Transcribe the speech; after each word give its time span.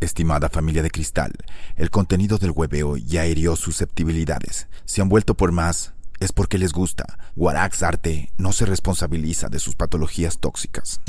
Estimada 0.00 0.48
familia 0.48 0.82
de 0.82 0.90
cristal, 0.90 1.32
el 1.76 1.90
contenido 1.90 2.38
del 2.38 2.52
hueveo 2.52 2.96
ya 2.96 3.26
hirió 3.26 3.54
susceptibilidades. 3.54 4.66
Si 4.86 5.02
han 5.02 5.10
vuelto 5.10 5.34
por 5.34 5.52
más, 5.52 5.92
es 6.20 6.32
porque 6.32 6.56
les 6.56 6.72
gusta. 6.72 7.18
Guarax 7.36 7.82
Arte 7.82 8.32
no 8.38 8.52
se 8.52 8.64
responsabiliza 8.64 9.48
de 9.50 9.58
sus 9.58 9.74
patologías 9.74 10.38
tóxicas. 10.38 11.00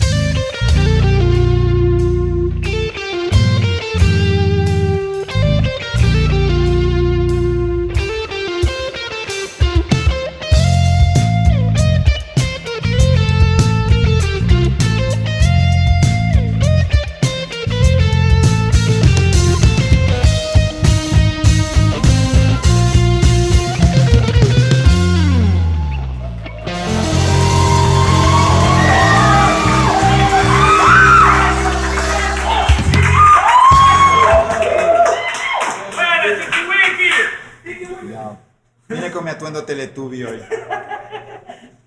Hoy. 39.72 40.44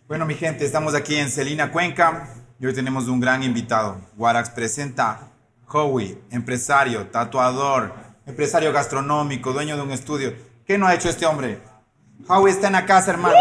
Bueno, 0.08 0.24
mi 0.24 0.34
gente, 0.34 0.64
estamos 0.64 0.94
aquí 0.94 1.16
en 1.16 1.28
Celina, 1.28 1.70
Cuenca 1.70 2.28
y 2.58 2.64
hoy 2.64 2.72
tenemos 2.72 3.08
un 3.08 3.20
gran 3.20 3.42
invitado. 3.42 4.00
Warax 4.16 4.48
presenta 4.48 5.28
Howie, 5.68 6.18
empresario, 6.30 7.08
tatuador, 7.08 7.92
empresario 8.24 8.72
gastronómico, 8.72 9.52
dueño 9.52 9.76
de 9.76 9.82
un 9.82 9.90
estudio. 9.90 10.32
¿Qué 10.64 10.78
no 10.78 10.86
ha 10.86 10.94
hecho 10.94 11.10
este 11.10 11.26
hombre? 11.26 11.58
Howie 12.26 12.52
está 12.54 12.68
en 12.68 12.72
la 12.72 12.86
casa, 12.86 13.10
hermano. 13.10 13.36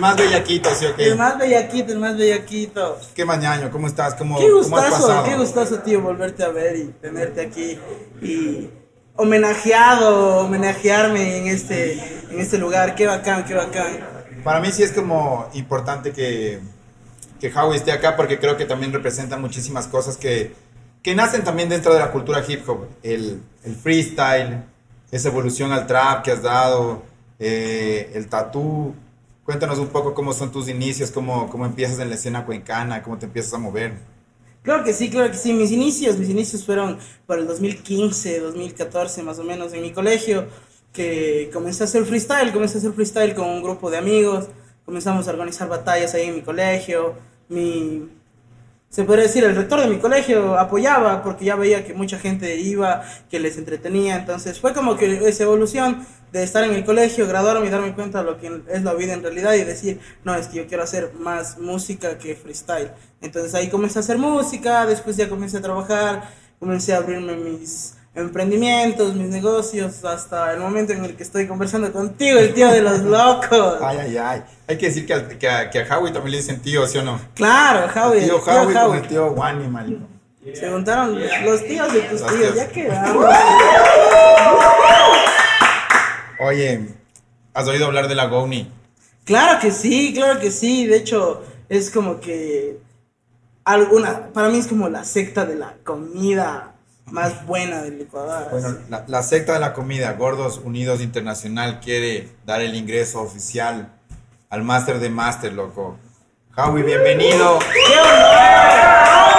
Más 0.00 0.16
bellaquito, 0.16 0.70
¿sí 0.74 0.86
o 0.86 0.96
qué? 0.96 1.08
El 1.08 1.16
más 1.16 1.38
bellaquito, 1.38 1.92
el 1.92 1.98
más 1.98 2.16
bellaquito. 2.16 2.98
¿Qué 3.14 3.24
mañaño? 3.24 3.70
¿Cómo 3.70 3.86
estás? 3.86 4.14
¿Cómo, 4.14 4.38
Qué 4.38 4.50
cómo 4.50 4.76
has 4.76 4.90
gustazo, 4.90 5.24
qué 5.24 5.36
gustazo, 5.36 5.78
tío, 5.80 6.00
volverte 6.00 6.42
a 6.42 6.48
ver 6.48 6.76
y 6.76 6.84
tenerte 7.00 7.40
aquí. 7.40 7.78
Y 8.20 8.70
homenajeado, 9.16 10.40
homenajearme 10.40 11.38
en 11.38 11.46
este, 11.46 11.92
en 12.30 12.40
este 12.40 12.58
lugar. 12.58 12.94
Qué 12.94 13.06
bacán, 13.06 13.44
qué 13.44 13.54
bacán. 13.54 14.00
Para 14.42 14.60
mí 14.60 14.72
sí 14.72 14.82
es 14.82 14.92
como 14.92 15.48
importante 15.54 16.12
que, 16.12 16.60
que 17.38 17.52
Howie 17.52 17.76
esté 17.76 17.92
acá 17.92 18.16
porque 18.16 18.38
creo 18.38 18.56
que 18.56 18.64
también 18.64 18.92
representa 18.92 19.36
muchísimas 19.36 19.86
cosas 19.86 20.16
que, 20.16 20.54
que 21.02 21.14
nacen 21.14 21.44
también 21.44 21.68
dentro 21.68 21.92
de 21.92 22.00
la 22.00 22.10
cultura 22.10 22.42
hip 22.46 22.68
hop. 22.68 22.86
El, 23.02 23.42
el 23.64 23.76
freestyle, 23.76 24.64
esa 25.10 25.28
evolución 25.28 25.72
al 25.72 25.86
trap 25.86 26.24
que 26.24 26.32
has 26.32 26.42
dado, 26.42 27.02
eh, 27.38 28.10
el 28.14 28.28
tatú. 28.28 28.94
Cuéntanos 29.50 29.80
un 29.80 29.88
poco 29.88 30.14
cómo 30.14 30.32
son 30.32 30.52
tus 30.52 30.68
inicios, 30.68 31.10
cómo, 31.10 31.50
cómo 31.50 31.66
empiezas 31.66 31.98
en 31.98 32.08
la 32.08 32.14
escena 32.14 32.46
cuencana, 32.46 33.02
cómo 33.02 33.18
te 33.18 33.26
empiezas 33.26 33.52
a 33.54 33.58
mover. 33.58 33.94
Claro 34.62 34.84
que 34.84 34.92
sí, 34.92 35.10
claro 35.10 35.28
que 35.28 35.36
sí. 35.36 35.52
Mis 35.52 35.72
inicios, 35.72 36.16
mis 36.18 36.28
inicios 36.28 36.64
fueron 36.64 36.98
por 37.26 37.36
el 37.36 37.48
2015, 37.48 38.38
2014 38.38 39.24
más 39.24 39.40
o 39.40 39.42
menos 39.42 39.72
en 39.72 39.82
mi 39.82 39.90
colegio, 39.90 40.46
que 40.92 41.50
comencé 41.52 41.82
a 41.82 41.86
hacer 41.86 42.04
freestyle, 42.04 42.52
comencé 42.52 42.76
a 42.76 42.78
hacer 42.78 42.92
freestyle 42.92 43.34
con 43.34 43.48
un 43.48 43.60
grupo 43.60 43.90
de 43.90 43.96
amigos, 43.96 44.46
comenzamos 44.84 45.26
a 45.26 45.32
organizar 45.32 45.68
batallas 45.68 46.14
ahí 46.14 46.28
en 46.28 46.36
mi 46.36 46.42
colegio, 46.42 47.14
mi... 47.48 48.08
Se 48.90 49.04
podría 49.04 49.22
decir, 49.26 49.44
el 49.44 49.54
rector 49.54 49.80
de 49.80 49.86
mi 49.86 49.98
colegio 50.00 50.58
apoyaba 50.58 51.22
porque 51.22 51.44
ya 51.44 51.54
veía 51.54 51.84
que 51.84 51.94
mucha 51.94 52.18
gente 52.18 52.56
iba, 52.56 53.04
que 53.30 53.38
les 53.38 53.56
entretenía, 53.56 54.16
entonces 54.16 54.58
fue 54.58 54.74
como 54.74 54.96
que 54.96 55.28
esa 55.28 55.44
evolución 55.44 56.04
de 56.32 56.42
estar 56.42 56.64
en 56.64 56.74
el 56.74 56.84
colegio, 56.84 57.28
graduarme 57.28 57.68
y 57.68 57.70
darme 57.70 57.94
cuenta 57.94 58.18
de 58.18 58.24
lo 58.24 58.40
que 58.40 58.50
es 58.68 58.82
la 58.82 58.94
vida 58.94 59.12
en 59.12 59.22
realidad 59.22 59.54
y 59.54 59.62
decir, 59.62 60.00
no, 60.24 60.34
es 60.34 60.48
que 60.48 60.56
yo 60.56 60.66
quiero 60.66 60.82
hacer 60.82 61.12
más 61.14 61.58
música 61.58 62.18
que 62.18 62.34
freestyle. 62.34 62.90
Entonces 63.20 63.54
ahí 63.54 63.68
comencé 63.68 64.00
a 64.00 64.02
hacer 64.02 64.18
música, 64.18 64.84
después 64.86 65.16
ya 65.16 65.28
comencé 65.28 65.58
a 65.58 65.62
trabajar, 65.62 66.28
comencé 66.58 66.92
a 66.92 66.96
abrirme 66.96 67.36
mis 67.36 67.94
emprendimientos, 68.14 69.14
mis 69.14 69.28
negocios, 69.28 70.04
hasta 70.04 70.52
el 70.52 70.60
momento 70.60 70.92
en 70.92 71.04
el 71.04 71.16
que 71.16 71.22
estoy 71.22 71.46
conversando 71.46 71.92
contigo, 71.92 72.38
el 72.38 72.52
tío 72.54 72.68
de 72.68 72.80
los 72.82 73.00
locos. 73.00 73.76
Ay, 73.82 73.98
ay, 74.00 74.16
ay. 74.16 74.42
Hay 74.66 74.78
que 74.78 74.86
decir 74.86 75.06
que, 75.06 75.14
a, 75.48 75.70
que 75.70 75.80
a 75.80 75.98
Howie 75.98 76.12
también 76.12 76.32
le 76.32 76.36
dicen 76.38 76.60
tío, 76.60 76.86
¿sí 76.86 76.98
o 76.98 77.02
no? 77.02 77.20
Claro, 77.34 77.88
Javi, 77.88 78.18
El 78.18 78.24
tío 78.24 78.36
el 78.38 78.42
tío 78.42 78.52
Howie 78.62 78.74
con 78.74 78.96
el 78.96 79.08
tío 79.08 79.26
Wani, 79.32 79.68
marico. 79.68 80.06
Se 80.54 80.70
juntaron 80.70 81.18
los 81.44 81.64
tíos 81.64 81.92
de 81.92 82.00
tus 82.02 82.20
Los 82.20 82.30
tíos, 82.32 82.42
tíos. 82.42 82.56
ya 82.56 82.68
quedamos. 82.68 83.26
Oye, 86.40 86.88
¿has 87.52 87.68
oído 87.68 87.86
hablar 87.86 88.08
de 88.08 88.14
la 88.14 88.26
Goni? 88.26 88.70
Claro 89.24 89.60
que 89.60 89.70
sí, 89.70 90.12
claro 90.14 90.40
que 90.40 90.50
sí. 90.50 90.86
De 90.86 90.96
hecho, 90.96 91.42
es 91.68 91.90
como 91.90 92.20
que 92.20 92.78
alguna, 93.64 94.28
para 94.32 94.48
mí 94.48 94.58
es 94.58 94.66
como 94.66 94.88
la 94.88 95.04
secta 95.04 95.44
de 95.44 95.56
la 95.56 95.74
comida 95.84 96.72
más 97.10 97.46
buena 97.46 97.82
del 97.82 98.00
Ecuador. 98.00 98.48
Bueno, 98.50 98.76
la, 98.88 99.04
la 99.06 99.22
secta 99.22 99.54
de 99.54 99.60
la 99.60 99.72
comida, 99.72 100.12
Gordos 100.12 100.58
Unidos 100.64 101.00
Internacional, 101.00 101.80
quiere 101.80 102.28
dar 102.46 102.60
el 102.60 102.74
ingreso 102.74 103.20
oficial 103.20 103.92
al 104.48 104.62
máster 104.62 104.98
de 105.00 105.10
máster, 105.10 105.52
loco. 105.52 105.96
Howie, 106.56 106.82
bienvenido. 106.82 107.58
¡Qué 107.60 108.00
honor! 108.00 109.30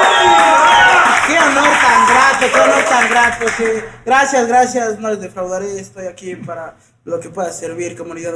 ¡Qué 1.28 1.38
honor 1.38 1.70
tan 1.82 2.08
grato! 2.08 2.46
¡Qué 2.54 2.60
honor 2.60 2.84
tan 2.90 3.10
grato! 3.10 3.46
que- 3.58 3.84
Gracias, 4.06 4.48
gracias, 4.48 5.00
no 5.00 5.10
les 5.10 5.22
defraudaré. 5.22 5.80
Estoy 5.80 6.08
aquí 6.08 6.36
para 6.36 6.76
lo 7.04 7.20
que 7.20 7.30
pueda 7.30 7.52
servir, 7.52 7.98
comunidad. 7.98 8.34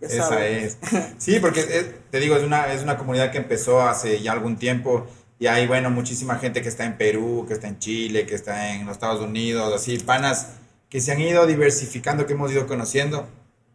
Ya 0.00 0.06
Esa 0.08 0.46
es. 0.46 0.78
Sí, 1.18 1.38
porque 1.40 1.60
es- 1.60 2.10
te 2.10 2.18
digo, 2.18 2.36
es 2.36 2.42
una, 2.42 2.72
es 2.72 2.82
una 2.82 2.96
comunidad 2.98 3.30
que 3.30 3.38
empezó 3.38 3.80
hace 3.82 4.20
ya 4.20 4.32
algún 4.32 4.56
tiempo 4.56 5.06
y 5.42 5.48
hay, 5.48 5.66
bueno, 5.66 5.90
muchísima 5.90 6.36
gente 6.36 6.62
que 6.62 6.68
está 6.68 6.84
en 6.84 6.96
Perú, 6.96 7.44
que 7.48 7.54
está 7.54 7.66
en 7.66 7.80
Chile, 7.80 8.26
que 8.26 8.36
está 8.36 8.74
en 8.74 8.86
los 8.86 8.92
Estados 8.92 9.20
Unidos, 9.20 9.74
así, 9.74 9.98
panas 9.98 10.52
que 10.88 11.00
se 11.00 11.10
han 11.10 11.20
ido 11.20 11.46
diversificando, 11.48 12.26
que 12.26 12.34
hemos 12.34 12.52
ido 12.52 12.68
conociendo, 12.68 13.26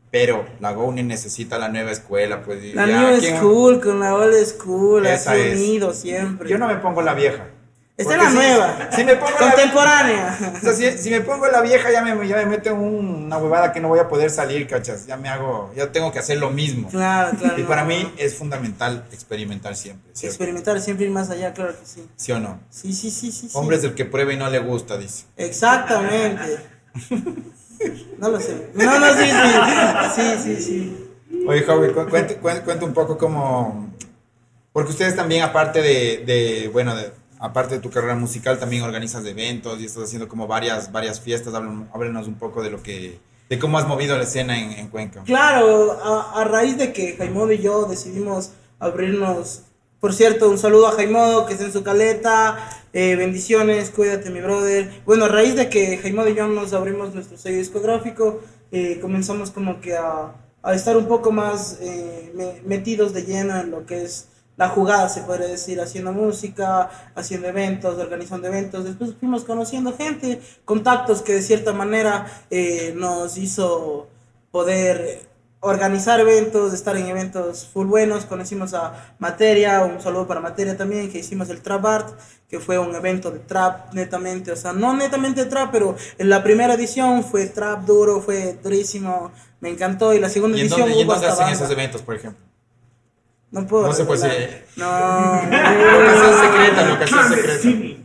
pero 0.10 0.46
la 0.62 0.72
Goni 0.72 1.04
necesita 1.04 1.58
la 1.58 1.68
nueva 1.68 1.92
escuela, 1.92 2.42
pues. 2.44 2.74
La 2.74 2.88
ya, 2.88 3.10
new 3.12 3.20
¿quién- 3.20 3.36
school 3.38 3.82
con 3.82 4.00
la 4.00 4.16
old 4.16 4.46
school, 4.46 5.06
así 5.08 5.30
unido 5.56 5.94
siempre. 5.94 6.50
Yo 6.50 6.58
no 6.58 6.68
me 6.68 6.76
pongo 6.76 7.02
la 7.02 7.14
vieja. 7.14 7.48
En 8.00 8.04
Porque 8.06 8.18
la 8.20 8.30
si- 8.30 8.36
nueva. 8.36 8.90
Si 8.96 9.04
me 9.04 9.16
pongo 9.16 9.32
la 9.32 9.38
Contemporánea. 9.52 10.38
O 10.56 10.60
sea, 10.60 10.74
si, 10.74 10.98
si 11.00 11.10
me 11.10 11.22
pongo 11.22 11.48
la 11.48 11.62
vieja 11.62 11.92
ya 11.92 12.04
me, 12.04 12.28
ya 12.28 12.36
me 12.38 12.46
meto 12.46 12.70
en 12.70 12.76
un- 12.78 13.24
una 13.26 13.38
huevada 13.40 13.74
que 13.74 13.80
no 13.80 13.88
voy 13.88 13.98
a 13.98 14.08
poder 14.08 14.30
salir, 14.30 14.68
cachas. 14.68 15.08
Ya 15.08 15.18
me 15.18 15.30
hago, 15.30 15.72
ya 15.76 15.92
tengo 15.92 16.12
que 16.12 16.20
hacer 16.20 16.38
lo 16.38 16.52
mismo. 16.52 16.90
Claro, 16.90 17.36
claro. 17.40 17.58
Y 17.58 17.64
no, 17.64 17.68
para 17.68 17.82
no. 17.82 17.88
mí 17.88 18.14
es 18.18 18.36
fundamental 18.36 19.04
experimentar 19.12 19.76
siempre. 19.76 20.12
¿sí, 20.14 20.28
o- 20.28 20.30
Experimentar, 20.30 20.80
siempre 20.80 21.08
ir 21.08 21.12
más 21.12 21.32
allá, 21.32 21.54
claro 21.54 21.72
que 21.72 21.86
sí. 21.88 22.08
¿Sí 22.16 22.32
o 22.32 22.40
no? 22.40 22.60
Sí, 22.70 22.94
sí, 22.94 23.10
sí, 23.10 23.32
sí. 23.32 23.50
sí. 23.50 23.58
Hombre 23.58 23.78
es 23.78 23.84
el 23.84 23.96
que 23.96 24.06
prueba 24.06 24.32
y 24.32 24.38
no 24.38 24.48
le 24.48 24.60
gusta, 24.60 24.96
dice. 24.98 25.24
Exactamente. 25.36 26.58
No 28.20 28.30
lo 28.30 28.40
sé. 28.40 28.70
No, 28.74 29.00
no, 29.00 29.08
sí, 29.14 29.26
sí. 29.26 30.16
Sí, 30.16 30.38
sí, 30.56 30.62
sí. 30.64 31.08
Oye, 31.48 31.64
Javi, 31.64 31.94
cu- 31.94 32.08
cuente, 32.10 32.40
cuen- 32.40 32.62
cuente 32.64 32.86
un 32.86 32.94
poco 32.94 33.18
cómo... 33.18 33.92
Porque 34.74 34.92
ustedes 34.92 35.16
también, 35.16 35.44
aparte 35.44 35.82
de, 35.82 36.24
de, 36.26 36.70
bueno, 36.72 36.96
de- 36.96 37.12
aparte 37.40 37.76
de 37.76 37.82
tu 37.82 37.90
carrera 37.90 38.16
musical, 38.16 38.60
también 38.60 38.84
organizas 38.84 39.26
eventos 39.26 39.80
y 39.80 39.86
estás 39.86 40.04
haciendo 40.04 40.28
como 40.28 40.48
varias, 40.48 40.92
varias 40.92 41.20
fiestas. 41.20 41.54
Háblanos, 41.54 42.28
un 42.28 42.36
poco 42.36 42.64
de 42.64 42.70
lo 42.72 42.82
que... 42.84 43.20
De 43.50 43.58
cómo 43.60 43.78
has 43.78 43.88
movido 43.88 44.18
la 44.18 44.24
escena 44.24 44.60
en, 44.60 44.72
en 44.74 44.88
Cuenca. 44.90 45.24
Claro, 45.24 45.98
a, 46.04 46.44
raíz 46.44 46.78
de 46.78 46.92
que 46.92 47.16
Jaimodo 47.16 47.54
y 47.54 47.60
yo 47.60 47.86
decidimos 47.86 48.52
abrirnos. 48.78 49.62
Por 50.02 50.14
cierto, 50.14 50.50
un 50.50 50.58
saludo 50.58 50.88
a 50.88 50.92
Jaimodo 50.92 51.46
que 51.46 51.54
está 51.54 51.66
en 51.66 51.72
su 51.72 51.82
caleta. 51.82 52.58
eh, 52.92 53.16
bendiciones, 53.16 53.90
cuídate, 53.90 54.30
mi 54.32 54.42
brother. 54.42 55.02
Bueno, 55.06 55.26
a 55.26 55.28
raíz 55.30 55.56
de 55.56 55.70
que 55.70 55.98
Jaimodo 55.98 56.28
y 56.30 56.36
yo 56.36 56.48
nos 56.48 56.74
abrimos 56.74 57.14
nuestro 57.16 57.38
sello 57.38 57.58
discográfico, 57.58 58.42
eh, 58.72 59.00
comenzamos 59.02 59.52
como 59.52 59.80
que 59.80 59.96
a, 59.96 60.34
estar 60.74 60.98
un 60.98 61.08
poco 61.08 61.32
más 61.32 61.78
eh, 61.82 62.32
me- 62.36 62.62
metidos 62.66 63.14
de 63.14 63.24
lleno 63.24 63.58
en 63.62 63.72
lo 63.72 63.86
que 63.86 64.04
es 64.04 64.28
la 64.58 64.70
jugada, 64.70 65.08
se 65.08 65.22
podría 65.22 65.48
decir, 65.48 65.80
haciendo 65.80 66.12
música, 66.12 66.90
haciendo 67.16 67.48
eventos, 67.48 67.98
organizando 67.98 68.48
eventos. 68.48 68.84
Después 68.84 69.14
fuimos 69.20 69.44
conociendo 69.44 69.96
gente, 69.96 70.42
contactos 70.66 71.22
que 71.22 71.36
de 71.36 71.42
cierta 71.42 71.74
manera 71.74 72.26
eh, 72.50 72.94
nos 72.96 73.38
hizo 73.38 74.08
poder 74.52 75.28
organizar 75.60 76.20
eventos, 76.20 76.74
estar 76.74 76.96
en 76.98 77.08
eventos 77.08 77.68
full 77.72 77.88
buenos. 77.88 78.26
Conocimos 78.26 78.74
a 78.74 79.14
Materia, 79.20 79.82
un 79.84 80.02
saludo 80.02 80.28
para 80.28 80.40
Materia 80.40 80.76
también, 80.76 81.12
que 81.12 81.20
hicimos 81.20 81.50
el 81.50 81.62
Trap 81.62 81.86
Art, 81.86 82.20
que 82.50 82.60
fue 82.60 82.80
un 82.80 82.96
evento 82.96 83.30
de 83.30 83.40
trap 83.40 83.94
netamente, 83.94 84.52
o 84.52 84.56
sea, 84.56 84.72
no 84.72 84.96
netamente 84.96 85.46
trap, 85.46 85.70
pero 85.72 85.96
en 86.18 86.30
la 86.30 86.42
primera 86.44 86.76
edición 86.76 87.24
fue 87.24 87.48
trap 87.48 87.86
duro, 87.86 88.22
fue 88.22 88.58
durísimo, 88.64 89.32
me 89.60 89.70
encantó. 89.70 90.14
Y 90.14 90.20
la 90.20 90.30
segunda 90.30 90.58
¿Y 90.58 90.62
en 90.62 90.68
edición 90.68 90.82
dónde, 90.82 90.96
y 90.96 91.02
en 91.02 91.08
hubo 91.08 91.14
dónde 91.14 91.28
hasta 91.28 91.44
hacen 91.44 91.54
banda. 91.54 91.66
esos 91.66 91.78
eventos, 91.78 92.02
por 92.02 92.16
ejemplo? 92.16 92.47
No 93.52 93.66
puedo. 93.66 93.88
No 93.88 93.94
se 93.94 94.06
puede 94.06 94.28
decir. 94.28 94.66
No. 94.76 94.86
Locación 94.86 96.42
secreta, 96.42 96.86
locación 96.86 97.30
secreta. 97.30 98.04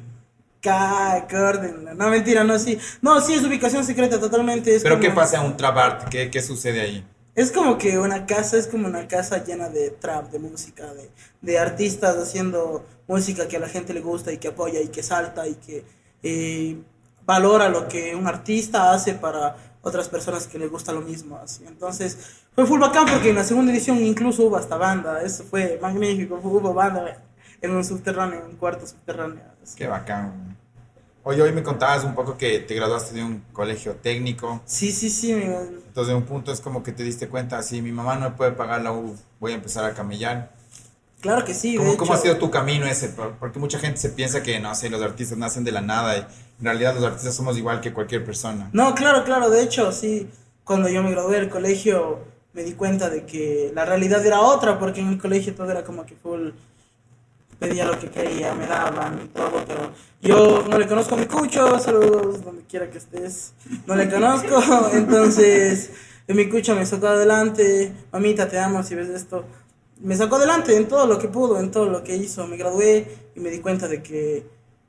Córdenla. 1.28 1.94
No, 1.94 2.08
mentira, 2.08 2.44
no, 2.44 2.58
sí. 2.58 2.78
No, 3.00 3.20
sí, 3.20 3.34
es 3.34 3.42
ubicación 3.44 3.84
secreta 3.84 4.20
totalmente. 4.20 4.74
Es 4.76 4.82
¿Pero 4.82 4.96
como- 4.96 5.02
qué 5.02 5.10
pasa 5.10 5.38
en 5.40 5.46
un 5.46 5.56
trap 5.56 5.76
art? 5.76 6.08
¿Qué, 6.08 6.30
qué 6.30 6.40
sucede 6.40 6.80
ahí? 6.80 7.04
Es 7.34 7.50
como 7.50 7.78
que 7.78 7.98
una 7.98 8.26
casa, 8.26 8.58
es 8.58 8.66
como 8.66 8.86
una 8.86 9.08
casa 9.08 9.42
llena 9.42 9.68
de 9.70 9.90
trap, 9.90 10.30
de 10.30 10.38
música, 10.38 10.92
de, 10.92 11.10
de 11.40 11.58
artistas 11.58 12.16
haciendo 12.16 12.84
música 13.08 13.48
que 13.48 13.56
a 13.56 13.60
la 13.60 13.68
gente 13.68 13.94
le 13.94 14.00
gusta 14.00 14.32
y 14.32 14.36
que 14.38 14.48
apoya 14.48 14.80
y 14.80 14.88
que 14.88 15.02
salta 15.02 15.48
y 15.48 15.54
que 15.54 15.84
eh, 16.22 16.76
valora 17.24 17.68
lo 17.70 17.88
que 17.88 18.14
un 18.14 18.26
artista 18.26 18.92
hace 18.92 19.14
para 19.14 19.56
otras 19.82 20.08
personas 20.08 20.46
que 20.46 20.58
les 20.58 20.70
gusta 20.70 20.92
lo 20.92 21.00
mismo. 21.02 21.36
Así. 21.38 21.64
Entonces, 21.66 22.16
fue 22.54 22.66
full 22.66 22.80
bacán 22.80 23.06
porque 23.10 23.30
en 23.30 23.36
la 23.36 23.44
segunda 23.44 23.72
edición 23.72 23.98
incluso 23.98 24.44
hubo 24.44 24.56
hasta 24.56 24.76
banda. 24.76 25.22
Eso 25.22 25.44
fue 25.44 25.78
magnífico. 25.82 26.40
Hubo 26.42 26.72
banda 26.72 27.22
en 27.60 27.70
un 27.76 27.84
subterráneo, 27.84 28.40
en 28.40 28.46
un 28.52 28.56
cuarto 28.56 28.86
subterráneo. 28.86 29.42
así. 29.62 29.76
Qué 29.76 29.86
bacán. 29.86 30.56
Hoy, 31.24 31.40
hoy 31.40 31.52
me 31.52 31.62
contabas 31.62 32.02
un 32.02 32.14
poco 32.16 32.36
que 32.36 32.58
te 32.60 32.74
graduaste 32.74 33.14
de 33.14 33.22
un 33.22 33.44
colegio 33.52 33.94
técnico. 33.94 34.60
Sí, 34.64 34.90
sí, 34.90 35.08
sí. 35.08 35.32
mi- 35.34 35.42
Entonces, 35.44 36.08
de 36.08 36.14
un 36.14 36.24
punto 36.24 36.50
es 36.52 36.60
como 36.60 36.82
que 36.82 36.90
te 36.90 37.04
diste 37.04 37.28
cuenta, 37.28 37.62
si 37.62 37.80
mi 37.80 37.92
mamá 37.92 38.16
no 38.16 38.30
me 38.30 38.36
puede 38.36 38.50
pagar 38.52 38.82
la 38.82 38.92
U, 38.92 39.16
voy 39.38 39.52
a 39.52 39.54
empezar 39.54 39.84
a 39.84 39.94
camellar. 39.94 40.50
Claro 41.22 41.44
que 41.46 41.54
sí. 41.54 41.72
de 41.72 41.78
¿Cómo, 41.78 41.96
cómo 41.96 42.12
ha 42.12 42.16
hecho. 42.16 42.24
sido 42.24 42.36
tu 42.36 42.50
camino 42.50 42.84
ese? 42.84 43.08
Por- 43.08 43.32
Porque 43.38 43.58
mucha 43.58 43.78
gente 43.78 43.98
se 43.98 44.10
piensa 44.10 44.42
que, 44.42 44.60
no 44.60 44.74
sé, 44.74 44.90
los 44.90 45.00
artistas 45.00 45.38
nacen 45.38 45.64
de 45.64 45.72
la 45.72 45.80
nada 45.80 46.16
y 46.18 46.20
en 46.20 46.64
realidad 46.64 46.94
los 46.94 47.04
artistas 47.04 47.34
somos 47.34 47.56
igual 47.56 47.80
que 47.80 47.92
cualquier 47.94 48.24
persona. 48.24 48.68
No, 48.74 48.94
claro, 48.94 49.24
claro. 49.24 49.48
De 49.48 49.62
hecho, 49.62 49.90
sí, 49.92 50.28
cuando 50.64 50.88
yo 50.90 51.02
me 51.02 51.10
gradué 51.12 51.36
del 51.38 51.48
colegio 51.48 52.18
me 52.52 52.62
di 52.64 52.72
cuenta 52.72 53.08
de 53.08 53.24
que 53.24 53.72
la 53.74 53.86
realidad 53.86 54.24
era 54.26 54.42
otra, 54.42 54.78
porque 54.78 55.00
en 55.00 55.08
el 55.08 55.18
colegio 55.18 55.54
todo 55.54 55.70
era 55.70 55.82
como 55.84 56.04
que 56.04 56.14
full 56.16 56.50
pedía 57.58 57.84
lo 57.84 57.98
que 57.98 58.10
quería, 58.10 58.54
me 58.54 58.66
daban 58.66 59.20
y 59.24 59.28
todo, 59.28 59.64
pero 59.66 59.90
yo 60.20 60.64
no 60.68 60.78
le 60.78 60.86
conozco 60.88 61.14
a 61.14 61.18
mi 61.18 61.26
cucho, 61.26 61.78
saludos 61.78 62.42
donde 62.44 62.62
quiera 62.64 62.90
que 62.90 62.98
estés, 62.98 63.52
no 63.86 63.94
le 63.94 64.10
conozco, 64.10 64.60
entonces 64.92 65.90
en 66.26 66.36
mi 66.36 66.48
cucho 66.48 66.74
me 66.74 66.84
sacó 66.84 67.06
adelante, 67.06 67.92
mamita 68.12 68.48
te 68.48 68.58
amo 68.58 68.82
si 68.82 68.96
ves 68.96 69.08
esto, 69.10 69.44
me 70.02 70.16
sacó 70.16 70.36
adelante 70.36 70.76
en 70.76 70.88
todo 70.88 71.06
lo 71.06 71.18
que 71.18 71.28
pudo, 71.28 71.58
en 71.60 71.70
todo 71.70 71.86
lo 71.86 72.02
que 72.04 72.16
hizo, 72.16 72.46
me 72.46 72.56
gradué 72.56 73.06
y 73.34 73.40
me 73.40 73.50
di 73.50 73.60
cuenta 73.60 73.88
de 73.88 74.02
que 74.02 74.46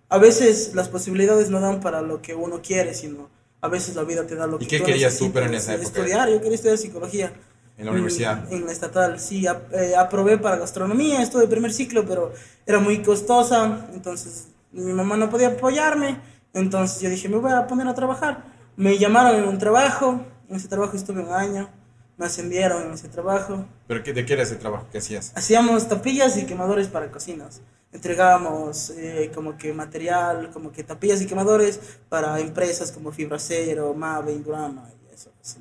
a 0.10 0.18
veces 0.18 0.74
las 0.76 0.90
posibilidades 0.90 1.50
no 1.50 1.60
dan 1.60 1.80
para 1.80 2.02
lo 2.02 2.22
que 2.22 2.36
uno 2.36 2.62
quiere, 2.62 2.94
sino 2.94 3.30
a 3.62 3.68
veces 3.68 3.96
la 3.96 4.04
vida 4.04 4.26
te 4.28 4.36
da 4.36 4.46
lo 4.48 4.58
¿Y 4.58 4.66
que 4.66 4.78
qué 4.78 4.84
querías 4.84 5.18
tú, 5.18 5.26
necesitas. 5.26 5.34
pero 5.34 5.46
en 5.48 5.54
esa 5.56 5.74
época? 5.76 5.88
Estudiar, 5.88 6.30
yo 6.30 6.40
quería 6.42 6.56
estudiar 6.56 6.78
psicología. 6.78 7.34
En 7.78 7.86
la 7.88 7.92
universidad. 7.92 8.52
En, 8.54 8.66
la 8.66 8.72
estatal, 8.72 9.20
sí. 9.20 9.48
ap- 9.48 9.74
eh, 9.74 9.96
aprobé 9.96 10.38
para 10.38 10.58
gastronomía, 10.58 11.22
estuve 11.24 11.48
primer 11.48 11.74
ciclo, 11.74 12.06
pero 12.06 12.32
era 12.68 12.80
muy 12.80 13.02
costosa, 13.02 13.88
entonces 13.94 14.50
mi 14.72 14.94
mamá 14.94 15.18
no 15.18 15.30
podía 15.30 15.48
apoyarme, 15.50 16.20
entonces 16.54 17.02
yo 17.02 17.10
dije, 17.10 17.30
me 17.30 17.38
voy 17.38 17.52
a 17.52 17.66
poner 17.66 17.88
a 17.88 17.96
trabajar. 17.96 18.44
Me 18.76 18.98
llamaron 19.00 19.42
en 19.42 19.48
un 19.48 19.58
trabajo, 19.58 20.22
en 20.50 20.56
ese 20.56 20.68
trabajo 20.68 20.96
estuve 20.96 21.22
un 21.24 21.32
año, 21.32 21.68
me 22.18 22.26
ascendieron 22.26 22.84
en 22.84 22.94
ese 22.94 23.08
trabajo. 23.10 23.66
¿Pero 23.88 24.04
qué, 24.04 24.14
de 24.14 24.26
qué 24.26 24.34
era 24.34 24.44
ese 24.44 24.56
trabajo 24.56 24.86
que 24.92 25.00
hacías? 25.00 25.32
Hacíamos 25.36 25.88
tapillas 25.88 26.38
y 26.38 26.46
quemadores 26.46 26.88
para 26.88 27.12
cocinas. 27.12 27.62
Entregábamos 27.92 28.90
eh, 28.92 29.32
como 29.34 29.58
que 29.58 29.72
material, 29.74 30.50
como 30.52 30.72
que 30.72 30.84
tapillas 30.84 31.22
y 31.22 31.28
quemadores 31.28 31.80
para 32.10 32.40
empresas 32.40 32.92
como 32.92 33.12
Fibracero, 33.12 33.94
Mave, 33.94 34.34
Indurama 34.34 34.90
y 35.10 35.14
eso. 35.14 35.32
así. 35.42 35.60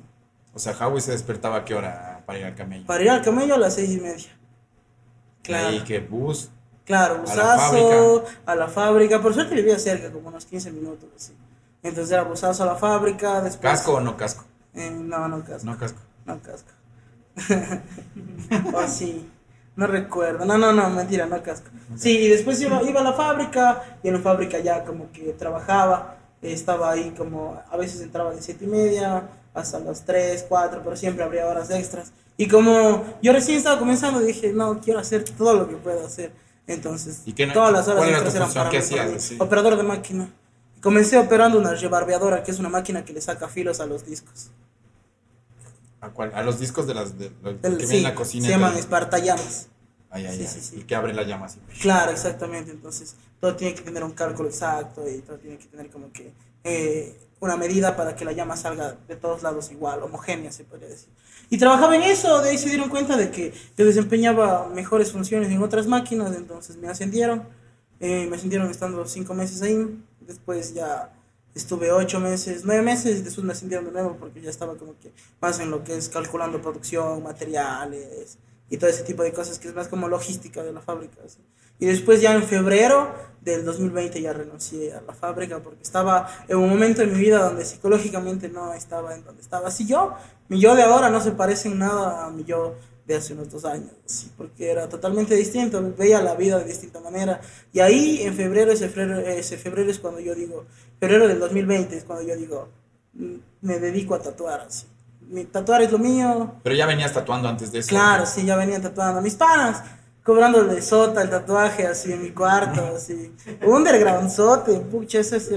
O 0.53 0.59
sea, 0.59 0.73
Howie 0.73 1.01
se 1.01 1.11
despertaba 1.11 1.57
a 1.57 1.65
qué 1.65 1.75
hora 1.75 2.23
para 2.25 2.39
ir 2.39 2.45
al 2.45 2.55
camello. 2.55 2.85
Para 2.85 3.03
ir 3.03 3.09
al 3.09 3.21
camello 3.21 3.55
a 3.55 3.57
las 3.57 3.75
seis 3.75 3.91
y 3.91 3.99
media. 3.99 4.29
Claro. 5.43 5.67
Ahí 5.69 5.83
que 5.83 5.99
bus. 5.99 6.49
Claro, 6.85 7.15
A 7.15 7.17
la 7.17 7.21
busazo, 7.21 8.25
a 8.45 8.55
la 8.55 8.67
fábrica. 8.67 9.21
Por 9.21 9.33
suerte 9.33 9.55
vivía 9.55 9.79
cerca, 9.79 10.11
como 10.11 10.29
unos 10.29 10.45
15 10.45 10.71
minutos. 10.71 11.09
Así. 11.15 11.33
Entonces 11.81 12.11
era 12.11 12.23
busazo 12.23 12.63
a 12.63 12.65
la 12.65 12.75
fábrica. 12.75 13.41
Después, 13.41 13.71
¿Casco 13.73 13.93
o 13.93 13.99
no 14.01 14.17
casco? 14.17 14.43
Eh, 14.73 14.89
no, 14.89 15.27
no 15.27 15.43
casco. 15.43 15.65
No 15.65 15.77
casco. 15.77 15.99
No 16.25 16.39
casco. 16.41 16.69
oh, 18.73 18.87
sí. 18.87 19.29
No 19.75 19.87
recuerdo. 19.87 20.45
No, 20.45 20.57
no, 20.57 20.71
no, 20.71 20.89
mentira, 20.89 21.25
no 21.25 21.41
casco. 21.41 21.69
Sí, 21.95 22.17
y 22.19 22.27
después 22.29 22.61
iba, 22.61 22.81
iba 22.83 23.01
a 23.01 23.03
la 23.03 23.13
fábrica 23.13 23.97
y 24.03 24.07
en 24.09 24.15
la 24.15 24.19
fábrica 24.21 24.59
ya 24.59 24.83
como 24.85 25.11
que 25.11 25.33
trabajaba. 25.33 26.17
Estaba 26.41 26.91
ahí 26.91 27.13
como, 27.17 27.59
a 27.71 27.77
veces 27.77 28.01
entraba 28.01 28.33
de 28.33 28.41
siete 28.41 28.65
y 28.65 28.67
media 28.67 29.23
hasta 29.53 29.79
las 29.79 30.03
3, 30.03 30.45
4, 30.49 30.81
pero 30.83 30.95
siempre 30.95 31.23
habría 31.23 31.47
horas 31.47 31.69
extras. 31.71 32.11
Y 32.37 32.47
como 32.47 33.03
yo 33.21 33.31
recién 33.33 33.57
estaba 33.57 33.79
comenzando, 33.79 34.19
dije, 34.19 34.51
no, 34.51 34.79
quiero 34.81 34.99
hacer 34.99 35.23
todo 35.23 35.53
lo 35.53 35.69
que 35.69 35.75
puedo 35.77 36.05
hacer. 36.05 36.31
Entonces, 36.67 37.21
¿Y 37.25 37.33
no- 37.45 37.53
todas 37.53 37.71
las 37.71 37.87
horas 37.87 38.07
extras 38.09 38.35
eran 38.35 38.53
para 38.53 38.69
¿Qué 38.69 38.79
mí, 38.79 38.83
para 38.89 39.01
hacías 39.03 39.09
mí. 39.11 39.15
así? 39.17 39.37
Operador 39.39 39.77
de 39.77 39.83
máquina. 39.83 40.29
Comencé 40.81 41.17
operando 41.17 41.57
una 41.57 41.73
rebarbeadora, 41.75 42.43
que 42.43 42.51
es 42.51 42.59
una 42.59 42.69
máquina 42.69 43.05
que 43.05 43.13
le 43.13 43.21
saca 43.21 43.47
filos 43.47 43.79
a 43.79 43.85
los 43.85 44.05
discos. 44.05 44.49
¿A, 46.03 46.09
cuál? 46.09 46.31
a 46.35 46.43
los 46.43 46.59
discos 46.59 46.85
de 46.87 46.93
las 46.93 47.17
de, 47.17 47.31
El- 47.63 47.77
que 47.77 47.85
sí, 47.85 47.93
vienen 47.93 47.95
en 47.97 48.03
la 48.03 48.15
cocina. 48.15 48.45
se 48.45 48.51
llaman 48.51 48.77
espartallamas. 48.77 49.67
Ay, 50.09 50.25
ay, 50.27 50.35
sí, 50.37 50.41
ay. 50.43 50.47
sí, 50.47 50.61
sí. 50.61 50.75
Y 50.79 50.83
que 50.83 50.95
abre 50.95 51.13
la 51.13 51.23
llama 51.23 51.45
así. 51.47 51.59
Claro, 51.81 52.11
exactamente. 52.11 52.71
Entonces, 52.71 53.15
todo 53.39 53.55
tiene 53.55 53.73
que 53.73 53.81
tener 53.81 54.03
un 54.03 54.11
cálculo 54.11 54.49
exacto 54.49 55.07
y 55.09 55.19
todo 55.21 55.37
tiene 55.37 55.57
que 55.57 55.65
tener 55.65 55.89
como 55.89 56.11
que 56.11 56.33
eh, 56.63 57.17
una 57.39 57.57
medida 57.57 57.95
para 57.95 58.15
que 58.15 58.23
la 58.25 58.31
llama 58.33 58.55
salga 58.57 58.95
de 59.07 59.15
todos 59.15 59.41
lados 59.43 59.71
igual, 59.71 60.03
homogénea, 60.03 60.51
se 60.51 60.65
podría 60.65 60.89
decir. 60.89 61.09
Y 61.49 61.57
trabajaba 61.57 61.95
en 61.95 62.03
eso, 62.03 62.41
de 62.41 62.51
ahí 62.51 62.57
se 62.57 62.69
dieron 62.69 62.89
cuenta 62.89 63.17
de 63.17 63.31
que 63.31 63.53
yo 63.77 63.85
desempeñaba 63.85 64.69
mejores 64.69 65.11
funciones 65.11 65.49
en 65.49 65.61
otras 65.63 65.87
máquinas, 65.87 66.35
entonces 66.35 66.77
me 66.77 66.87
ascendieron. 66.89 67.43
Eh, 67.99 68.27
me 68.29 68.35
ascendieron 68.35 68.69
estando 68.69 69.05
cinco 69.07 69.33
meses 69.33 69.61
ahí. 69.61 69.97
Después 70.21 70.73
ya 70.73 71.11
estuve 71.55 71.91
ocho 71.91 72.19
meses, 72.19 72.63
nueve 72.65 72.81
meses, 72.81 73.23
después 73.23 73.45
me 73.45 73.53
ascendieron 73.53 73.85
de 73.85 73.91
nuevo 73.91 74.17
porque 74.19 74.41
ya 74.41 74.49
estaba 74.49 74.75
como 74.75 74.97
que 74.99 75.11
más 75.39 75.59
en 75.59 75.71
lo 75.71 75.83
que 75.83 75.95
es 75.95 76.09
calculando 76.09 76.61
producción, 76.61 77.23
materiales 77.23 78.37
y 78.69 78.77
todo 78.77 78.89
ese 78.89 79.03
tipo 79.03 79.23
de 79.23 79.31
cosas 79.31 79.59
que 79.59 79.67
es 79.67 79.75
más 79.75 79.87
como 79.87 80.07
logística 80.07 80.63
de 80.63 80.73
la 80.73 80.81
fábrica. 80.81 81.17
así. 81.25 81.39
Y 81.79 81.85
después 81.85 82.21
ya 82.21 82.33
en 82.33 82.43
febrero 82.43 83.13
del 83.41 83.65
2020 83.65 84.21
ya 84.21 84.31
renuncié 84.31 84.93
a 84.93 85.01
la 85.01 85.13
fábrica 85.13 85.59
porque 85.59 85.83
estaba 85.83 86.29
en 86.47 86.57
un 86.57 86.69
momento 86.69 87.01
en 87.01 87.11
mi 87.11 87.19
vida 87.19 87.39
donde 87.39 87.65
psicológicamente 87.65 88.47
no 88.47 88.73
estaba 88.73 89.13
en 89.15 89.23
donde 89.23 89.41
estaba. 89.41 89.67
Así 89.67 89.85
yo, 89.85 90.13
mi 90.49 90.59
yo 90.59 90.75
de 90.75 90.83
ahora 90.83 91.09
no 91.09 91.19
se 91.19 91.31
parece 91.31 91.67
en 91.67 91.79
nada 91.79 92.25
a 92.25 92.29
mi 92.29 92.43
yo 92.45 92.75
de 93.05 93.15
hace 93.15 93.33
unos 93.33 93.49
dos 93.51 93.65
años, 93.65 93.91
porque 94.37 94.71
era 94.71 94.87
totalmente 94.87 95.35
distinto, 95.35 95.93
veía 95.97 96.21
la 96.21 96.35
vida 96.35 96.59
de 96.59 96.65
distinta 96.65 96.99
manera. 96.99 97.41
Y 97.73 97.79
ahí 97.79 98.21
en 98.21 98.33
febrero, 98.33 98.71
ese 98.71 98.87
febrero, 98.89 99.19
ese 99.19 99.57
febrero 99.57 99.91
es 99.91 99.99
cuando 99.99 100.19
yo 100.21 100.33
digo, 100.35 100.65
febrero 100.99 101.27
del 101.27 101.39
2020 101.39 101.97
es 101.97 102.03
cuando 102.05 102.25
yo 102.25 102.35
digo, 102.35 102.69
mm, 103.13 103.35
me 103.61 103.79
dedico 103.79 104.15
a 104.15 104.19
tatuar 104.21 104.61
así. 104.61 104.85
Mi 105.29 105.45
tatuar 105.45 105.81
es 105.81 105.91
lo 105.91 105.97
mío, 105.99 106.55
Pero 106.63 106.75
ya 106.75 106.85
venías 106.85 107.13
tatuando 107.13 107.47
antes 107.49 107.71
de 107.71 107.79
eso. 107.79 107.89
Claro, 107.89 108.25
sí, 108.25 108.45
ya 108.45 108.55
venían 108.55 108.81
tatuando. 108.81 109.21
Mis 109.21 109.35
panas, 109.35 109.81
cobrándole 110.23 110.81
sota 110.81 111.21
el 111.21 111.29
tatuaje 111.29 111.87
así 111.87 112.11
en 112.13 112.21
mi 112.23 112.31
cuarto, 112.31 112.85
así. 112.95 113.33
Underground, 113.65 114.29
sote, 114.29 114.79
pucha, 114.79 115.19
eso 115.19 115.35
es 115.35 115.49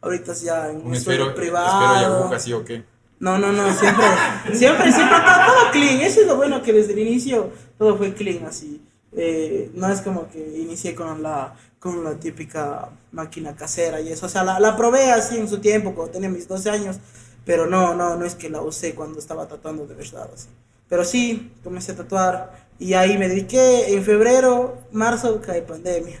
ahorita 0.00 0.32
ya 0.34 0.70
en 0.70 0.76
Un 0.76 0.86
un 0.88 0.94
estudio 0.94 1.26
espero 1.26 1.30
y 1.32 1.34
privado. 1.34 2.22
aguja, 2.22 2.38
¿sí 2.38 2.52
o 2.52 2.64
qué? 2.64 2.84
No, 3.24 3.38
no, 3.38 3.52
no, 3.52 3.74
siempre, 3.74 4.04
siempre, 4.52 4.92
siempre 4.92 5.16
todo, 5.16 5.46
todo 5.46 5.70
clean. 5.72 6.02
Eso 6.02 6.20
es 6.20 6.26
lo 6.26 6.36
bueno 6.36 6.62
que 6.62 6.74
desde 6.74 6.92
el 6.92 6.98
inicio 6.98 7.52
todo 7.78 7.96
fue 7.96 8.12
clean, 8.12 8.44
así. 8.44 8.82
Eh, 9.16 9.70
no 9.72 9.88
es 9.88 10.02
como 10.02 10.28
que 10.28 10.58
inicié 10.58 10.94
con 10.94 11.22
la, 11.22 11.54
con 11.78 12.04
la 12.04 12.20
típica 12.20 12.90
máquina 13.12 13.56
casera 13.56 13.98
y 14.02 14.12
eso. 14.12 14.26
O 14.26 14.28
sea, 14.28 14.44
la, 14.44 14.60
la 14.60 14.76
probé 14.76 15.10
así 15.10 15.38
en 15.38 15.48
su 15.48 15.58
tiempo, 15.58 15.94
cuando 15.94 16.12
tenía 16.12 16.28
mis 16.28 16.46
12 16.46 16.68
años, 16.68 16.98
pero 17.46 17.64
no, 17.64 17.94
no, 17.94 18.14
no 18.14 18.26
es 18.26 18.34
que 18.34 18.50
la 18.50 18.60
usé 18.60 18.94
cuando 18.94 19.18
estaba 19.20 19.48
tatuando 19.48 19.86
de 19.86 19.94
verdad, 19.94 20.28
así. 20.34 20.48
Pero 20.86 21.02
sí, 21.02 21.50
comencé 21.64 21.92
a 21.92 21.96
tatuar 21.96 22.68
y 22.78 22.92
ahí 22.92 23.16
me 23.16 23.30
dediqué. 23.30 23.94
En 23.94 24.04
febrero, 24.04 24.82
marzo, 24.92 25.40
cae 25.40 25.62
pandemia. 25.62 26.20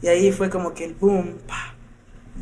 Y 0.00 0.08
ahí 0.08 0.32
fue 0.32 0.48
como 0.48 0.72
que 0.72 0.86
el 0.86 0.94
boom, 0.94 1.36
pa. 1.46 1.74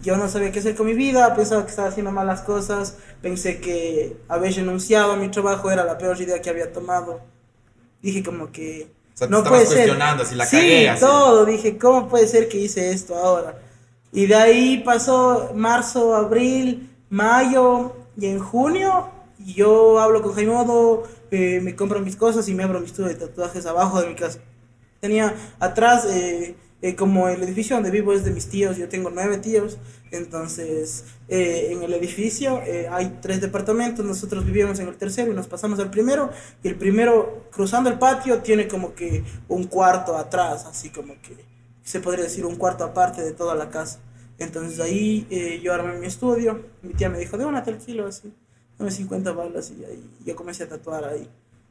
Yo 0.03 0.17
no 0.17 0.29
sabía 0.29 0.53
qué 0.53 0.61
hacer 0.61 0.77
con 0.77 0.87
mi 0.87 0.95
vida, 0.95 1.35
pensaba 1.35 1.65
que 1.65 1.71
estaba 1.71 1.89
haciendo 1.89 2.13
malas 2.13 2.43
cosas, 2.43 2.99
pensé 3.23 3.61
que 3.61 4.17
haber 4.29 4.55
renunciado 4.55 5.13
a 5.13 5.17
mi 5.17 5.31
trabajo 5.31 5.71
era 5.71 5.85
la 5.85 5.99
peor 5.99 6.21
idea 6.21 6.41
que 6.41 6.51
había 6.51 6.73
tomado. 6.73 7.21
Dije 8.03 8.23
como 8.23 8.53
que 8.53 8.93
O 9.15 9.19
sea, 9.19 9.29
no 9.29 9.47
puede 9.47 9.67
ser. 9.67 9.67
cuestionando 9.67 10.25
si 10.25 10.35
la 10.35 10.47
sí, 10.47 10.57
cagué, 10.57 10.89
así. 10.89 11.01
todo, 11.01 11.45
dije, 11.47 11.79
¿cómo 11.79 12.09
puede 12.09 12.27
ser 12.29 12.49
que 12.49 12.59
hice 12.59 12.93
esto 12.93 13.17
ahora? 13.17 13.61
Y 14.13 14.27
de 14.27 14.35
ahí 14.37 14.83
pasó 14.85 15.53
marzo, 15.55 16.15
abril, 16.15 16.91
mayo 17.11 17.95
y 18.17 18.27
en 18.27 18.39
junio 18.39 19.11
yo 19.39 20.01
hablo 20.01 20.23
con 20.23 20.35
Jaimodo, 20.35 21.05
eh, 21.31 21.61
me 21.63 21.77
compro 21.77 22.01
mis 22.01 22.17
cosas 22.17 22.49
y 22.49 22.55
me 22.55 22.65
abro 22.65 22.81
mi 22.81 22.87
estudio 22.87 23.09
de 23.09 23.15
tatuajes 23.17 23.67
abajo 23.67 24.01
de 24.01 24.09
mi 24.09 24.15
casa. 24.17 24.41
Tenía 25.01 25.35
atrás, 25.61 26.07
eh, 26.07 26.57
eh, 26.81 26.95
como 26.95 27.29
el 27.29 27.43
edificio 27.43 27.77
donde 27.77 27.91
vivo 27.91 28.13
es 28.13 28.25
de 28.25 28.31
mis 28.31 28.49
tíos, 28.49 28.77
yo 28.77 28.89
tengo 28.89 29.11
nueve 29.11 29.39
tíos, 29.39 29.79
entonces 30.11 31.05
eh, 31.29 31.71
en 31.73 31.83
el 31.83 31.93
edificio 31.93 32.63
eh, 32.65 32.89
hay 32.91 33.19
tres 33.21 33.41
departamentos, 33.41 34.05
nosotros 34.05 34.45
vivíamos 34.45 34.79
en 34.79 34.89
el 34.89 34.97
tercero 34.97 35.33
y 35.33 35.35
nos 35.35 35.49
pasamos 35.49 35.79
al 35.81 35.91
primero, 35.91 36.31
y 36.63 36.69
el 36.69 36.77
primero 36.77 37.49
cruzando 37.51 37.91
el 37.91 37.99
patio 37.99 38.39
tiene 38.39 38.69
como 38.69 38.95
que 38.95 39.25
un 39.49 39.65
cuarto 39.65 40.17
atrás, 40.17 40.67
así 40.67 40.91
como 40.91 41.15
que 41.21 41.37
se 41.83 42.01
podría 42.01 42.25
decir 42.25 42.47
un 42.47 42.57
cuarto 42.57 42.85
aparte 42.85 43.23
de 43.23 43.33
toda 43.33 43.55
la 43.55 43.71
casa. 43.71 44.01
Entonces 44.39 44.79
ahí 44.79 45.27
eh, 45.31 45.61
yo 45.63 45.75
armé 45.75 45.99
mi 45.99 46.07
estudio, 46.07 46.65
mi 46.83 46.95
tía 46.95 47.09
me 47.09 47.19
dijo, 47.19 47.37
de 47.37 47.45
una 47.45 47.65
te 47.65 47.71
alquilo 47.71 48.07
así, 48.07 48.33
dame 48.79 48.91
50 48.91 49.33
balas 49.33 49.73
y 49.73 50.25
yo 50.25 50.37
comencé 50.37 50.63
a 50.63 50.69
tatuar 50.69 51.05
ahí. 51.05 51.29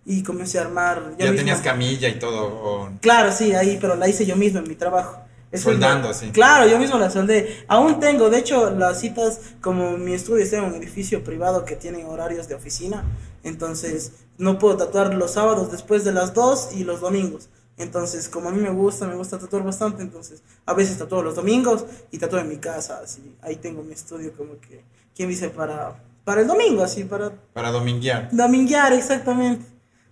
Y 0.09 0.23
comencé 0.23 0.57
a 0.57 0.61
armar... 0.61 1.15
yo 1.19 1.25
Ya 1.25 1.35
tenías 1.35 1.59
camilla 1.59 2.07
y 2.07 2.17
todo. 2.17 2.45
o- 2.47 2.89
Claro, 3.01 3.29
sí, 3.33 3.53
ahí, 3.53 3.77
pero 3.81 3.97
la 3.97 4.07
hice 4.07 4.25
yo 4.25 4.37
mismo 4.37 4.59
en 4.59 4.67
mi 4.69 4.75
trabajo. 4.75 5.19
Es 5.51 5.61
Soldando, 5.61 6.13
sí. 6.13 6.29
Claro, 6.31 6.65
yo 6.65 6.79
mismo 6.79 6.97
la 6.97 7.09
soldé. 7.09 7.65
Aún 7.67 7.99
tengo, 7.99 8.29
de 8.29 8.37
hecho, 8.39 8.69
las 8.71 9.01
citas, 9.01 9.39
como 9.61 9.97
mi 9.97 10.13
estudio 10.13 10.43
está 10.45 10.57
en 10.59 10.63
un 10.63 10.75
edificio 10.75 11.23
privado 11.25 11.65
que 11.65 11.75
tiene 11.75 12.05
horarios 12.05 12.47
de 12.47 12.55
oficina, 12.55 13.03
entonces 13.43 14.13
no 14.37 14.59
puedo 14.59 14.77
tatuar 14.77 15.13
los 15.13 15.31
sábados 15.31 15.71
después 15.71 16.03
de 16.05 16.13
las 16.13 16.33
2 16.33 16.69
y 16.75 16.83
los 16.85 17.01
domingos. 17.01 17.49
Entonces, 17.77 18.27
como 18.29 18.49
a 18.49 18.51
mí 18.51 18.61
me 18.61 18.69
gusta, 18.71 19.07
me 19.07 19.15
gusta 19.15 19.37
tatuar 19.37 19.63
bastante, 19.63 20.01
entonces 20.01 20.41
a 20.65 20.73
veces 20.73 20.97
tatúo 20.97 21.21
los 21.21 21.35
domingos 21.35 21.85
y 22.11 22.17
tatúo 22.17 22.39
en 22.39 22.49
mi 22.49 22.57
casa, 22.57 23.01
así. 23.03 23.35
Ahí 23.41 23.57
tengo 23.57 23.83
mi 23.83 23.93
estudio 23.93 24.31
como 24.35 24.59
que, 24.59 24.83
¿quién 25.15 25.29
dice? 25.29 25.49
Para, 25.49 26.01
para 26.23 26.41
el 26.41 26.47
domingo, 26.47 26.81
así, 26.83 27.03
para 27.03 27.31
Para 27.53 27.71
dominguear. 27.71 28.29
Dominguear, 28.31 28.93
exactamente. 28.93 29.65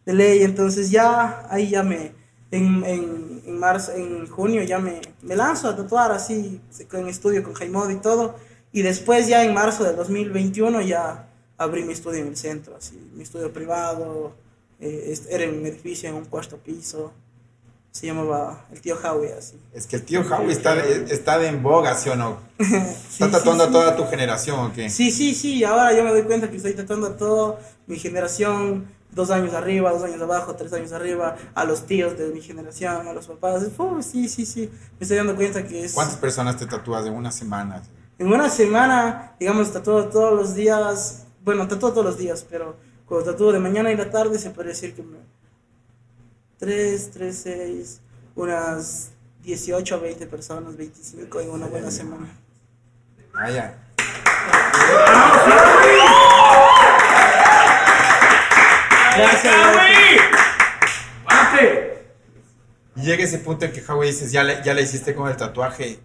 De 0.05 0.13
ley, 0.13 0.43
entonces 0.43 0.91
ya, 0.91 1.47
ahí 1.50 1.69
ya 1.69 1.83
me, 1.83 2.12
en, 2.51 2.83
en, 2.85 3.41
en 3.45 3.59
marzo, 3.59 3.91
en 3.93 4.27
junio 4.27 4.63
ya 4.63 4.79
me, 4.79 5.01
me 5.21 5.35
lanzo 5.35 5.67
a 5.69 5.75
tatuar 5.75 6.12
así, 6.12 6.62
en 6.93 7.07
estudio 7.07 7.43
con 7.43 7.53
Jaimod 7.53 7.89
y 7.89 7.95
todo. 7.95 8.35
Y 8.71 8.81
después 8.81 9.27
ya 9.27 9.43
en 9.43 9.53
marzo 9.53 9.83
del 9.83 9.95
2021 9.95 10.81
ya 10.81 11.27
abrí 11.57 11.83
mi 11.83 11.93
estudio 11.93 12.21
en 12.21 12.27
el 12.27 12.38
centro, 12.38 12.75
así, 12.75 13.00
mi 13.15 13.24
estudio 13.24 13.51
privado, 13.51 14.33
eh, 14.79 15.17
era 15.29 15.45
en 15.45 15.59
un 15.59 15.65
edificio, 15.65 16.09
en 16.09 16.15
un 16.15 16.25
cuarto 16.25 16.57
piso. 16.57 17.13
Se 17.91 18.07
llamaba 18.07 18.65
el 18.74 18.81
tío 18.81 18.97
Howie, 19.01 19.31
así. 19.31 19.57
Es 19.74 19.88
que 19.88 19.95
el 19.95 20.03
tío 20.03 20.19
Howie 20.21 20.51
está 20.51 20.77
está 20.85 21.39
de 21.39 21.47
en 21.47 21.63
boga, 21.63 21.95
¿sí 21.95 22.09
o 22.09 22.15
no? 22.17 22.39
Sí, 22.59 23.24
Está 23.24 23.27
sí, 23.27 23.31
tatuando 23.31 23.63
sí. 23.63 23.69
a 23.69 23.71
toda 23.71 23.95
tu 23.95 24.05
generación, 24.07 24.59
¿o 24.59 24.74
qué? 24.74 24.89
Sí, 24.89 25.12
sí, 25.12 25.33
sí, 25.33 25.63
ahora 25.63 25.95
yo 25.95 26.03
me 26.03 26.09
doy 26.09 26.24
cuenta 26.24 26.50
que 26.51 26.57
estoy 26.57 26.74
tratando 26.74 27.07
a 27.07 27.15
toda 27.15 27.57
mi 27.88 27.97
generación, 27.97 28.85
dos 29.15 29.31
años 29.31 29.53
arriba, 29.53 29.91
dos 29.91 30.03
años 30.03 30.22
abajo, 30.22 30.55
tres 30.55 30.74
años 30.74 30.91
arriba, 30.91 31.38
a 31.55 31.63
los 31.63 31.86
tíos 31.88 32.17
de 32.17 32.27
mi 32.27 32.41
generación, 32.41 33.07
a 33.07 33.13
los 33.13 33.27
papás. 33.27 33.63
Uf, 33.77 34.05
sí, 34.05 34.27
sí, 34.27 34.45
sí, 34.45 34.69
me 35.00 35.00
estoy 35.00 35.17
dando 35.17 35.36
cuenta 35.36 35.65
que 35.65 35.86
es... 35.86 35.93
¿Cuántas 35.93 36.17
personas 36.17 36.57
te 36.57 36.67
tatúas 36.67 37.05
de 37.05 37.10
una 37.10 37.31
semana? 37.31 37.81
En 38.19 38.27
una 38.27 38.50
semana, 38.50 39.36
digamos, 39.39 39.72
tatúo 39.72 40.05
todos 40.10 40.34
los 40.34 40.53
días, 40.53 41.25
bueno, 41.43 41.67
tatúo 41.67 41.91
todos 41.91 42.05
los 42.05 42.17
días, 42.17 42.45
pero 42.48 42.75
cuando 43.05 43.31
tatúo 43.31 43.51
de 43.53 43.60
mañana 43.60 43.91
y 43.91 43.95
la 43.95 44.12
tarde 44.12 44.38
se 44.38 44.51
puede 44.51 44.69
decir 44.69 44.93
que 44.93 45.01
me... 45.01 45.17
3, 46.57 47.12
3, 47.12 47.38
6, 47.43 48.01
unas 48.36 49.12
18 49.43 49.95
a 49.95 49.98
20 49.98 50.27
personas, 50.27 50.75
25 50.75 51.39
en 51.39 51.50
una 51.51 51.67
buena 51.67 51.91
semana. 51.91 52.27
Ah, 53.34 53.50
Gracias. 59.17 59.55
Y 62.98 63.01
llega 63.01 63.24
ese 63.24 63.39
punto 63.39 63.65
en 63.65 63.72
que 63.74 63.84
Howie 63.86 64.10
dices, 64.12 64.31
ya 64.31 64.43
le, 64.43 64.62
ya 64.63 64.74
le 64.74 64.81
hiciste 64.81 65.13
con 65.13 65.29
el 65.29 65.36
tatuaje 65.36 66.00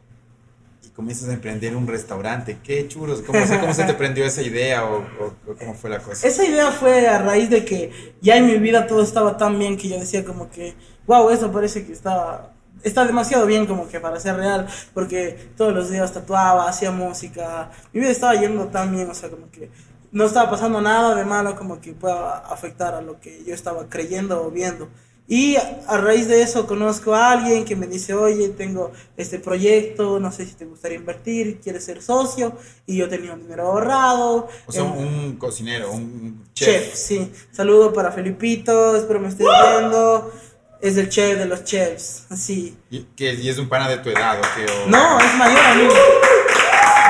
y 0.85 0.89
comienzas 0.91 1.29
a 1.29 1.33
emprender 1.35 1.77
un 1.77 1.87
restaurante. 1.87 2.59
¿Qué 2.65 2.89
churos? 2.89 3.23
¿Cómo, 3.23 3.47
se- 3.47 3.61
cómo 3.61 3.73
se 3.73 3.85
te 3.85 3.95
prendió 3.95 4.25
esa 4.25 4.43
idea 4.43 4.85
o, 4.85 4.99
o- 4.99 5.35
o 5.53 5.55
cómo 5.57 5.75
fue 5.75 5.89
la 5.91 6.01
cosa? 6.01 6.27
Esa 6.27 6.45
idea 6.45 6.73
fue 6.73 7.07
a 7.07 7.19
raíz 7.19 7.49
de 7.49 7.65
que 7.65 8.15
ya 8.21 8.37
en 8.37 8.47
mi 8.47 8.57
vida 8.59 8.87
todo 8.89 9.03
estaba 9.03 9.37
tan 9.37 9.57
bien 9.59 9.77
que 9.77 9.89
yo 9.89 10.01
decía 10.01 10.25
como 10.25 10.51
que, 10.51 10.75
wow, 11.07 11.31
eso 11.31 11.53
parece 11.53 11.87
que 11.87 11.93
está, 11.93 12.51
está 12.83 13.05
demasiado 13.05 13.47
bien 13.47 13.67
como 13.67 13.89
que 13.89 14.01
para 14.01 14.19
ser 14.19 14.35
real, 14.37 14.67
porque 14.93 15.51
todos 15.57 15.73
los 15.73 15.91
días 15.91 16.13
tatuaba, 16.13 16.69
hacía 16.69 16.91
música, 16.91 17.71
mi 17.93 18.01
vida 18.01 18.11
estaba 18.11 18.35
yendo 18.35 18.67
tan 18.67 18.93
bien, 18.93 19.09
o 19.09 19.15
sea, 19.15 19.29
como 19.31 19.49
que 19.51 19.71
no 20.13 20.25
estaba 20.25 20.51
pasando 20.51 20.81
nada 20.81 21.15
de 21.15 21.25
malo 21.25 21.57
como 21.57 21.81
que 21.81 21.93
pueda 21.93 22.39
afectar 22.39 22.95
a 22.95 23.01
lo 23.01 23.21
que 23.21 23.43
yo 23.45 23.55
estaba 23.55 23.89
creyendo 23.89 24.43
o 24.45 24.51
viendo. 24.51 24.89
Y 25.29 25.55
a 25.87 25.97
raíz 25.99 26.27
de 26.27 26.43
eso 26.43 26.67
conozco 26.67 27.15
a 27.15 27.31
alguien 27.31 27.65
que 27.65 27.77
me 27.77 27.87
dice, 27.87 28.15
oye, 28.15 28.49
tengo 28.49 28.91
este 29.17 29.39
proyecto, 29.39 30.19
no 30.19 30.33
sé 30.33 30.45
si 30.45 30.55
te 30.55 30.65
gustaría 30.65 30.99
invertir, 30.99 31.61
quieres 31.61 31.85
ser 31.85 32.03
socio, 32.03 32.53
y 32.85 32.97
yo 32.97 33.09
tenía 33.09 33.35
un 33.35 33.43
dinero 33.43 33.69
ahorrado. 33.69 34.49
O 34.67 34.73
sea, 34.73 34.83
eh, 34.83 34.87
un 34.87 35.37
cocinero, 35.37 35.93
un 35.93 36.45
Chef. 36.53 36.87
chef. 36.87 36.95
sí. 36.97 37.33
Saludo 37.53 37.93
para 37.93 38.11
Felipito, 38.11 38.97
espero 38.97 39.21
me 39.21 39.29
estés 39.29 39.47
viendo. 39.79 40.33
Es 40.81 40.97
el 40.97 41.09
chef 41.11 41.39
de 41.39 41.45
los 41.47 41.63
chefs, 41.63 42.25
así. 42.31 42.77
Y, 42.91 43.01
que, 43.15 43.35
y 43.35 43.49
es 43.51 43.59
un 43.59 43.69
pana 43.69 43.87
de 43.89 43.99
tu 43.99 44.09
edad, 44.09 44.37
¿o 44.41 44.43
qué? 44.57 44.65
O- 44.65 44.89
No, 44.89 45.21
es 45.21 45.35
mayor 45.37 45.61
a 45.61 45.75
mí. 45.77 45.89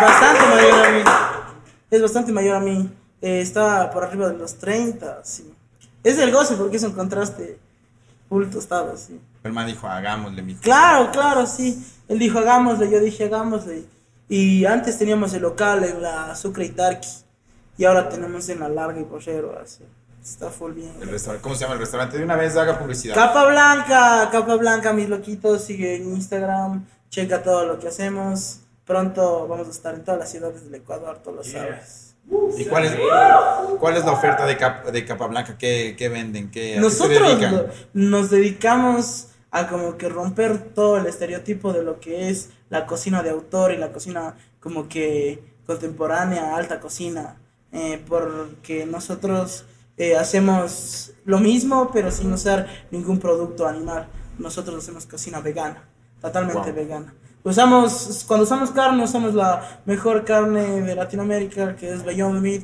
Bastante 0.01 0.47
mayor 0.47 0.87
a 0.87 0.91
mí. 0.91 1.03
Es 1.91 2.01
bastante 2.01 2.33
mayor 2.33 2.57
a 2.57 2.61
mí. 2.61 2.91
Eh, 3.21 3.41
está 3.41 3.91
por 3.91 4.05
arriba 4.05 4.29
de 4.29 4.39
los 4.39 4.57
30, 4.57 5.21
sí. 5.25 5.53
Es 6.03 6.19
el 6.19 6.33
goce 6.33 6.55
porque 6.55 6.77
es 6.77 6.83
un 6.83 6.93
contraste 6.93 7.59
full 8.29 8.47
tostado, 8.47 8.97
sí. 8.97 9.21
El 9.43 9.53
man 9.53 9.67
dijo, 9.67 9.87
hagámosle, 9.87 10.43
mi 10.43 10.55
Claro, 10.55 11.11
claro, 11.11 11.47
sí. 11.47 11.85
Él 12.09 12.19
dijo, 12.19 12.39
hagámosle, 12.39 12.91
yo 12.91 13.01
dije, 13.01 13.25
hagámosle. 13.25 13.85
Y 14.29 14.65
antes 14.65 14.97
teníamos 14.99 15.35
el 15.35 15.43
local 15.43 15.85
en 15.85 16.01
la 16.01 16.35
Sucre 16.37 16.65
y 16.65 16.69
Tarqui. 16.71 17.09
Y 17.77 17.85
ahora 17.85 18.09
tenemos 18.09 18.49
en 18.49 18.61
la 18.61 18.69
Larga 18.69 19.01
y 19.01 19.05
Pochero, 19.05 19.59
así. 19.61 19.83
Está 20.23 20.51
full 20.51 20.73
bien. 20.73 20.93
El 21.01 21.09
restaurante, 21.09 21.43
¿Cómo 21.43 21.55
se 21.55 21.63
llama 21.63 21.75
el 21.75 21.81
restaurante? 21.81 22.19
De 22.19 22.25
una 22.25 22.37
vez 22.37 22.57
haga 22.57 22.79
publicidad. 22.79 23.15
Capa 23.15 23.47
Blanca, 23.47 24.29
Capa 24.31 24.55
Blanca, 24.57 24.93
mis 24.93 25.09
loquitos, 25.09 25.65
sigue 25.65 25.97
en 25.97 26.11
Instagram, 26.15 26.87
checa 27.09 27.43
todo 27.43 27.67
lo 27.67 27.79
que 27.79 27.89
hacemos. 27.89 28.61
Pronto 28.95 29.47
vamos 29.47 29.69
a 29.69 29.71
estar 29.71 29.95
en 29.95 30.03
todas 30.03 30.19
las 30.19 30.29
ciudades 30.33 30.65
del 30.65 30.75
Ecuador, 30.75 31.21
tú 31.23 31.31
lo 31.31 31.45
sabes. 31.45 32.17
¿Y 32.59 32.65
cuál 32.65 32.87
es, 32.87 32.97
cuál 33.79 33.97
es 33.97 34.05
la 34.05 34.11
oferta 34.11 34.45
de, 34.47 34.57
Cap- 34.57 34.87
de 34.87 35.05
Capa 35.05 35.29
Blanca? 35.29 35.57
¿Qué, 35.57 35.95
qué 35.97 36.09
venden? 36.09 36.51
¿Qué, 36.51 36.73
qué 36.75 36.81
Nosotros 36.81 37.41
lo- 37.41 37.69
nos 37.93 38.31
dedicamos 38.31 39.29
a 39.53 39.69
como 39.69 39.97
que 39.97 40.09
romper 40.09 40.59
todo 40.75 40.97
el 40.97 41.07
estereotipo 41.07 41.73
de 41.73 41.85
lo 41.85 42.01
que 42.01 42.31
es 42.31 42.51
la 42.69 42.85
cocina 42.87 43.23
de 43.23 43.31
autor 43.31 43.71
y 43.71 43.77
la 43.77 43.93
cocina 43.93 44.35
como 44.59 44.89
que 44.89 45.41
contemporánea, 45.67 46.57
alta 46.57 46.81
cocina, 46.81 47.37
eh, 47.71 48.03
porque 48.09 48.87
nosotros 48.87 49.67
eh, 49.99 50.17
hacemos 50.17 51.13
lo 51.25 51.39
mismo 51.39 51.91
pero 51.93 52.11
sin 52.11 52.33
usar 52.33 52.67
ningún 52.91 53.21
producto 53.21 53.69
animal. 53.69 54.09
Nosotros 54.41 54.83
hacemos 54.83 55.07
cocina 55.07 55.39
vegana, 55.39 55.85
totalmente 56.21 56.73
Wow. 56.73 56.75
vegana. 56.75 57.15
Usamos, 57.43 58.25
cuando 58.27 58.45
usamos 58.45 58.71
carne, 58.71 59.03
usamos 59.05 59.35
la 59.35 59.81
mejor 59.87 60.25
carne 60.25 60.83
de 60.83 60.95
Latinoamérica, 60.95 61.77
que 61.77 61.93
es 61.93 62.05
Beyond 62.05 62.41
Meat. 62.41 62.63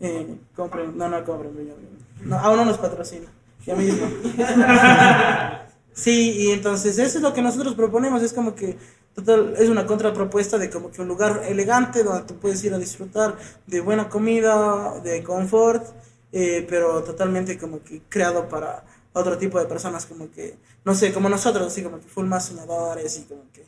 Eh, 0.00 0.36
compren, 0.56 0.96
no, 0.96 1.08
no 1.08 1.24
compren 1.24 1.54
Beyond 1.54 1.80
Meat. 1.80 2.26
No, 2.26 2.38
aún 2.38 2.56
no 2.56 2.64
nos 2.64 2.78
patrocina. 2.78 3.26
Ya 3.64 3.74
mismo. 3.74 4.06
Sí, 5.92 6.30
y 6.38 6.52
entonces 6.52 6.98
eso 6.98 7.18
es 7.18 7.22
lo 7.22 7.34
que 7.34 7.42
nosotros 7.42 7.74
proponemos, 7.74 8.22
es 8.22 8.32
como 8.32 8.54
que 8.54 8.78
total, 9.14 9.54
es 9.58 9.68
una 9.68 9.86
contrapropuesta 9.86 10.56
de 10.56 10.70
como 10.70 10.90
que 10.90 11.02
un 11.02 11.08
lugar 11.08 11.42
elegante 11.46 12.04
donde 12.04 12.22
tú 12.22 12.36
puedes 12.36 12.62
ir 12.64 12.72
a 12.72 12.78
disfrutar 12.78 13.36
de 13.66 13.80
buena 13.80 14.08
comida, 14.08 15.00
de 15.00 15.22
confort, 15.22 15.84
eh, 16.32 16.64
pero 16.68 17.02
totalmente 17.02 17.58
como 17.58 17.82
que 17.82 18.02
creado 18.08 18.48
para 18.48 18.84
otro 19.12 19.36
tipo 19.36 19.58
de 19.58 19.66
personas 19.66 20.06
como 20.06 20.30
que, 20.30 20.56
no 20.84 20.94
sé, 20.94 21.12
como 21.12 21.28
nosotros, 21.28 21.66
así 21.66 21.82
como 21.82 21.98
que 21.98 22.06
full 22.06 22.26
más 22.26 22.46
soñadores 22.46 23.18
y 23.18 23.24
como 23.24 23.42
que 23.52 23.66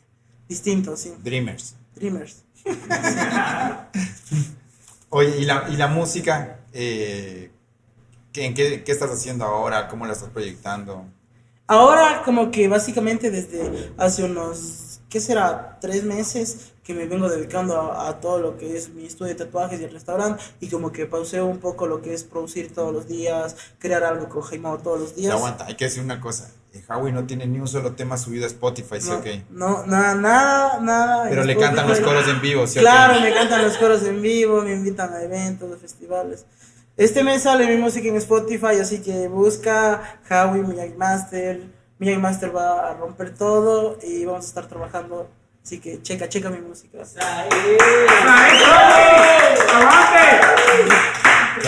sí, 0.95 1.13
Dreamers. 1.23 1.75
dreamers. 1.95 2.43
Oye, 5.09 5.37
¿y 5.39 5.45
la, 5.45 5.67
y 5.69 5.77
la 5.77 5.87
música? 5.87 6.59
Eh, 6.73 7.51
¿qué, 8.31 8.45
en 8.45 8.53
qué, 8.53 8.83
qué 8.83 8.91
estás 8.91 9.11
haciendo 9.11 9.45
ahora? 9.45 9.87
¿Cómo 9.87 10.05
la 10.05 10.13
estás 10.13 10.29
proyectando? 10.29 11.05
Ahora 11.67 12.23
como 12.25 12.51
que 12.51 12.67
básicamente 12.67 13.31
desde 13.31 13.93
hace 13.97 14.23
unos, 14.23 15.01
¿qué 15.09 15.19
será? 15.19 15.77
Tres 15.79 16.03
meses 16.03 16.71
que 16.83 16.93
me 16.93 17.05
vengo 17.05 17.29
dedicando 17.29 17.79
a, 17.79 18.09
a 18.09 18.19
todo 18.19 18.39
lo 18.39 18.57
que 18.57 18.75
es 18.75 18.89
mi 18.89 19.05
estudio 19.05 19.29
de 19.33 19.45
tatuajes 19.45 19.79
y 19.79 19.83
el 19.85 19.91
restaurante 19.91 20.43
y 20.59 20.67
como 20.67 20.91
que 20.91 21.05
pauseo 21.05 21.45
un 21.45 21.59
poco 21.59 21.87
lo 21.87 22.01
que 22.01 22.13
es 22.13 22.23
producir 22.23 22.73
todos 22.73 22.91
los 22.91 23.07
días, 23.07 23.55
crear 23.79 24.03
algo 24.03 24.27
con 24.27 24.41
Jaimao 24.41 24.79
todos 24.79 24.99
los 24.99 25.15
días. 25.15 25.33
aguanta, 25.33 25.65
hay 25.65 25.75
que 25.75 25.85
decir 25.85 26.03
una 26.03 26.19
cosa. 26.19 26.51
Eh, 26.73 26.83
Howie 26.89 27.11
no 27.13 27.25
tiene 27.25 27.45
ni 27.45 27.59
un 27.59 27.67
solo 27.67 27.93
tema 27.93 28.17
subido 28.17 28.45
a 28.45 28.47
Spotify, 28.47 28.99
¿sí 28.99 29.09
No, 29.09 29.15
o 29.17 29.21
qué? 29.21 29.43
no, 29.51 29.85
nada, 29.85 30.15
nada, 30.15 30.79
nada. 30.81 31.25
Pero 31.29 31.43
le 31.43 31.55
cantan 31.55 31.87
los 31.87 31.99
coros 31.99 32.27
en 32.27 32.41
vivo, 32.41 32.65
¿sí 32.67 32.79
o 32.79 32.81
Claro, 32.81 33.19
me 33.21 33.33
cantan 33.33 33.61
los 33.63 33.77
coros 33.77 34.03
en 34.03 34.21
vivo, 34.21 34.61
me 34.61 34.73
invitan 34.73 35.13
a 35.13 35.21
eventos, 35.21 35.71
a 35.71 35.77
festivales. 35.77 36.45
Este 36.97 37.23
mes 37.23 37.43
sale 37.43 37.65
mi 37.67 37.77
música 37.77 38.07
en 38.07 38.15
Spotify, 38.17 38.79
así 38.81 39.01
que 39.01 39.27
busca 39.27 40.19
Howie 40.29 40.63
Miyagi 40.63 40.93
Master. 40.93 41.61
Miyagi 41.99 42.19
Master 42.19 42.55
va 42.55 42.89
a 42.91 42.93
romper 42.95 43.33
todo 43.33 43.97
y 44.03 44.25
vamos 44.25 44.45
a 44.45 44.47
estar 44.47 44.67
trabajando. 44.67 45.29
Así 45.63 45.79
que 45.79 46.01
checa, 46.01 46.27
checa 46.27 46.49
mi 46.49 46.59
música. 46.59 46.99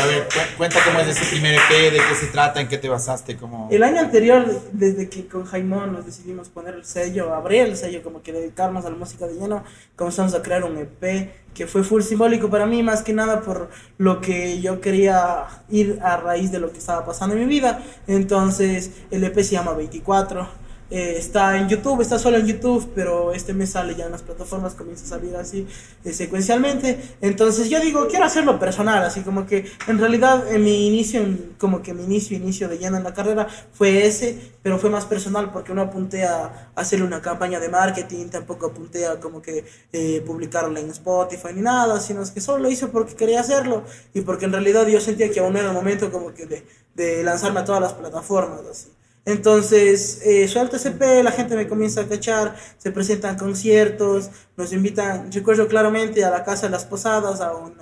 A 0.01 0.05
ver, 0.07 0.23
cu- 0.27 0.57
cuenta 0.57 0.79
cómo 0.85 0.99
es 0.99 1.07
ese 1.07 1.25
primer 1.31 1.55
EP, 1.55 1.91
de 1.91 1.97
qué 1.97 2.15
se 2.19 2.27
trata, 2.27 2.59
en 2.59 2.67
qué 2.67 2.77
te 2.77 2.89
basaste, 2.89 3.37
cómo... 3.37 3.69
El 3.71 3.81
año 3.81 4.01
anterior, 4.01 4.45
desde 4.73 5.07
que 5.09 5.25
con 5.27 5.45
Jaimón 5.45 5.93
nos 5.93 6.05
decidimos 6.05 6.49
poner 6.49 6.73
el 6.75 6.83
sello, 6.85 7.33
abrir 7.33 7.61
el 7.61 7.77
sello, 7.77 8.03
como 8.03 8.21
que 8.21 8.33
dedicarnos 8.33 8.85
a 8.85 8.89
la 8.89 8.95
música 8.97 9.25
de 9.25 9.35
lleno, 9.35 9.63
comenzamos 9.95 10.33
a 10.33 10.41
crear 10.41 10.63
un 10.65 10.77
EP 10.77 11.29
que 11.53 11.65
fue 11.65 11.83
full 11.85 12.01
simbólico 12.01 12.49
para 12.49 12.65
mí, 12.65 12.83
más 12.83 13.03
que 13.03 13.13
nada 13.13 13.39
por 13.41 13.69
lo 13.97 14.19
que 14.19 14.59
yo 14.59 14.81
quería 14.81 15.45
ir 15.69 15.99
a 16.03 16.17
raíz 16.17 16.51
de 16.51 16.59
lo 16.59 16.71
que 16.73 16.79
estaba 16.79 17.05
pasando 17.05 17.33
en 17.35 17.41
mi 17.41 17.47
vida. 17.47 17.81
Entonces, 18.07 18.91
el 19.11 19.23
EP 19.23 19.35
se 19.37 19.51
llama 19.51 19.73
24. 19.73 20.64
Eh, 20.91 21.15
está 21.17 21.57
en 21.57 21.67
YouTube, 21.67 22.01
está 22.01 22.19
solo 22.19 22.37
en 22.37 22.45
YouTube, 22.45 22.91
pero 22.93 23.31
este 23.31 23.53
mes 23.53 23.71
sale 23.71 23.95
ya 23.95 24.05
en 24.05 24.11
las 24.11 24.21
plataformas, 24.21 24.75
comienza 24.75 25.05
a 25.05 25.19
salir 25.19 25.35
así 25.35 25.67
eh, 26.03 26.13
secuencialmente. 26.13 26.99
Entonces 27.21 27.69
yo 27.69 27.79
digo, 27.79 28.07
quiero 28.07 28.25
hacerlo 28.25 28.59
personal, 28.59 29.03
así 29.03 29.21
como 29.21 29.47
que 29.47 29.65
en 29.87 29.97
realidad 29.97 30.51
en 30.51 30.63
mi 30.63 30.87
inicio, 30.87 31.25
como 31.57 31.81
que 31.81 31.93
mi 31.93 32.03
inicio, 32.03 32.37
inicio 32.37 32.69
de 32.69 32.77
lleno 32.77 32.97
en 32.97 33.03
la 33.03 33.13
carrera 33.13 33.47
fue 33.73 34.05
ese, 34.05 34.37
pero 34.61 34.77
fue 34.77 34.89
más 34.91 35.05
personal 35.05 35.51
porque 35.51 35.73
no 35.73 35.81
apunté 35.81 36.25
a, 36.25 36.71
hacerle 36.75 37.05
una 37.05 37.21
campaña 37.21 37.59
de 37.59 37.69
marketing, 37.69 38.27
tampoco 38.27 38.67
apunté 38.67 39.07
a 39.07 39.19
como 39.19 39.41
que 39.41 39.65
eh, 39.91 40.21
publicarlo 40.25 40.77
en 40.79 40.89
Spotify 40.89 41.49
ni 41.55 41.61
nada, 41.61 41.99
sino 41.99 42.21
es 42.21 42.31
que 42.31 42.41
solo 42.41 42.59
lo 42.59 42.69
hice 42.69 42.87
porque 42.87 43.15
quería 43.15 43.39
hacerlo 43.39 43.83
y 44.13 44.21
porque 44.21 44.45
en 44.45 44.51
realidad 44.51 44.85
yo 44.87 44.99
sentía 44.99 45.31
que 45.31 45.39
aún 45.39 45.57
era 45.57 45.69
el 45.69 45.73
momento 45.73 46.11
como 46.11 46.33
que 46.33 46.45
de, 46.45 46.65
de 46.93 47.23
lanzarme 47.23 47.61
a 47.61 47.65
todas 47.65 47.81
las 47.81 47.93
plataformas, 47.93 48.61
así. 48.69 48.94
Entonces, 49.25 50.21
eh, 50.23 50.47
suelto 50.47 50.75
ese 50.75 50.91
P, 50.91 51.23
la 51.23 51.31
gente 51.31 51.55
me 51.55 51.67
comienza 51.67 52.01
a 52.01 52.07
cachar, 52.07 52.55
se 52.77 52.91
presentan 52.91 53.37
conciertos, 53.37 54.29
nos 54.55 54.71
invitan, 54.71 55.31
recuerdo 55.31 55.67
claramente 55.67 56.23
a 56.23 56.29
la 56.29 56.43
Casa 56.43 56.67
de 56.67 56.71
las 56.71 56.85
Posadas, 56.85 57.41
a 57.41 57.55
un 57.55 57.73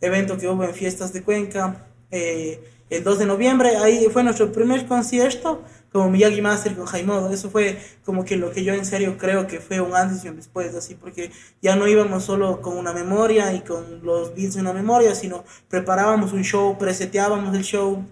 evento 0.00 0.38
que 0.38 0.48
hubo 0.48 0.64
en 0.64 0.74
Fiestas 0.74 1.12
de 1.12 1.22
Cuenca, 1.22 1.86
eh, 2.10 2.62
el 2.88 3.04
2 3.04 3.18
de 3.18 3.26
noviembre, 3.26 3.76
ahí 3.76 4.06
fue 4.10 4.22
nuestro 4.22 4.52
primer 4.52 4.86
concierto 4.86 5.62
como 5.92 6.10
Miyagi 6.10 6.40
Master 6.40 6.74
con 6.76 6.86
Jaimodo, 6.86 7.32
eso 7.32 7.50
fue 7.50 7.78
como 8.04 8.24
que 8.24 8.36
lo 8.36 8.50
que 8.52 8.64
yo 8.64 8.72
en 8.74 8.84
serio 8.84 9.16
creo 9.18 9.46
que 9.46 9.60
fue 9.60 9.80
un 9.80 9.94
antes 9.94 10.24
y 10.24 10.28
un 10.28 10.36
después, 10.36 10.74
así, 10.74 10.94
porque 10.94 11.30
ya 11.60 11.76
no 11.76 11.88
íbamos 11.88 12.24
solo 12.24 12.60
con 12.62 12.76
una 12.76 12.92
memoria 12.92 13.52
y 13.54 13.60
con 13.60 14.04
los 14.04 14.34
beats 14.34 14.54
de 14.54 14.60
una 14.60 14.72
memoria, 14.72 15.14
sino 15.14 15.44
preparábamos 15.68 16.32
un 16.32 16.42
show, 16.42 16.78
preseteábamos 16.78 17.54
el 17.54 17.64
show, 17.64 18.04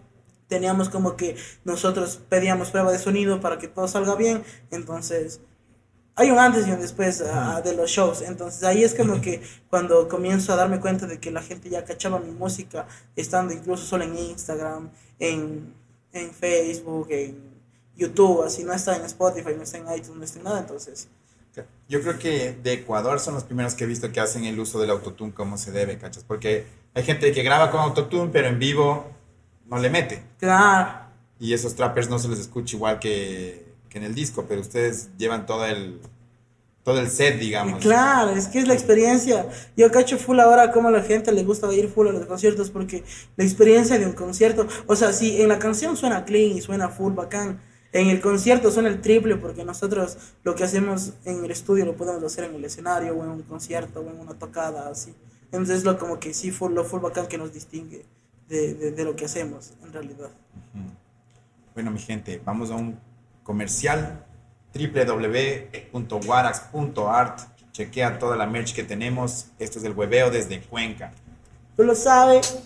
teníamos 0.55 0.89
como 0.89 1.17
que 1.17 1.35
nosotros 1.65 2.21
pedíamos 2.29 2.71
prueba 2.71 2.93
de 2.93 2.99
sonido 3.01 3.41
para 3.41 3.59
que 3.59 3.67
todo 3.67 3.89
salga 3.89 4.15
bien, 4.15 4.45
entonces 4.71 5.41
hay 6.15 6.31
un 6.31 6.39
antes 6.39 6.69
y 6.69 6.71
un 6.71 6.81
después 6.81 7.25
ah, 7.27 7.61
de 7.61 7.75
los 7.75 7.91
shows, 7.91 8.23
entonces 8.23 8.63
ahí 8.63 8.85
es 8.85 8.95
como 8.95 9.21
que 9.21 9.43
cuando 9.69 10.09
comienzo 10.09 10.53
a 10.53 10.57
darme 10.57 10.79
cuenta 10.79 11.09
de 11.09 11.19
que 11.19 11.33
la 11.33 11.43
gente 11.43 11.69
ya 11.69 11.85
cachaba 11.85 12.21
mi 12.21 12.31
música, 12.31 12.87
estando 13.17 13.53
incluso 13.53 13.85
solo 13.85 14.05
en 14.05 14.17
Instagram, 14.17 14.91
en, 15.19 15.75
en 16.13 16.31
Facebook, 16.33 17.09
en 17.11 17.37
YouTube, 17.97 18.45
así 18.45 18.63
no 18.63 18.73
está 18.73 18.95
en 18.95 19.05
Spotify, 19.07 19.55
no 19.57 19.65
está 19.65 19.79
en 19.79 19.87
iTunes, 19.93 20.17
no 20.17 20.25
está 20.25 20.39
en 20.39 20.45
nada, 20.45 20.61
entonces... 20.61 21.09
Yo 21.89 22.01
creo 22.01 22.19
que 22.19 22.57
de 22.63 22.73
Ecuador 22.73 23.21
son 23.21 23.35
los 23.35 23.45
primeros 23.45 23.75
que 23.75 23.85
he 23.85 23.87
visto 23.87 24.11
que 24.11 24.19
hacen 24.19 24.45
el 24.45 24.59
uso 24.59 24.81
del 24.81 24.91
autotune 24.91 25.33
como 25.33 25.57
se 25.57 25.71
debe, 25.71 25.99
¿cachas? 25.99 26.25
Porque 26.25 26.67
hay 26.95 27.05
gente 27.05 27.31
que 27.31 27.43
graba 27.45 27.71
con 27.71 27.81
autotune, 27.81 28.31
pero 28.33 28.49
en 28.49 28.59
vivo 28.59 29.14
no 29.67 29.79
le 29.79 29.91
mete. 29.91 30.23
Claro. 30.39 31.05
Y 31.39 31.53
esos 31.53 31.75
trappers 31.75 32.09
no 32.09 32.19
se 32.19 32.29
les 32.29 32.39
escucha 32.39 32.77
igual 32.77 32.99
que, 32.99 33.67
que 33.89 33.99
en 33.99 34.05
el 34.05 34.15
disco, 34.15 34.45
pero 34.49 34.61
ustedes 34.61 35.11
llevan 35.19 35.47
todo 35.47 35.67
el, 35.67 36.01
todo 36.85 37.01
el 37.01 37.09
set, 37.09 37.39
digamos. 37.39 37.81
Claro, 37.81 38.31
es 38.31 38.47
que 38.49 38.59
es 38.61 38.69
la 38.69 38.75
experiencia. 38.75 39.49
Yo 39.77 39.91
cacho 39.91 40.19
full 40.19 40.39
ahora 40.39 40.71
como 40.71 40.89
a 40.89 40.91
la 40.91 41.03
gente 41.03 41.33
le 41.33 41.43
gusta 41.43 41.73
ir 41.73 41.89
full 41.89 42.09
a 42.09 42.13
los 42.13 42.27
conciertos 42.27 42.71
porque 42.71 43.03
la 43.37 43.45
experiencia 43.45 43.99
de 43.99 44.07
un 44.07 44.13
concierto, 44.13 44.69
o 44.87 44.95
sea, 44.95 45.13
si 45.13 45.41
en 45.41 45.49
la 45.49 45.59
canción 45.59 45.97
suena 45.97 46.25
clean 46.25 46.57
y 46.57 46.61
suena 46.61 46.89
full 46.89 47.15
bacán, 47.15 47.61
en 47.93 48.09
el 48.09 48.21
concierto 48.21 48.71
suena 48.71 48.89
el 48.89 49.01
triple 49.01 49.37
porque 49.37 49.65
nosotros 49.65 50.19
lo 50.43 50.55
que 50.55 50.65
hacemos 50.65 51.13
en 51.25 51.45
el 51.45 51.51
estudio 51.51 51.85
lo 51.85 51.97
podemos 51.97 52.23
hacer 52.25 52.45
en 52.45 52.55
el 52.57 52.65
escenario 52.65 53.15
o 53.15 53.23
en 53.23 53.31
un 53.31 53.43
concierto 53.43 54.01
o 54.01 54.11
en 54.11 54.21
una 54.21 54.35
tocada 54.35 54.89
así. 54.89 55.15
Entonces 55.45 55.79
es 55.79 55.85
lo 55.85 55.99
como 55.99 56.19
que 56.19 56.35
sí 56.35 56.51
full, 56.51 56.73
lo 56.73 56.85
full 56.85 57.01
bacán 57.01 57.29
que 57.29 57.39
nos 57.39 57.53
distingue 57.53 58.05
de, 58.49 58.75
de, 58.75 58.91
de 58.93 59.05
lo 59.05 59.17
que 59.17 59.25
hacemos 59.25 59.73
en 59.83 59.93
realidad. 59.93 60.31
Bueno, 61.75 61.91
mi 61.91 61.99
gente, 61.99 62.41
vamos 62.45 62.71
a 62.71 62.75
un 62.75 62.97
comercial 63.43 64.25
www.warax.art. 64.75 67.41
Chequea 67.73 68.19
toda 68.19 68.37
la 68.37 68.47
merch 68.47 68.75
que 68.75 68.85
tenemos. 68.85 69.47
Esto 69.59 69.81
es 69.81 69.85
el 69.85 69.93
hueveo 69.93 70.31
desde 70.31 70.61
Cuenca. 70.61 71.13
Tú 71.77 71.83
lo 71.83 71.95
sabes. 71.95 72.59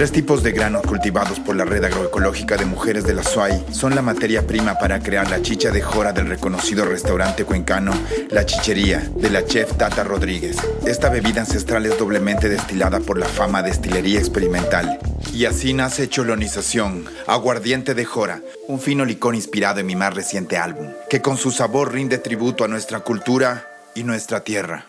Tres 0.00 0.12
tipos 0.12 0.42
de 0.42 0.52
granos 0.52 0.80
cultivados 0.80 1.38
por 1.40 1.54
la 1.54 1.66
red 1.66 1.84
agroecológica 1.84 2.56
de 2.56 2.64
mujeres 2.64 3.04
de 3.04 3.12
la 3.12 3.22
SUAI 3.22 3.66
son 3.70 3.94
la 3.94 4.00
materia 4.00 4.46
prima 4.46 4.78
para 4.78 4.98
crear 5.00 5.28
la 5.28 5.42
chicha 5.42 5.70
de 5.70 5.82
jora 5.82 6.14
del 6.14 6.26
reconocido 6.26 6.86
restaurante 6.86 7.44
cuencano 7.44 7.92
La 8.30 8.46
Chichería 8.46 9.00
de 9.14 9.28
la 9.28 9.44
chef 9.44 9.76
Tata 9.76 10.02
Rodríguez. 10.02 10.56
Esta 10.86 11.10
bebida 11.10 11.42
ancestral 11.42 11.84
es 11.84 11.98
doblemente 11.98 12.48
destilada 12.48 13.00
por 13.00 13.18
la 13.18 13.26
fama 13.26 13.62
destilería 13.62 14.18
experimental. 14.18 14.98
Y 15.34 15.44
así 15.44 15.74
nace 15.74 16.08
Cholonización, 16.08 17.04
aguardiente 17.26 17.92
de 17.92 18.06
jora, 18.06 18.40
un 18.68 18.80
fino 18.80 19.04
licor 19.04 19.34
inspirado 19.34 19.80
en 19.80 19.86
mi 19.86 19.96
más 19.96 20.14
reciente 20.14 20.56
álbum, 20.56 20.94
que 21.10 21.20
con 21.20 21.36
su 21.36 21.50
sabor 21.50 21.92
rinde 21.92 22.16
tributo 22.16 22.64
a 22.64 22.68
nuestra 22.68 23.00
cultura 23.00 23.68
y 23.94 24.04
nuestra 24.04 24.40
tierra. 24.44 24.86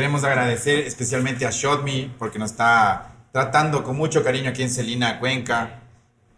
Queremos 0.00 0.24
agradecer 0.24 0.78
especialmente 0.86 1.44
a 1.44 1.50
Shotme 1.50 2.10
porque 2.18 2.38
nos 2.38 2.52
está 2.52 3.12
tratando 3.32 3.84
con 3.84 3.98
mucho 3.98 4.24
cariño 4.24 4.48
aquí 4.48 4.62
en 4.62 4.70
Celina, 4.70 5.20
Cuenca. 5.20 5.82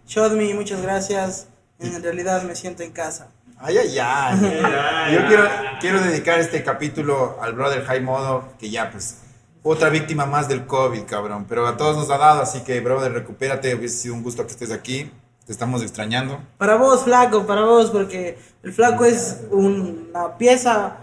Shotme, 0.05 0.53
muchas 0.53 0.83
gracias. 0.83 1.47
En 1.79 2.03
realidad 2.03 2.43
me 2.43 2.57
siento 2.57 2.83
en 2.83 2.91
casa. 2.91 3.29
Ay, 3.61 3.79
ay, 3.79 3.99
ay. 4.01 4.41
Yo 5.15 5.29
quiero, 5.29 5.49
quiero 5.81 6.01
dedicar 6.01 6.41
este 6.41 6.65
capítulo 6.65 7.39
al 7.41 7.53
brother 7.53 7.85
High 7.85 8.01
Modo, 8.01 8.49
que 8.59 8.69
ya 8.69 8.91
pues 8.91 9.19
otra 9.63 9.91
víctima 9.91 10.27
más 10.27 10.49
del 10.49 10.67
COVID, 10.67 11.05
cabrón. 11.05 11.47
Pero 11.49 11.65
a 11.69 11.77
todos 11.77 11.97
nos 11.97 12.11
ha 12.11 12.19
dado, 12.19 12.43
así 12.43 12.65
que, 12.65 12.81
brother, 12.81 13.13
recupérate. 13.13 13.77
Hubiese 13.77 13.97
sido 13.97 14.15
un 14.15 14.25
gusto 14.25 14.45
que 14.45 14.51
estés 14.51 14.73
aquí. 14.73 15.09
Te 15.47 15.53
estamos 15.53 15.83
extrañando. 15.83 16.41
Para 16.59 16.75
vos, 16.75 17.05
flaco, 17.05 17.47
para 17.47 17.63
vos, 17.63 17.91
porque 17.91 18.41
el 18.65 18.73
flaco 18.73 19.05
es 19.05 19.43
una 19.53 20.37
pieza 20.37 20.97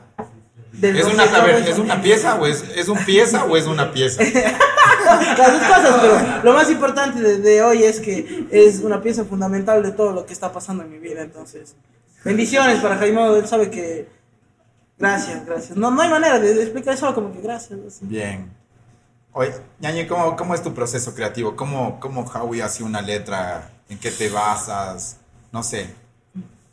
¿Es 0.82 1.06
una, 1.06 1.26
¿Es 1.58 1.78
una 1.80 2.02
pieza 2.02 2.36
o 2.36 2.46
es, 2.46 2.64
es 2.76 2.88
un 2.88 2.98
pieza 3.06 3.46
o 3.46 3.58
es 3.58 3.66
una 3.66 3.92
pieza? 3.92 4.24
Las 5.04 5.54
dos 5.54 5.64
cosas, 5.64 5.98
pero 6.02 6.44
lo 6.44 6.54
más 6.54 6.70
importante 6.70 7.20
de, 7.22 7.40
de, 7.40 7.64
hoy 7.64 7.84
es 7.84 8.00
que 8.00 8.48
es 8.52 8.80
una 8.82 9.02
pieza 9.02 9.26
fundamental 9.26 9.82
de 9.82 9.92
todo 9.92 10.14
lo 10.14 10.26
que 10.26 10.34
está 10.34 10.52
pasando 10.52 10.84
en 10.84 10.92
mi 10.92 11.00
vida. 11.00 11.22
Entonces, 11.22 11.76
bendiciones 12.24 12.80
para 12.80 12.98
Jaime. 12.98 13.38
Él 13.38 13.48
sabe 13.48 13.70
que. 13.70 14.08
Gracias, 14.98 15.46
gracias. 15.46 15.78
No, 15.78 15.90
no 15.92 16.02
hay 16.02 16.10
manera 16.10 16.40
de, 16.40 16.62
explicar 16.62 16.94
eso 16.94 17.14
como 17.16 17.32
que 17.32 17.42
gracias. 17.42 17.80
Bien. 18.02 18.52
Oye, 19.32 19.54
Ñañe, 19.80 20.08
¿cómo, 20.08 20.36
¿cómo 20.36 20.54
es 20.54 20.62
tu 20.62 20.74
proceso 20.74 21.16
creativo? 21.16 21.56
¿Cómo, 21.56 22.00
cómo 22.00 22.22
Howie 22.24 22.62
hace 22.62 22.84
una 22.84 23.02
letra? 23.02 23.70
¿En 23.88 23.98
qué 23.98 24.12
te 24.12 24.30
basas? 24.30 25.18
No 25.52 25.64
sé. 25.64 25.90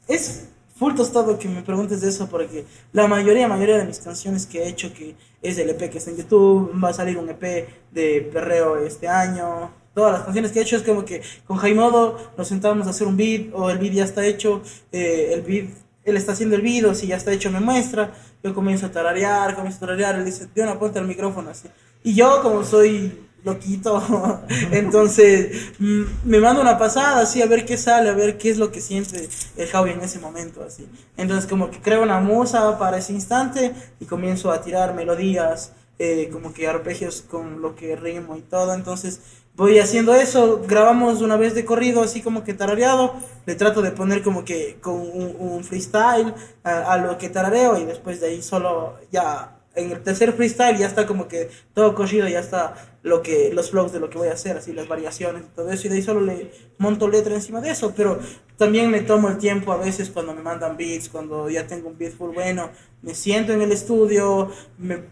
Es 0.08 0.48
full 0.76 0.94
tostado 0.94 1.38
que 1.38 1.48
me 1.48 1.62
preguntes 1.62 2.00
de 2.02 2.08
eso 2.08 2.28
porque 2.28 2.64
la 2.92 3.08
mayoría, 3.08 3.48
mayoría 3.48 3.78
de 3.78 3.86
mis 3.86 3.98
canciones 3.98 4.46
que 4.46 4.62
he 4.62 4.68
hecho, 4.68 4.92
que 4.92 5.16
es 5.42 5.58
el 5.58 5.70
EP 5.70 5.90
que 5.90 5.98
está 5.98 6.10
en 6.10 6.18
YouTube, 6.18 6.72
va 6.82 6.90
a 6.90 6.92
salir 6.92 7.16
un 7.16 7.28
EP 7.28 7.68
de 7.90 8.30
perreo 8.32 8.76
este 8.78 9.08
año. 9.08 9.70
Todas 9.94 10.12
las 10.12 10.22
canciones 10.24 10.52
que 10.52 10.58
he 10.58 10.62
hecho 10.62 10.76
es 10.76 10.82
como 10.82 11.04
que 11.04 11.22
con 11.46 11.56
Jaimodo 11.56 12.18
nos 12.36 12.48
sentamos 12.48 12.86
a 12.86 12.90
hacer 12.90 13.06
un 13.06 13.16
beat 13.16 13.48
o 13.54 13.70
el 13.70 13.78
beat 13.78 13.94
ya 13.94 14.04
está 14.04 14.26
hecho, 14.26 14.60
eh, 14.92 15.30
el 15.32 15.40
beat, 15.42 15.70
él 16.04 16.16
está 16.16 16.32
haciendo 16.32 16.56
el 16.56 16.62
beat 16.62 16.84
o 16.84 16.94
si 16.94 17.06
ya 17.06 17.16
está 17.16 17.32
hecho 17.32 17.50
me 17.50 17.60
muestra, 17.60 18.12
yo 18.42 18.54
comienzo 18.54 18.86
a 18.86 18.90
tararear, 18.90 19.54
comienzo 19.54 19.78
a 19.78 19.80
tararear, 19.80 20.16
él 20.16 20.26
dice, 20.26 20.48
una 20.56 20.78
ponte 20.78 20.98
al 20.98 21.06
micrófono 21.06 21.50
así. 21.50 21.68
Y 22.04 22.14
yo 22.14 22.42
como 22.42 22.62
soy 22.64 23.25
loquito. 23.46 24.42
Entonces, 24.72 25.70
mm, 25.78 26.02
me 26.24 26.40
manda 26.40 26.60
una 26.60 26.76
pasada, 26.76 27.22
así, 27.22 27.40
a 27.40 27.46
ver 27.46 27.64
qué 27.64 27.78
sale, 27.78 28.10
a 28.10 28.12
ver 28.12 28.36
qué 28.36 28.50
es 28.50 28.58
lo 28.58 28.70
que 28.70 28.80
siente 28.80 29.28
el 29.56 29.68
Javi 29.68 29.92
en 29.92 30.02
ese 30.02 30.18
momento, 30.18 30.62
así. 30.62 30.86
Entonces, 31.16 31.48
como 31.48 31.70
que 31.70 31.80
creo 31.80 32.02
una 32.02 32.20
musa 32.20 32.78
para 32.78 32.98
ese 32.98 33.12
instante 33.12 33.72
y 34.00 34.04
comienzo 34.04 34.50
a 34.50 34.60
tirar 34.60 34.94
melodías, 34.94 35.72
eh, 35.98 36.28
como 36.30 36.52
que 36.52 36.68
arpegios 36.68 37.22
con 37.22 37.62
lo 37.62 37.74
que 37.74 37.96
rimo 37.96 38.36
y 38.36 38.42
todo. 38.42 38.74
Entonces, 38.74 39.20
voy 39.54 39.78
haciendo 39.78 40.14
eso, 40.14 40.62
grabamos 40.66 41.22
una 41.22 41.36
vez 41.36 41.54
de 41.54 41.64
corrido, 41.64 42.02
así 42.02 42.20
como 42.20 42.44
que 42.44 42.52
tarareado, 42.52 43.14
le 43.46 43.54
trato 43.54 43.80
de 43.80 43.92
poner 43.92 44.22
como 44.22 44.44
que 44.44 44.76
con 44.82 44.94
un, 44.94 45.64
freestyle 45.64 46.34
a, 46.62 46.92
a, 46.92 46.98
lo 46.98 47.16
que 47.16 47.30
tarareo 47.30 47.78
y 47.78 47.86
después 47.86 48.20
de 48.20 48.26
ahí 48.26 48.42
solo 48.42 48.98
ya 49.10 49.55
en 49.76 49.92
el 49.92 50.02
tercer 50.02 50.32
freestyle 50.32 50.78
ya 50.78 50.86
está 50.86 51.06
como 51.06 51.28
que 51.28 51.50
todo 51.74 51.94
cogido, 51.94 52.26
ya 52.26 52.40
está 52.40 52.74
lo 53.02 53.22
que, 53.22 53.52
los 53.52 53.70
flows 53.70 53.92
de 53.92 54.00
lo 54.00 54.10
que 54.10 54.18
voy 54.18 54.28
a 54.28 54.32
hacer, 54.32 54.56
así 54.56 54.72
las 54.72 54.88
variaciones 54.88 55.44
y 55.44 55.54
todo 55.54 55.70
eso, 55.70 55.86
y 55.86 55.90
de 55.90 55.96
ahí 55.96 56.02
solo 56.02 56.20
le 56.22 56.50
monto 56.78 57.08
letra 57.08 57.34
encima 57.34 57.60
de 57.60 57.70
eso, 57.70 57.92
pero 57.96 58.18
también 58.56 58.90
me 58.90 59.02
tomo 59.02 59.28
el 59.28 59.38
tiempo 59.38 59.72
a 59.72 59.76
veces 59.76 60.10
cuando 60.10 60.34
me 60.34 60.42
mandan 60.42 60.76
beats, 60.76 61.08
cuando 61.08 61.48
ya 61.48 61.66
tengo 61.66 61.88
un 61.88 61.98
beat 61.98 62.14
full 62.14 62.34
bueno, 62.34 62.70
me 63.02 63.14
siento 63.14 63.52
en 63.52 63.62
el 63.62 63.70
estudio, 63.70 64.50
me, 64.78 65.02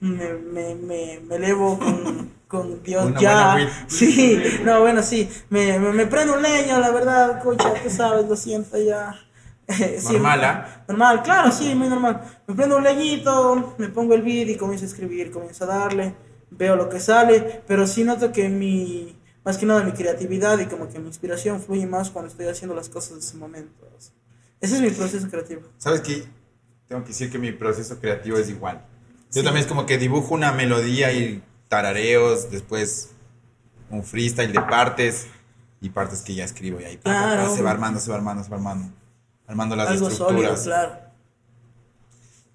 me, 0.00 0.34
me, 0.74 0.74
me, 1.20 1.34
elevo 1.34 1.78
con, 1.78 2.30
con 2.48 2.82
Dios 2.82 3.12
ya. 3.18 3.56
Sí, 3.88 4.40
no, 4.64 4.80
bueno, 4.80 5.02
sí, 5.02 5.28
me, 5.50 5.78
me, 5.78 6.06
prendo 6.06 6.34
un 6.34 6.42
leño, 6.42 6.78
la 6.78 6.90
verdad, 6.90 7.42
cocha, 7.42 7.74
tú 7.82 7.90
sabes, 7.90 8.28
lo 8.28 8.36
siento 8.36 8.78
ya. 8.78 9.18
normal, 10.04 10.44
¿ah? 10.44 10.84
Normal, 10.88 11.22
claro, 11.22 11.52
sí, 11.52 11.74
muy 11.74 11.88
normal. 11.88 12.22
Me 12.46 12.54
prendo 12.54 12.78
un 12.78 12.84
leñito, 12.84 13.74
me 13.76 13.88
pongo 13.88 14.14
el 14.14 14.22
beat 14.22 14.48
y 14.48 14.56
comienzo 14.56 14.86
a 14.86 14.88
escribir, 14.88 15.30
comienzo 15.30 15.64
a 15.64 15.66
darle, 15.66 16.14
veo 16.50 16.74
lo 16.74 16.88
que 16.88 17.00
sale, 17.00 17.62
pero 17.66 17.86
sí 17.86 18.02
noto 18.02 18.32
que 18.32 18.48
mi, 18.48 19.20
más 19.44 19.58
que 19.58 19.66
nada 19.66 19.84
mi 19.84 19.92
creatividad 19.92 20.58
y 20.58 20.66
como 20.66 20.88
que 20.88 20.98
mi 20.98 21.08
inspiración 21.08 21.60
fluye 21.60 21.86
más 21.86 22.10
cuando 22.10 22.30
estoy 22.30 22.46
haciendo 22.46 22.74
las 22.74 22.88
cosas 22.88 23.12
en 23.12 23.18
ese 23.18 23.36
momento. 23.36 23.86
Ese 24.60 24.76
es 24.76 24.80
mi 24.80 24.90
proceso 24.90 25.28
creativo. 25.28 25.62
¿Sabes 25.76 26.00
qué? 26.00 26.24
Tengo 26.88 27.02
que 27.02 27.08
decir 27.08 27.30
que 27.30 27.38
mi 27.38 27.52
proceso 27.52 28.00
creativo 28.00 28.38
es 28.38 28.48
igual. 28.48 28.84
Yo 29.30 29.44
también 29.44 29.64
es 29.64 29.66
como 29.66 29.84
que 29.84 29.98
dibujo 29.98 30.34
una 30.34 30.52
melodía 30.52 31.12
y 31.12 31.42
tarareos, 31.68 32.50
después 32.50 33.10
un 33.90 34.02
freestyle 34.02 34.52
de 34.52 34.60
partes 34.62 35.26
y 35.82 35.90
partes 35.90 36.22
que 36.22 36.34
ya 36.34 36.44
escribo 36.44 36.80
y 36.80 36.84
ahí 36.84 36.98
se 37.02 37.62
va 37.62 37.70
armando, 37.70 38.00
se 38.00 38.10
va 38.10 38.16
armando, 38.16 38.42
se 38.42 38.50
va 38.50 38.56
armando 38.56 38.90
armando 39.48 39.74
las 39.74 39.90
estructuras. 40.00 40.62
claro. 40.62 41.08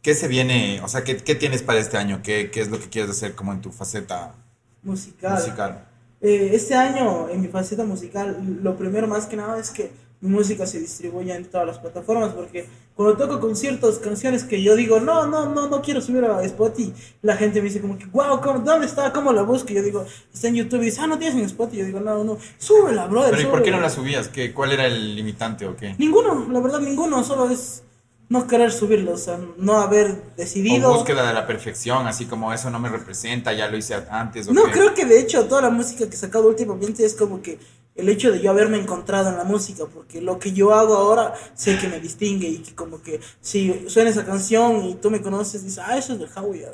¿Qué 0.02 0.16
se 0.16 0.28
viene? 0.28 0.82
O 0.84 0.88
sea, 0.88 1.04
¿qué, 1.04 1.18
¿qué, 1.18 1.34
tienes 1.34 1.64
para 1.64 1.80
este 1.80 1.98
año? 1.98 2.22
¿Qué, 2.22 2.52
¿Qué, 2.52 2.62
es 2.62 2.70
lo 2.70 2.80
que 2.80 2.90
quieres 2.90 3.10
hacer 3.10 3.36
como 3.36 3.54
en 3.54 3.62
tu 3.62 3.72
faceta 3.72 4.36
musical? 4.84 5.34
musical? 5.34 5.88
Eh, 6.20 6.52
este 6.54 6.76
año, 6.76 7.30
en 7.30 7.42
mi 7.42 7.48
faceta 7.48 7.86
musical, 7.86 8.60
lo 8.62 8.78
primero 8.78 9.08
más 9.08 9.26
que 9.26 9.38
nada 9.38 9.58
es 9.60 9.70
que 9.72 9.92
música 10.30 10.66
se 10.66 10.80
distribuya 10.80 11.36
en 11.36 11.46
todas 11.46 11.68
las 11.68 11.80
plataformas, 11.80 12.34
porque 12.34 12.66
cuando 12.96 13.18
toco 13.18 13.40
conciertos, 13.40 14.00
canciones 14.00 14.44
que 14.44 14.62
yo 14.62 14.76
digo, 14.76 15.00
no, 15.00 15.28
no, 15.28 15.54
no, 15.54 15.68
no 15.68 15.82
quiero 15.82 16.02
subir 16.02 16.24
a 16.24 16.42
Spotify, 16.44 16.94
la 17.22 17.36
gente 17.36 17.62
me 17.62 17.68
dice 17.68 17.82
como 17.82 17.98
que, 17.98 18.06
wow, 18.06 18.40
¿dónde 18.64 18.86
está? 18.86 19.12
¿Cómo 19.12 19.34
la 19.34 19.42
busco? 19.44 19.72
Y 19.72 19.76
yo 19.76 19.84
digo, 19.84 20.06
está 20.34 20.48
en 20.48 20.56
YouTube, 20.56 20.82
y 20.82 20.86
dice, 20.86 21.02
ah, 21.02 21.08
no 21.08 21.18
tienes 21.18 21.38
en 21.38 21.46
Spotify, 21.46 21.80
yo 21.80 21.86
digo, 21.86 22.00
no, 22.00 22.24
no, 22.24 22.38
súbela, 22.58 23.08
brother. 23.08 23.32
Pero 23.32 23.50
¿y 23.50 23.52
por 23.52 23.64
qué 23.64 23.72
no 23.72 23.82
la 23.82 23.90
subías? 23.90 24.30
¿Qué, 24.30 24.54
¿Cuál 24.54 24.72
era 24.72 24.88
el 24.88 25.16
limitante 25.16 25.66
o 25.66 25.76
qué? 25.76 25.96
Ninguno, 25.98 26.48
la 26.50 26.60
verdad, 26.62 26.80
ninguno, 26.80 27.24
solo 27.24 27.50
es 27.50 27.84
no 28.30 28.48
querer 28.48 28.72
subirlo, 28.72 29.14
o 29.14 29.18
sea, 29.18 29.40
no 29.58 29.74
haber 29.80 30.36
decidido. 30.36 30.90
O 30.90 30.96
búsqueda 30.96 31.28
de 31.28 31.34
la 31.34 31.46
perfección, 31.46 32.08
así 32.08 32.26
como 32.26 32.54
eso 32.54 32.70
no 32.70 32.80
me 32.80 32.90
representa, 32.90 33.54
ya 33.54 33.68
lo 33.68 33.78
hice 33.78 33.96
antes. 34.10 34.50
no, 34.50 34.64
creo 34.64 34.94
que 34.94 35.06
de 35.06 35.20
hecho 35.20 35.46
toda 35.46 35.64
la 35.64 35.70
música 35.70 36.08
que 36.08 36.16
he 36.16 36.18
sacado 36.18 36.48
últimamente 36.48 37.06
es 37.06 37.14
como 37.14 37.42
que 37.42 37.60
el 37.96 38.10
hecho 38.10 38.32
de 38.32 38.42
yo 38.42 38.50
haberme 38.50 38.80
encontrado 38.80 39.30
en 39.30 39.38
la 39.38 39.44
música, 39.44 39.86
porque 39.86 40.22
lo 40.22 40.40
que 40.40 40.52
yo 40.52 40.74
hago 40.74 40.96
ahora 40.96 41.34
sé 41.54 41.78
que 41.78 41.88
me 41.88 42.00
distingue 42.00 42.48
y 42.48 42.58
que 42.60 42.74
como 42.74 43.02
que 43.02 43.20
si 43.42 43.88
suena 43.88 44.10
esa 44.10 44.26
canción 44.26 44.84
y 44.86 44.96
tú 44.96 45.12
me 45.12 45.22
conoces, 45.22 45.64
dices, 45.64 45.84
ah, 45.86 45.98
eso 45.98 46.14
es 46.14 46.20
de 46.20 46.28
Howie. 46.36 46.66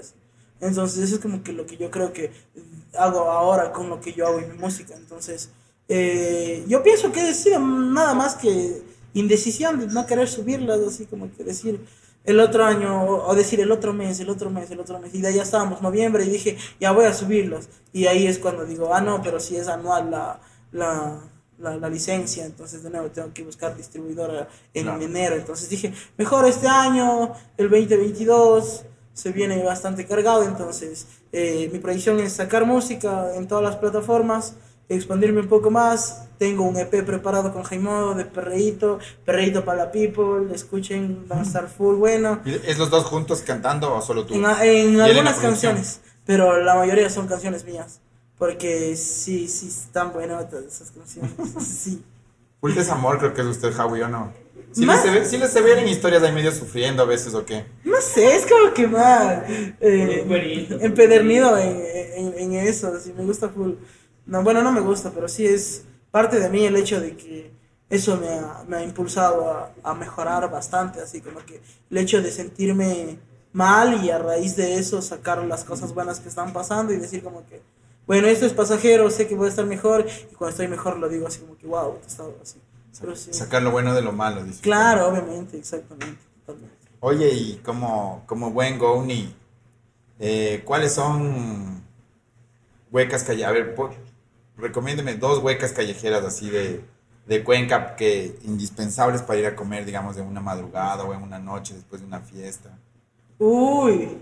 Entonces 0.61 1.03
eso 1.03 1.15
es 1.15 1.21
como 1.21 1.43
que 1.43 1.53
lo 1.53 1.65
que 1.65 1.77
yo 1.77 1.91
creo 1.91 2.13
que 2.13 2.31
hago 2.97 3.19
ahora 3.31 3.71
con 3.71 3.89
lo 3.89 3.99
que 3.99 4.13
yo 4.13 4.27
hago 4.27 4.39
en 4.39 4.51
mi 4.51 4.57
música. 4.57 4.95
Entonces 4.95 5.49
eh, 5.87 6.63
yo 6.67 6.83
pienso 6.83 7.11
que 7.11 7.29
es 7.29 7.45
nada 7.59 8.13
más 8.13 8.35
que 8.35 8.81
indecisión 9.13 9.79
de 9.79 9.87
no 9.87 10.05
querer 10.05 10.27
subirlas, 10.27 10.79
así 10.79 11.05
como 11.05 11.29
que 11.35 11.43
decir 11.43 11.79
el 12.25 12.39
otro 12.39 12.63
año, 12.63 13.05
o 13.05 13.33
decir 13.33 13.59
el 13.59 13.71
otro 13.71 13.91
mes, 13.93 14.19
el 14.19 14.29
otro 14.29 14.49
mes, 14.51 14.69
el 14.69 14.79
otro 14.79 14.99
mes, 14.99 15.15
y 15.15 15.21
de 15.21 15.29
ahí 15.29 15.35
ya 15.35 15.43
estábamos, 15.43 15.81
noviembre, 15.81 16.25
y 16.25 16.29
dije, 16.29 16.57
ya 16.79 16.91
voy 16.91 17.05
a 17.05 17.13
subirlos, 17.13 17.69
y 17.91 18.05
ahí 18.05 18.27
es 18.27 18.37
cuando 18.37 18.65
digo, 18.65 18.93
ah, 18.93 19.01
no, 19.01 19.21
pero 19.23 19.39
si 19.39 19.55
es 19.55 19.67
anual 19.67 20.11
la, 20.11 20.39
la, 20.71 21.19
la, 21.59 21.89
licencia, 21.89 22.45
entonces 22.45 22.83
de 22.83 22.89
nuevo 22.89 23.09
tengo 23.09 23.33
que 23.33 23.43
buscar 23.43 23.75
distribuidora 23.75 24.47
en 24.73 24.87
enero. 25.01 25.35
Entonces 25.35 25.69
dije, 25.69 25.93
mejor 26.17 26.45
este 26.45 26.67
año, 26.67 27.33
el 27.57 27.69
2022, 27.69 28.85
se 29.13 29.31
viene 29.33 29.61
bastante 29.63 30.05
cargado, 30.05 30.43
entonces 30.43 31.07
eh, 31.33 31.69
mi 31.73 31.79
predicción 31.79 32.19
es 32.19 32.33
sacar 32.33 32.65
música 32.65 33.35
en 33.35 33.47
todas 33.47 33.63
las 33.63 33.75
plataformas, 33.75 34.55
expandirme 34.87 35.41
un 35.41 35.49
poco 35.49 35.69
más. 35.69 36.25
Tengo 36.37 36.63
un 36.63 36.77
EP 36.77 37.03
preparado 37.03 37.51
con 37.51 37.63
Jaimodo 37.63 38.15
de 38.15 38.23
Perreíto, 38.23 38.99
Perreíto 39.25 39.65
para 39.65 39.85
la 39.85 39.91
People, 39.91 40.53
escuchen, 40.55 41.27
van 41.27 41.39
a 41.39 41.41
estar 41.41 41.67
full 41.67 41.95
bueno. 41.95 42.39
¿Es 42.45 42.77
los 42.77 42.89
dos 42.89 43.03
juntos 43.03 43.41
cantando 43.41 43.93
o 43.93 44.01
solo 44.01 44.25
tú? 44.25 44.35
En, 44.35 44.45
en 44.45 45.01
algunas 45.01 45.37
canciones, 45.39 45.99
pero 46.25 46.61
la 46.61 46.75
mayoría 46.75 47.09
son 47.09 47.27
canciones 47.27 47.65
mías. 47.65 47.99
Porque 48.39 48.95
sí, 48.95 49.49
sí 49.49 49.67
están 49.67 50.13
buenas 50.13 50.51
esas 50.51 50.91
canciones. 50.91 51.31
sí. 51.59 52.03
Full 52.61 52.73
desamor 52.73 53.19
creo 53.19 53.33
que 53.33 53.41
es 53.41 53.47
usted, 53.47 53.71
Javi, 53.71 54.01
¿o 54.01 54.07
no? 54.07 54.33
¿Sí 54.71 54.85
les, 54.85 55.01
se 55.01 55.09
ve, 55.09 55.25
¿Sí 55.25 55.37
les 55.37 55.51
se 55.51 55.61
ven 55.61 55.79
en 55.79 55.87
historias 55.87 56.21
ahí 56.23 56.31
medio 56.31 56.51
sufriendo 56.51 57.03
a 57.03 57.05
veces 57.05 57.33
o 57.33 57.43
qué? 57.45 57.65
No 57.83 57.99
sé, 58.01 58.35
es 58.35 58.45
como 58.45 58.73
que 58.73 58.87
más 58.87 59.43
eh, 59.49 60.25
empedernido 60.81 61.57
en, 61.57 61.81
en, 62.15 62.33
en, 62.37 62.53
eso, 62.53 62.93
así 62.95 63.11
me 63.13 63.25
gusta 63.25 63.49
full. 63.49 63.73
No, 64.25 64.43
bueno, 64.43 64.61
no 64.61 64.71
me 64.71 64.81
gusta, 64.81 65.11
pero 65.11 65.27
sí 65.27 65.45
es 65.45 65.85
parte 66.11 66.39
de 66.39 66.49
mí 66.49 66.65
el 66.65 66.75
hecho 66.75 67.01
de 67.01 67.15
que 67.15 67.51
eso 67.89 68.17
me 68.17 68.29
ha, 68.29 68.63
me 68.67 68.77
ha 68.77 68.83
impulsado 68.83 69.51
a, 69.51 69.71
a, 69.83 69.95
mejorar 69.95 70.49
bastante, 70.51 71.01
así 71.01 71.19
como 71.21 71.39
que 71.45 71.61
el 71.89 71.97
hecho 71.97 72.21
de 72.21 72.31
sentirme 72.31 73.17
mal 73.51 74.03
y 74.03 74.11
a 74.11 74.19
raíz 74.19 74.55
de 74.55 74.75
eso 74.75 75.01
sacar 75.01 75.43
las 75.45 75.63
cosas 75.63 75.95
buenas 75.95 76.19
que 76.19 76.29
están 76.29 76.53
pasando 76.53 76.93
y 76.93 76.97
decir 76.97 77.23
como 77.23 77.45
que 77.47 77.61
bueno, 78.09 78.27
esto 78.27 78.45
es 78.47 78.53
pasajero, 78.53 79.09
sé 79.11 79.27
que 79.27 79.35
voy 79.35 79.45
a 79.45 79.49
estar 79.51 79.65
mejor, 79.67 80.05
y 80.31 80.33
cuando 80.33 80.49
estoy 80.49 80.67
mejor 80.67 80.97
lo 80.97 81.07
digo 81.07 81.27
así 81.27 81.41
como 81.41 81.55
que, 81.55 81.67
wow, 81.67 81.99
he 82.03 82.07
estado 82.07 82.35
así. 82.41 82.59
Sacar 83.31 83.61
lo 83.61 83.69
bueno 83.69 83.93
de 83.93 84.01
lo 84.01 84.11
malo, 84.11 84.43
dice. 84.43 84.61
Claro, 84.61 85.07
obviamente, 85.07 85.57
exactamente, 85.57 86.19
Oye, 87.01 87.29
y 87.33 87.55
como, 87.63 88.23
como 88.25 88.49
buen 88.51 88.79
Goni, 88.79 89.35
Eh, 90.19 90.63
¿Cuáles 90.65 90.93
son 90.93 91.83
huecas 92.91 93.23
callejeras? 93.23 93.51
A 93.51 93.53
ver, 93.53 93.75
po- 93.75 93.91
recomiéndeme 94.57 95.13
dos 95.15 95.39
huecas 95.39 95.71
callejeras 95.71 96.25
así 96.25 96.49
de, 96.49 96.83
de 97.27 97.43
Cuenca 97.43 97.95
que 97.95 98.37
indispensables 98.43 99.21
para 99.21 99.39
ir 99.39 99.45
a 99.45 99.55
comer, 99.55 99.85
digamos, 99.85 100.15
de 100.15 100.23
una 100.23 100.41
madrugada 100.41 101.03
o 101.05 101.13
en 101.13 101.21
una 101.21 101.39
noche 101.39 101.73
después 101.75 102.01
de 102.01 102.07
una 102.07 102.19
fiesta. 102.19 102.77
Uy. 103.37 104.17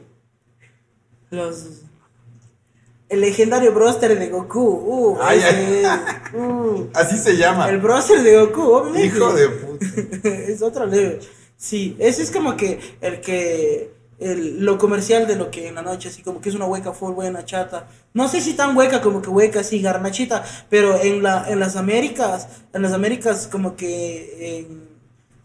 Los. 1.31 1.86
El 3.09 3.21
legendario 3.21 3.71
broster 3.73 4.17
de 4.19 4.27
Goku. 4.29 4.59
Uh, 4.61 5.17
Ay, 5.21 5.37
ese 5.39 5.47
ay. 5.47 5.83
es. 5.85 6.33
Uh. 6.37 6.87
Así 6.93 7.17
se 7.17 7.37
llama. 7.37 7.69
El 7.69 7.77
broster 7.77 8.21
de 8.21 8.37
Goku, 8.37 8.61
obviamente. 8.61 9.07
Hijo 9.07 9.33
de 9.33 9.47
puta. 9.49 9.85
es 10.29 10.61
otro 10.61 10.85
level. 10.85 11.19
Sí, 11.55 11.95
ese 11.99 12.23
es 12.23 12.31
como 12.31 12.55
que 12.57 12.79
el 13.01 13.21
que. 13.21 13.95
El, 14.19 14.65
lo 14.65 14.79
comercial 14.79 15.27
de 15.27 15.35
lo 15.35 15.51
que 15.51 15.67
en 15.67 15.75
la 15.75 15.83
noche, 15.83 16.09
así 16.09 16.23
como 16.23 16.41
que 16.41 16.49
es 16.49 16.55
una 16.55 16.65
hueca 16.65 16.91
full 16.91 17.13
buena, 17.13 17.45
chata. 17.45 17.87
No 18.15 18.27
sé 18.27 18.41
si 18.41 18.53
tan 18.55 18.75
hueca 18.75 18.99
como 18.99 19.21
que 19.21 19.29
hueca, 19.29 19.59
así, 19.59 19.79
garnachita, 19.79 20.43
pero 20.71 20.99
en, 20.99 21.21
la, 21.21 21.45
en 21.47 21.59
las 21.59 21.75
Américas, 21.75 22.47
en 22.73 22.81
las 22.81 22.93
Américas, 22.93 23.47
como 23.51 23.75
que 23.75 24.61
en- 24.67 24.87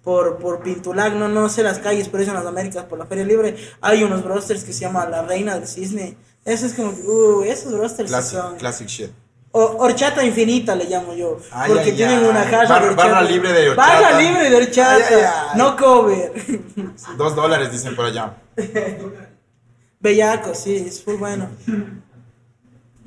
por, 0.03 0.39
por 0.39 0.63
Pintulac, 0.63 1.13
no, 1.15 1.29
no 1.29 1.51
sé 1.51 1.63
las 1.63 1.79
calles, 1.81 2.09
pero 2.09 2.23
eso 2.23 2.33
en 2.33 2.39
las 2.39 2.47
Américas, 2.47 2.85
por 2.87 2.99
la 2.99 3.05
Feria 3.05 3.25
Libre, 3.27 3.55
hay 3.83 4.03
unos 4.05 4.25
brosters 4.25 4.65
que 4.65 4.73
se 4.73 4.81
llama 4.81 5.07
La 5.07 5.21
Reina 5.23 5.55
del 5.59 5.69
Cisne. 5.69 6.17
Eso 6.45 6.67
es 6.67 6.75
como 6.75 6.91
uh, 6.91 7.43
esos 7.45 7.73
brosters 7.73 8.09
sí 8.09 8.15
Classic, 8.15 8.39
son. 8.41 8.57
classic 8.57 8.89
shit. 8.89 9.11
O- 9.53 9.77
horchata 9.79 10.25
infinita 10.25 10.75
le 10.75 10.87
llamo 10.87 11.15
yo. 11.15 11.39
Ay, 11.53 11.71
porque 11.73 11.91
ay, 11.91 11.97
tienen 11.97 12.19
ay. 12.21 12.25
una 12.25 12.45
caja 12.51 12.67
Barra- 12.69 12.81
de 12.85 12.89
horchata. 12.91 13.09
barra 13.13 13.23
libre 13.23 13.53
de 13.53 13.71
horchata. 13.71 14.01
Barra 14.01 14.19
libre 14.21 14.51
de 14.51 14.57
horchata. 14.57 15.55
No 15.57 15.77
cover. 15.77 16.33
Dos 17.19 17.37
dólares 17.37 17.71
dicen 17.71 17.95
por 17.95 18.07
allá. 18.07 18.35
Bellaco, 20.01 20.55
sí, 20.55 20.75
es 20.89 21.07
muy 21.07 21.17
bueno. 21.17 21.49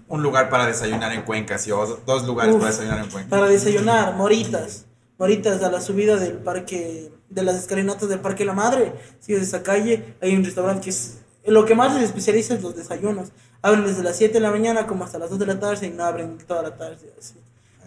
Un 0.07 0.23
lugar 0.23 0.49
para 0.49 0.65
desayunar 0.67 1.11
en 1.13 1.23
Cuenca, 1.23 1.57
sí, 1.57 1.71
dos 2.05 2.25
lugares 2.25 2.53
Uf, 2.55 2.59
para 2.61 2.71
desayunar 2.71 3.03
en 3.03 3.09
Cuenca. 3.11 3.29
Para 3.29 3.47
desayunar, 3.47 4.13
moritas. 4.15 4.85
Moritas 5.17 5.61
a 5.63 5.71
la 5.71 5.81
subida 5.81 6.17
del 6.17 6.33
parque, 6.33 7.11
de 7.29 7.43
las 7.43 7.55
escalinatas 7.55 8.07
del 8.07 8.19
Parque 8.19 8.45
La 8.45 8.53
Madre. 8.53 8.93
Sigues 9.19 9.41
esa 9.43 9.63
calle, 9.63 10.15
hay 10.21 10.35
un 10.35 10.43
restaurante 10.45 10.83
que 10.85 10.89
es. 10.91 11.17
Lo 11.45 11.65
que 11.65 11.75
más 11.75 11.93
les 11.93 12.03
especializa 12.03 12.55
es 12.55 12.63
los 12.63 12.75
desayunos. 12.75 13.29
Abren 13.61 13.85
desde 13.85 14.03
las 14.03 14.17
7 14.17 14.33
de 14.33 14.39
la 14.39 14.51
mañana 14.51 14.87
como 14.87 15.03
hasta 15.03 15.19
las 15.19 15.29
2 15.29 15.39
de 15.39 15.45
la 15.45 15.59
tarde 15.59 15.87
y 15.87 15.89
no 15.91 16.03
abren 16.03 16.37
toda 16.47 16.61
la 16.63 16.75
tarde. 16.75 17.13
Así. 17.19 17.35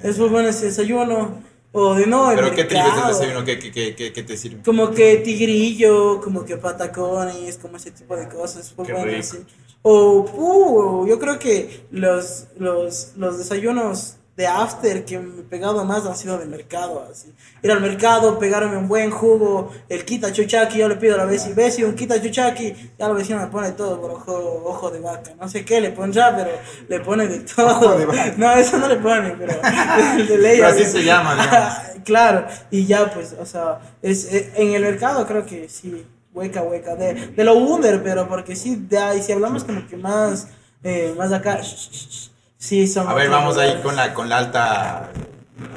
Es 0.03 0.19
muy 0.19 0.29
bueno 0.29 0.49
ese 0.49 0.67
desayuno. 0.67 1.43
O 1.71 1.95
de 1.95 2.07
no, 2.07 2.31
el 2.31 2.37
¿Pero 2.39 2.55
qué 2.55 2.65
tribes 2.65 2.85
del 2.85 2.93
mercado. 2.95 3.19
desayuno? 3.19 3.45
¿Qué, 3.45 3.59
qué, 3.59 3.71
qué, 3.71 3.95
qué, 3.95 4.13
qué 4.13 4.23
te 4.23 4.37
sirve? 4.37 4.63
Como 4.65 4.91
que 4.91 5.17
tigrillo, 5.19 6.21
como 6.21 6.45
que 6.45 6.57
patacones, 6.57 7.59
como 7.59 7.77
ese 7.77 7.91
tipo 7.91 8.17
de 8.17 8.27
cosas. 8.29 8.73
Muy 8.77 8.87
Qué 8.87 8.93
bueno, 8.95 9.11
rico. 9.13 9.23
sí. 9.23 9.39
O, 9.83 10.21
uh, 10.33 11.07
yo 11.07 11.19
creo 11.19 11.39
que 11.39 11.85
los, 11.91 12.47
los, 12.59 13.13
los 13.17 13.39
desayunos 13.39 14.17
de 14.39 14.47
after 14.47 15.05
que 15.05 15.19
me 15.19 15.41
he 15.41 15.43
pegado 15.43 15.85
más 15.85 16.07
han 16.07 16.17
sido 16.17 16.39
de 16.39 16.47
mercado, 16.47 17.05
así. 17.11 17.35
Ir 17.61 17.73
al 17.73 17.81
mercado, 17.81 18.39
pegarme 18.39 18.77
un 18.77 18.87
buen 18.87 19.11
jugo, 19.11 19.73
el 19.89 20.05
quita 20.05 20.33
chuchaki, 20.33 20.79
yo 20.79 20.89
le 20.89 20.95
pido 20.95 21.17
a 21.17 21.19
la 21.19 21.25
vecina, 21.25 21.57
Besi, 21.57 21.83
un 21.83 21.97
quita 21.97 22.23
chuchaki, 22.23 22.73
ya 22.97 23.09
la 23.09 23.15
vecina 23.15 23.41
me 23.45 23.49
pone 23.49 23.73
todo 23.73 24.01
por 24.01 24.13
ojo, 24.13 24.63
ojo 24.65 24.91
de 24.93 25.01
vaca, 25.01 25.33
no 25.41 25.49
sé 25.49 25.65
qué 25.65 25.81
le 25.81 25.91
pondrá, 25.91 26.37
pero 26.37 26.51
le 26.89 27.01
pone 27.01 27.27
de 27.27 27.41
todo. 27.57 27.67
Ojo 27.67 27.99
de 27.99 28.07
vaca. 28.07 28.35
No, 28.37 28.53
eso 28.53 28.79
no 28.79 28.87
le 28.87 28.97
pone, 28.97 29.31
pero 29.37 29.55
el 30.19 30.29
de 30.29 30.39
ley. 30.39 30.57
Pero 30.59 30.69
así 30.69 30.83
así. 30.85 30.93
se 30.93 31.05
llama, 31.05 31.35
¿no? 31.35 32.03
claro, 32.05 32.47
y 32.71 32.87
ya 32.87 33.13
pues, 33.13 33.35
o 33.41 33.45
sea, 33.45 33.81
es, 34.03 34.33
eh, 34.33 34.53
en 34.55 34.73
el 34.73 34.83
mercado 34.83 35.27
creo 35.27 35.45
que 35.47 35.69
sí, 35.69 36.07
hueca, 36.33 36.63
hueca, 36.63 36.95
de, 36.95 37.15
de 37.35 37.43
lo 37.45 37.55
under, 37.55 38.01
pero 38.05 38.29
porque 38.29 38.55
sí, 38.55 38.77
de 38.89 38.99
ahí, 38.99 39.21
si 39.21 39.33
hablamos 39.33 39.65
como 39.65 39.85
que 39.89 39.97
más, 39.97 40.47
eh, 40.85 41.13
más 41.19 41.33
acá, 41.33 41.59
sh- 41.59 41.91
sh- 41.91 42.09
sh- 42.09 42.31
sí, 42.59 42.87
son 42.87 43.09
A 43.09 43.15
ver, 43.15 43.31
vamos 43.31 43.57
ahí 43.57 43.81
con 43.83 43.97
la, 43.97 44.13
con 44.13 44.29
la 44.29 44.39
alta. 44.39 45.11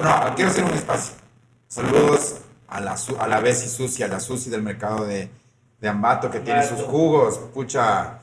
No, 0.01 0.35
quiero 0.35 0.51
hacer 0.51 0.63
un 0.63 0.71
espacio. 0.71 1.13
Saludos 1.67 2.35
a 2.67 2.81
la, 2.81 2.95
a 3.19 3.27
la 3.27 3.39
Bessie 3.39 3.69
Susi, 3.69 4.03
a 4.03 4.07
la 4.07 4.19
Susi 4.19 4.49
del 4.49 4.61
mercado 4.61 5.05
de, 5.05 5.29
de 5.79 5.87
Ambato 5.87 6.29
que 6.29 6.39
tiene 6.39 6.67
sus 6.67 6.81
jugos. 6.81 7.37
Pucha, 7.53 8.19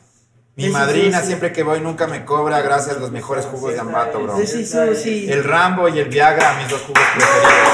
mi 0.57 0.65
Bessie 0.65 0.73
madrina 0.79 1.17
Susi. 1.19 1.29
siempre 1.29 1.53
que 1.53 1.63
voy 1.63 1.81
nunca 1.81 2.07
me 2.07 2.25
cobra 2.25 2.61
gracias 2.61 2.97
a 2.97 3.01
los 3.01 3.11
mejores 3.11 3.47
jugos 3.47 3.73
de 3.73 3.81
Ambato, 3.81 4.21
bro. 4.21 4.37
Sí, 4.39 4.47
sí, 4.47 4.67
sí, 4.67 4.79
sí. 4.97 5.27
El 5.31 5.45
Rambo 5.45 5.89
y 5.89 5.99
el 5.99 6.09
Viagra, 6.09 6.55
mis 6.55 6.69
dos 6.69 6.83
jugos 6.83 7.03
preferidos. 7.15 7.69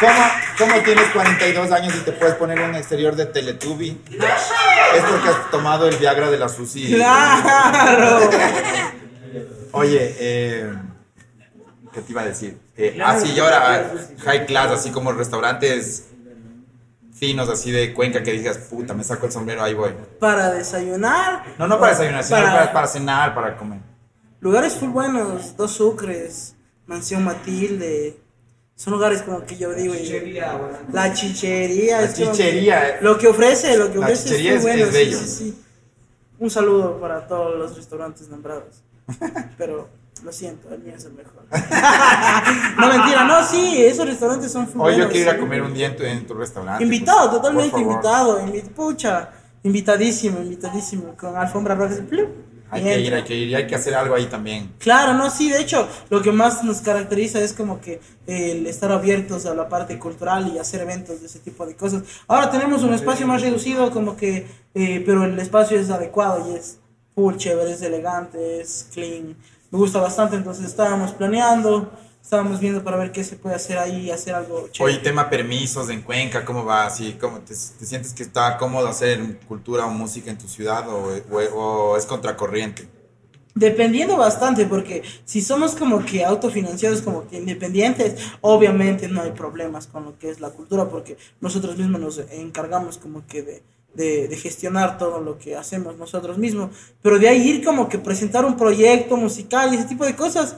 ¿Cómo, 0.00 0.22
¿Cómo 0.58 0.82
tienes 0.82 1.06
42 1.12 1.70
años 1.72 1.94
y 1.96 2.00
te 2.00 2.12
puedes 2.12 2.34
poner 2.34 2.60
un 2.60 2.74
exterior 2.74 3.16
de 3.16 3.26
Teletubby? 3.26 4.00
Es 4.94 5.04
porque 5.04 5.28
has 5.28 5.50
tomado 5.50 5.88
el 5.88 5.96
Viagra 5.96 6.30
de 6.30 6.38
la 6.38 6.48
Susi. 6.48 6.94
Claro. 6.94 8.30
Oye, 9.72 10.14
eh, 10.18 10.72
¿qué 11.92 12.00
te 12.00 12.12
iba 12.12 12.22
a 12.22 12.26
decir? 12.26 12.58
Eh, 12.76 12.98
así 13.04 13.32
y 13.32 13.40
ahora 13.40 13.74
ah, 13.74 13.82
high 14.24 14.46
class, 14.46 14.70
así 14.70 14.90
como 14.90 15.12
restaurantes 15.12 16.08
finos, 17.12 17.48
así 17.48 17.70
de 17.70 17.92
Cuenca 17.94 18.22
que 18.22 18.32
digas, 18.32 18.58
puta, 18.58 18.94
me 18.94 19.04
saco 19.04 19.26
el 19.26 19.32
sombrero, 19.32 19.62
ahí 19.62 19.74
voy. 19.74 19.92
Para 20.18 20.50
desayunar. 20.52 21.44
No, 21.58 21.66
no 21.66 21.78
para 21.78 21.92
desayunar, 21.92 22.24
sino 22.24 22.38
Para- 22.38 22.52
para, 22.52 22.72
para 22.72 22.86
cenar, 22.86 23.34
para 23.34 23.56
comer. 23.56 23.80
Lugares 24.40 24.74
full 24.74 24.90
buenos, 24.90 25.56
Dos 25.56 25.72
Sucres, 25.72 26.54
Mansión 26.86 27.24
Matilde. 27.24 28.20
Son 28.76 28.92
lugares 28.92 29.22
como 29.22 29.44
que 29.44 29.56
yo 29.56 29.72
digo. 29.72 29.94
La 30.92 31.12
chichería. 31.12 31.98
La 32.00 32.04
es 32.04 32.14
como 32.14 32.26
que 32.32 32.36
chichería. 32.36 32.98
Lo 33.00 33.16
que 33.18 33.28
ofrece, 33.28 33.76
lo 33.76 33.90
que 33.92 33.98
La 33.98 34.06
ofrece 34.06 34.24
chichería 34.24 34.54
es 34.54 34.62
muy 34.62 34.70
bueno. 34.72 34.86
es 34.86 34.92
bello. 34.92 35.18
Sí, 35.18 35.26
sí, 35.26 35.34
sí. 35.50 35.62
Un 36.40 36.50
saludo 36.50 36.98
para 37.00 37.26
todos 37.26 37.56
los 37.56 37.76
restaurantes 37.76 38.28
nombrados. 38.28 38.82
Pero 39.58 39.88
lo 40.24 40.32
siento, 40.32 40.68
el 40.74 40.80
mío 40.80 40.94
es 40.96 41.04
el 41.04 41.12
mejor. 41.12 41.44
no 42.78 42.88
mentira, 42.88 43.24
no, 43.24 43.44
sí, 43.46 43.84
esos 43.84 44.06
restaurantes 44.06 44.50
son 44.50 44.68
Hoy 44.76 44.96
yo 44.96 45.08
quiero 45.08 45.30
ir 45.30 45.36
a 45.36 45.38
comer 45.38 45.62
un 45.62 45.72
día 45.74 45.88
en 45.88 45.96
tu, 45.96 46.02
en 46.02 46.26
tu 46.26 46.34
restaurante. 46.34 46.82
Invitado, 46.82 47.30
pues, 47.30 47.42
totalmente 47.42 47.70
por 47.70 47.80
favor. 47.80 47.92
invitado. 47.92 48.46
invi- 48.46 48.74
pucha, 48.74 49.30
invitadísimo, 49.62 50.40
invitadísimo. 50.40 51.14
Con 51.16 51.36
alfombra 51.36 51.74
roja. 51.74 51.94
Hay 52.74 52.82
que 52.82 53.00
ir, 53.00 53.14
hay 53.14 53.22
que 53.22 53.34
ir, 53.34 53.48
y 53.48 53.54
hay 53.54 53.66
que 53.66 53.74
hacer 53.74 53.94
algo 53.94 54.14
ahí 54.14 54.26
también. 54.26 54.72
Claro, 54.78 55.14
no, 55.14 55.30
sí, 55.30 55.50
de 55.50 55.60
hecho, 55.60 55.88
lo 56.10 56.22
que 56.22 56.32
más 56.32 56.64
nos 56.64 56.80
caracteriza 56.80 57.40
es 57.40 57.52
como 57.52 57.80
que 57.80 58.00
el 58.26 58.66
estar 58.66 58.90
abiertos 58.90 59.46
a 59.46 59.54
la 59.54 59.68
parte 59.68 59.98
cultural 59.98 60.50
y 60.52 60.58
hacer 60.58 60.80
eventos 60.80 61.20
de 61.20 61.26
ese 61.26 61.38
tipo 61.38 61.66
de 61.66 61.76
cosas. 61.76 62.02
Ahora 62.26 62.50
tenemos 62.50 62.82
un 62.82 62.92
espacio 62.94 63.26
más 63.26 63.42
reducido, 63.42 63.90
como 63.90 64.16
que, 64.16 64.46
eh, 64.74 65.02
pero 65.06 65.24
el 65.24 65.38
espacio 65.38 65.78
es 65.78 65.90
adecuado 65.90 66.50
y 66.50 66.56
es 66.56 66.78
full 67.14 67.36
chévere, 67.36 67.72
es 67.72 67.82
elegante, 67.82 68.60
es 68.60 68.88
clean. 68.92 69.36
Me 69.70 69.78
gusta 69.78 70.00
bastante, 70.00 70.36
entonces 70.36 70.66
estábamos 70.66 71.12
planeando, 71.12 71.90
estábamos 72.24 72.58
viendo 72.58 72.82
para 72.82 72.96
ver 72.96 73.12
qué 73.12 73.22
se 73.22 73.36
puede 73.36 73.54
hacer 73.54 73.76
ahí, 73.78 74.10
hacer 74.10 74.34
algo 74.34 74.68
chévere. 74.72 74.94
Oye, 74.96 75.04
tema 75.04 75.28
permisos 75.28 75.90
en 75.90 76.00
Cuenca, 76.02 76.44
¿cómo 76.44 76.64
va? 76.64 76.86
Así, 76.86 77.16
¿cómo 77.20 77.38
te, 77.40 77.54
te 77.54 77.86
sientes 77.86 78.14
que 78.14 78.22
está 78.22 78.56
cómodo 78.56 78.88
hacer 78.88 79.38
cultura 79.46 79.84
o 79.86 79.90
música 79.90 80.30
en 80.30 80.38
tu 80.38 80.48
ciudad 80.48 80.88
o, 80.88 81.10
o- 81.30 81.92
o 81.92 81.96
es 81.98 82.06
contracorriente? 82.06 82.88
Dependiendo 83.54 84.16
bastante, 84.16 84.66
porque 84.66 85.02
si 85.24 85.40
somos 85.40 85.76
como 85.76 86.04
que 86.04 86.24
autofinanciados, 86.24 87.02
como 87.02 87.28
que 87.28 87.36
independientes, 87.36 88.16
obviamente 88.40 89.06
no 89.06 89.22
hay 89.22 89.30
problemas 89.30 89.86
con 89.86 90.04
lo 90.06 90.18
que 90.18 90.28
es 90.30 90.40
la 90.40 90.50
cultura, 90.50 90.88
porque 90.88 91.16
nosotros 91.40 91.76
mismos 91.76 92.00
nos 92.00 92.18
encargamos 92.32 92.98
como 92.98 93.24
que 93.28 93.42
de, 93.42 93.62
de, 93.94 94.26
de 94.26 94.36
gestionar 94.36 94.98
todo 94.98 95.20
lo 95.20 95.38
que 95.38 95.54
hacemos 95.56 95.96
nosotros 95.98 96.36
mismos. 96.36 96.70
Pero 97.00 97.20
de 97.20 97.28
ahí 97.28 97.48
ir 97.48 97.64
como 97.64 97.88
que 97.88 97.98
presentar 97.98 98.44
un 98.44 98.56
proyecto 98.56 99.16
musical 99.16 99.72
y 99.72 99.76
ese 99.76 99.86
tipo 99.86 100.04
de 100.04 100.16
cosas, 100.16 100.56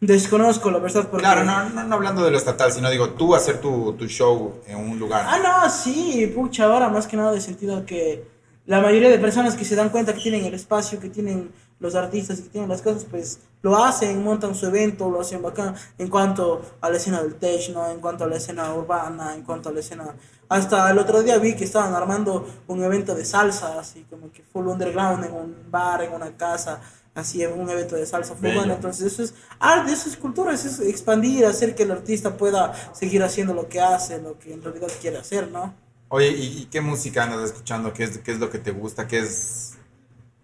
desconozco 0.00 0.70
la 0.70 0.78
verdad. 0.78 1.08
Porque... 1.08 1.22
Claro, 1.22 1.44
no, 1.44 1.68
no, 1.70 1.84
no 1.84 1.94
hablando 1.94 2.24
de 2.24 2.30
lo 2.30 2.36
estatal, 2.36 2.72
sino 2.72 2.90
digo, 2.90 3.10
tú 3.10 3.34
hacer 3.34 3.60
tu, 3.60 3.94
tu 3.94 4.06
show 4.06 4.60
en 4.66 4.76
un 4.78 4.98
lugar. 4.98 5.24
Ah, 5.28 5.38
no, 5.38 5.70
sí, 5.70 6.32
pucha, 6.34 6.64
ahora 6.64 6.88
más 6.88 7.06
que 7.06 7.16
nada 7.16 7.32
de 7.32 7.40
sentido 7.40 7.84
que 7.86 8.26
la 8.66 8.80
mayoría 8.80 9.08
de 9.08 9.18
personas 9.18 9.54
que 9.54 9.64
se 9.64 9.76
dan 9.76 9.90
cuenta 9.90 10.12
que 10.14 10.20
tienen 10.20 10.44
el 10.44 10.54
espacio, 10.54 10.98
que 10.98 11.08
tienen 11.08 11.52
los 11.78 11.94
artistas 11.94 12.38
y 12.38 12.42
que 12.42 12.48
tienen 12.48 12.70
las 12.70 12.82
cosas, 12.82 13.04
pues 13.04 13.40
lo 13.62 13.76
hacen, 13.76 14.22
montan 14.24 14.54
su 14.54 14.66
evento, 14.66 15.10
lo 15.10 15.20
hacen 15.20 15.42
bacán 15.42 15.74
en 15.98 16.08
cuanto 16.08 16.62
a 16.80 16.90
la 16.90 16.96
escena 16.96 17.22
del 17.22 17.34
techno, 17.34 17.90
en 17.90 18.00
cuanto 18.00 18.24
a 18.24 18.26
la 18.26 18.36
escena 18.36 18.72
urbana, 18.74 19.34
en 19.34 19.42
cuanto 19.42 19.68
a 19.68 19.72
la 19.72 19.80
escena... 19.80 20.14
Hasta 20.48 20.90
el 20.90 20.98
otro 20.98 21.22
día 21.22 21.38
vi 21.38 21.56
que 21.56 21.64
estaban 21.64 21.94
armando 21.94 22.46
un 22.68 22.82
evento 22.84 23.14
de 23.14 23.24
salsa, 23.24 23.80
así 23.80 24.06
como 24.08 24.30
que 24.30 24.42
full 24.42 24.66
underground, 24.66 25.24
en 25.24 25.32
un 25.32 25.56
bar, 25.70 26.02
en 26.02 26.12
una 26.12 26.36
casa, 26.36 26.80
así 27.14 27.44
un 27.44 27.68
evento 27.68 27.96
de 27.96 28.06
salsa 28.06 28.34
full 28.34 28.54
bueno. 28.54 28.74
Entonces 28.74 29.12
eso 29.12 29.22
es 29.22 29.34
arte, 29.58 29.92
eso 29.92 30.08
es 30.08 30.16
cultura, 30.16 30.52
eso 30.52 30.68
es 30.68 30.80
expandir, 30.80 31.44
hacer 31.46 31.74
que 31.74 31.82
el 31.82 31.90
artista 31.90 32.36
pueda 32.36 32.72
seguir 32.94 33.22
haciendo 33.22 33.54
lo 33.54 33.68
que 33.68 33.80
hace, 33.80 34.20
lo 34.20 34.38
que 34.38 34.52
en 34.52 34.62
realidad 34.62 34.88
quiere 35.00 35.18
hacer, 35.18 35.50
¿no? 35.50 35.74
Oye, 36.08 36.30
¿y, 36.30 36.62
y 36.62 36.64
qué 36.66 36.80
música 36.80 37.24
andas 37.24 37.42
escuchando? 37.42 37.92
¿Qué 37.92 38.04
es, 38.04 38.18
¿Qué 38.18 38.30
es 38.30 38.38
lo 38.38 38.48
que 38.48 38.58
te 38.58 38.70
gusta? 38.70 39.08
¿Qué 39.08 39.18
es... 39.18 39.74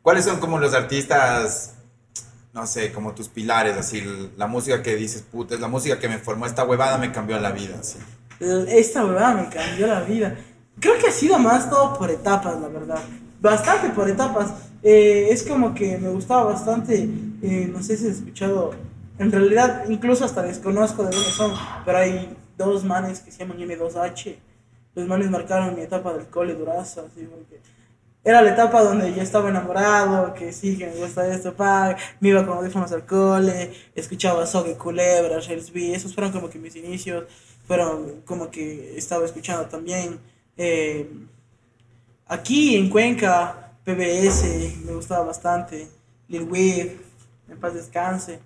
¿Cuáles 0.03 0.25
son 0.25 0.41
como 0.41 0.59
los 0.59 0.75
artistas, 0.75 1.75
no 2.53 2.67
sé, 2.67 2.93
como 2.93 3.15
tus 3.15 3.29
pilares, 3.29 3.77
así, 3.77 4.03
la 4.37 4.49
música 4.49 4.83
que 4.83 4.97
dices, 4.97 5.23
puta, 5.23 5.55
es 5.55 5.61
la 5.61 5.69
música 5.69 6.01
que 6.01 6.09
me 6.09 6.19
formó, 6.19 6.47
esta 6.47 6.65
huevada 6.65 6.99
me 6.99 7.13
cambió 7.13 7.39
la 7.39 7.53
vida, 7.53 7.77
así? 7.81 7.99
Esta 8.69 9.05
huevada 9.05 9.35
me 9.35 9.49
cambió 9.49 9.87
la 9.87 10.01
vida. 10.01 10.37
Creo 10.81 10.99
que 10.99 11.07
ha 11.09 11.13
sido 11.13 11.39
más 11.39 11.71
todo 11.71 11.97
por 11.97 12.11
etapas, 12.11 12.61
la 12.61 12.69
verdad. 12.69 13.01
Bastante 13.41 13.91
por 13.91 14.09
etapas. 14.09 14.53
Eh, 14.83 15.29
es 15.31 15.43
como 15.45 15.75
que 15.75 15.99
me 15.99 16.09
gustaba 16.11 16.45
bastante. 16.45 17.09
eh, 17.43 17.69
no 17.73 17.83
sé 17.83 17.97
si 17.97 18.09
has 18.09 18.17
escuchado. 18.17 18.73
En 19.19 19.31
realidad, 19.31 19.85
incluso 19.89 20.25
hasta 20.25 20.43
desconozco 20.43 21.05
de 21.05 21.11
dónde 21.11 21.31
son. 21.31 21.53
Pero 21.85 21.99
hay 21.99 22.37
dos 22.59 22.85
manes 22.85 23.21
que 23.21 23.31
se 23.31 23.39
llaman 23.39 23.59
M2H. 23.59 24.37
Los 24.95 25.07
manes 25.07 25.31
marcaron 25.31 25.75
mi 25.75 25.83
etapa 25.83 26.13
del 26.13 26.27
cole 26.27 26.55
durazo. 26.55 27.07
Así 27.07 27.27
porque 27.27 27.61
era 28.25 28.41
la 28.41 28.53
etapa 28.53 28.83
donde 28.83 29.13
yo 29.13 29.21
estaba 29.21 29.49
enamorado, 29.49 30.33
que 30.35 30.53
sí, 30.53 30.79
que 30.79 30.87
me 30.87 30.95
gusta 30.95 31.27
esto, 31.27 31.55
me 32.21 32.29
iba 32.29 32.47
con 32.47 32.59
audífonos 32.59 32.93
al 32.93 33.05
cole, 33.05 33.73
escuchaba 33.97 34.47
Sogue 34.47 34.77
Culebra, 34.77 35.41
Shells 35.41 35.73
B, 35.73 35.93
esos 35.93 36.15
fueron 36.15 36.33
como 36.33 36.49
que 36.49 36.61
mis 36.61 36.77
inicios, 36.77 37.25
fueron 37.67 38.23
como 38.25 38.51
que 38.51 38.97
estaba 38.97 39.25
escuchando 39.25 39.67
también. 39.67 40.21
eh, 40.57 41.09
aquí 42.27 42.77
en 42.77 42.89
Cuenca, 42.89 43.73
PBS, 43.85 44.77
me 44.85 44.93
gustaba 44.93 45.25
bastante, 45.27 45.89
Lil 46.29 46.45
Weed, 46.45 46.93
en 47.49 47.61
paz 47.61 47.75
descanse, 47.75 48.41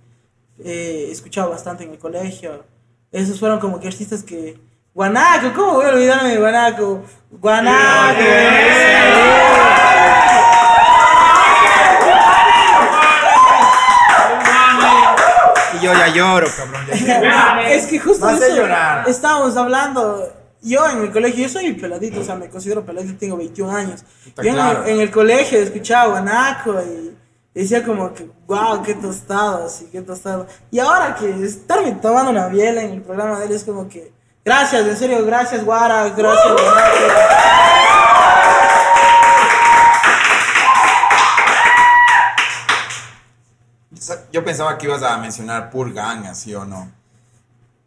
eh, 0.64 1.08
escuchaba 1.10 1.50
bastante 1.50 1.84
en 1.84 1.90
el 1.90 1.98
colegio. 1.98 2.64
Esos 3.12 3.38
fueron 3.38 3.60
como 3.60 3.78
que 3.78 3.88
artistas 3.88 4.22
que... 4.22 4.58
Guanaco, 4.94 5.52
¿cómo 5.54 5.74
voy 5.74 5.84
a 5.84 5.90
olvidarme 5.90 6.30
de 6.30 6.38
Guanaco? 6.38 7.02
Guanaco. 7.30 8.22
Yo 15.86 15.98
ya 15.98 16.08
lloro, 16.08 16.46
cabrón. 16.56 16.86
ya 17.04 17.20
lloro. 17.20 17.60
es 17.68 17.86
que 17.86 17.98
justo 17.98 18.28
eso 18.28 18.56
llorar. 18.56 19.08
estábamos 19.08 19.56
hablando. 19.56 20.32
Yo 20.62 20.88
en 20.88 21.02
el 21.02 21.12
colegio, 21.12 21.44
yo 21.44 21.48
soy 21.48 21.72
peladito, 21.74 22.20
o 22.20 22.24
sea, 22.24 22.34
me 22.34 22.48
considero 22.48 22.84
peladito, 22.84 23.18
tengo 23.18 23.36
21 23.36 23.70
años. 23.70 24.04
Yo 24.42 24.50
en, 24.50 24.58
el, 24.58 24.88
en 24.88 25.00
el 25.00 25.10
colegio 25.10 25.58
escuchaba 25.60 26.08
Guanaco 26.08 26.80
y 26.82 27.16
decía 27.60 27.84
como 27.84 28.12
que, 28.12 28.28
wow, 28.46 28.82
qué 28.82 28.94
tostado, 28.94 29.66
así, 29.66 29.88
qué 29.92 30.02
tostado. 30.02 30.46
Y 30.70 30.78
ahora 30.78 31.14
que 31.14 31.30
estarme 31.44 31.92
tomando 31.92 32.30
una 32.30 32.48
biela 32.48 32.82
en 32.82 32.92
el 32.92 33.02
programa 33.02 33.38
de 33.38 33.46
él 33.46 33.52
es 33.52 33.64
como 33.64 33.88
que, 33.88 34.12
gracias, 34.44 34.86
en 34.86 34.96
serio, 34.96 35.24
gracias, 35.24 35.64
Guara, 35.64 36.08
gracias, 36.08 36.52
Guanaco. 36.52 37.55
Yo 44.36 44.44
pensaba 44.44 44.76
que 44.76 44.84
ibas 44.84 45.02
a 45.02 45.16
mencionar 45.16 45.70
Purgang, 45.70 46.26
así 46.26 46.54
o 46.54 46.66
no. 46.66 46.92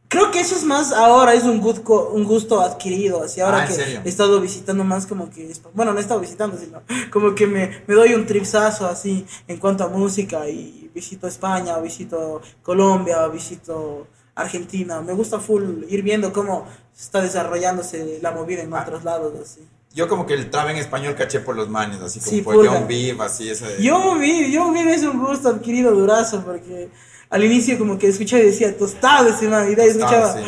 Creo 0.08 0.32
que 0.32 0.40
eso 0.40 0.56
es 0.56 0.64
más 0.64 0.92
ahora, 0.92 1.36
es 1.36 1.44
un 1.44 1.62
gusto, 1.62 2.10
un 2.10 2.24
gusto 2.24 2.60
adquirido, 2.60 3.22
así 3.24 3.40
ahora 3.40 3.58
Ah, 3.58 3.62
¿en 3.62 3.68
que 3.68 3.74
serio? 3.76 4.02
he 4.04 4.10
estado 4.10 4.42
visitando 4.42 4.84
más 4.84 5.06
como 5.06 5.30
que, 5.30 5.54
bueno, 5.76 5.94
no 5.94 6.00
he 6.00 6.02
estado 6.02 6.20
visitando, 6.20 6.58
sino 6.58 6.82
como 7.14 7.36
que 7.36 7.46
me, 7.46 7.84
me 7.86 7.94
doy 7.94 8.16
un 8.16 8.26
tripsazo 8.26 8.88
así 8.88 9.28
en 9.48 9.58
cuanto 9.58 9.84
a 9.84 9.90
música 9.90 10.50
y 10.50 10.90
visito 10.92 11.28
España, 11.28 11.78
visito 11.78 12.42
Colombia, 12.64 13.28
visito 13.28 14.08
Argentina, 14.34 15.02
me 15.02 15.14
gusta 15.14 15.40
full 15.40 15.84
ir 15.88 16.02
viendo 16.02 16.34
cómo 16.34 16.66
está 17.00 17.22
desarrollándose 17.22 18.18
la 18.24 18.32
movida 18.32 18.64
en 18.64 18.74
Ah. 18.74 18.82
otros 18.82 19.04
lados, 19.04 19.34
así. 19.40 19.62
Yo 19.94 20.08
como 20.08 20.26
que 20.26 20.36
el 20.36 20.50
trap 20.52 20.70
en 20.70 20.78
español 20.78 21.16
caché 21.16 21.40
por 21.40 21.56
los 21.56 21.68
manes, 21.70 22.00
así 22.02 22.20
como 22.20 22.32
Sí, 22.32 22.42
por 22.42 22.56
Purga. 22.56 22.72
John 22.74 22.88
Beef, 22.88 23.20
así 23.22 23.50
ese. 23.50 23.66
de- 23.66 23.84
Yo 23.84 24.16
vi, 24.20 24.52
yo 24.52 24.72
vi 24.72 24.80
es 24.82 25.04
un 25.04 25.20
gusto 25.20 25.50
adquirido 25.50 25.92
durazo 25.94 26.44
porque 26.46 26.90
al 27.30 27.44
inicio 27.44 27.78
como 27.78 27.98
que 27.98 28.08
escuchaba 28.08 28.42
y 28.44 28.48
decía 28.48 28.78
tostado 28.78 29.30
ese 29.30 29.48
man 29.48 29.70
y 29.72 29.76
de 29.76 29.82
ahí 29.84 29.90
escuchaba... 29.90 30.34
Sí. 30.36 30.44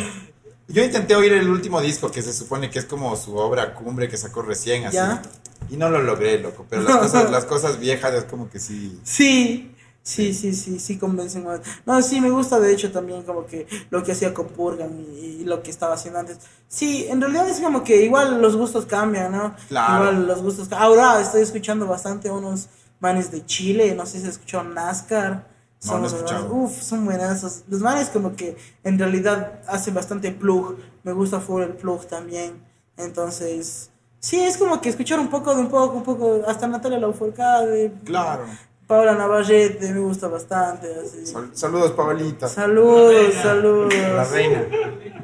Yo 0.68 0.84
intenté 0.84 1.16
oír 1.16 1.34
el 1.34 1.50
último 1.50 1.82
disco 1.82 2.10
que 2.12 2.22
se 2.22 2.32
supone 2.34 2.70
que 2.70 2.80
es 2.80 2.86
como 2.86 3.16
su 3.18 3.36
obra 3.36 3.74
cumbre 3.74 4.08
que 4.08 4.16
sacó 4.16 4.42
recién, 4.42 4.86
así. 4.86 4.96
¿Ya? 4.96 5.22
Y 5.70 5.76
no 5.76 5.90
lo 5.90 6.02
logré, 6.02 6.40
loco. 6.40 6.66
Pero 6.70 6.84
las 6.84 6.98
cosas, 7.02 7.30
las 7.32 7.46
cosas 7.46 7.80
viejas 7.80 8.14
es 8.14 8.24
como 8.26 8.50
que 8.50 8.60
sí. 8.60 9.00
Sí, 9.04 9.72
sí, 10.04 10.34
sí, 10.34 10.54
sí, 10.54 10.80
sí 10.80 10.98
convencen 10.98 11.44
más. 11.44 11.62
No, 11.86 12.02
sí, 12.02 12.20
me 12.22 12.30
gusta 12.30 12.60
de 12.60 12.72
hecho 12.74 12.92
también 12.92 13.24
como 13.24 13.46
que 13.46 13.68
lo 13.90 14.04
que 14.04 14.12
hacía 14.14 14.34
con 14.34 14.48
Purgan 14.48 14.92
y, 15.14 15.42
y 15.42 15.44
lo 15.44 15.62
que 15.64 15.72
estaba 15.72 15.94
haciendo 15.94 16.20
antes. 16.20 16.40
Sí, 16.68 17.06
en 17.10 17.22
realidad 17.22 17.48
es 17.50 17.60
como 17.60 17.84
que 17.84 18.04
igual 18.04 18.42
los 18.42 18.56
gustos 18.56 18.86
cambian, 18.86 19.32
¿no? 19.32 19.56
Claro. 19.68 20.04
Igual 20.12 20.28
los 20.28 20.42
gustos 20.42 20.72
Ahora 20.72 21.20
estoy 21.22 21.42
escuchando 21.42 21.86
bastante 21.88 22.30
a 22.30 22.34
unos 22.34 22.68
manes 23.00 23.32
de 23.32 23.46
Chile, 23.46 23.94
no 23.96 24.06
sé 24.06 24.20
si 24.20 24.24
has 24.26 24.34
escuchado 24.34 24.64
NASCAR. 24.64 25.50
No, 25.84 25.98
no 25.98 26.08
Son- 26.10 26.18
escuchado. 26.20 26.54
Uf, 26.54 26.80
son 26.82 27.06
buenazos. 27.06 27.64
Los 27.68 27.82
manes 27.82 28.10
como 28.10 28.36
que 28.36 28.56
en 28.84 29.00
realidad 29.00 29.62
hacen 29.68 29.94
bastante 29.96 30.32
plug. 30.32 30.78
Me 31.04 31.12
gusta 31.12 31.40
full 31.40 31.64
el 31.64 31.74
plug 31.74 32.06
también. 32.06 32.64
Entonces, 32.98 33.90
sí, 34.20 34.40
es 34.40 34.58
como 34.58 34.80
que 34.80 34.90
escuchar 34.90 35.20
un 35.20 35.30
poco 35.30 35.56
de 35.56 35.62
un 35.62 35.70
poco, 35.70 35.98
un 35.98 36.04
poco, 36.04 36.42
hasta 36.48 36.68
Natalia 36.68 37.00
Lafourcade. 37.00 37.92
Claro. 38.06 38.46
Paula 38.92 39.14
Navarrete 39.16 39.90
me 39.94 40.02
gusta 40.02 40.28
bastante. 40.28 40.88
Así. 40.94 41.26
Sal- 41.26 41.52
saludos, 41.54 41.92
Paolita. 41.92 42.50
Saludos, 42.50 43.34
saludos. 43.36 43.94
La 43.96 44.26
reina. 44.26 44.66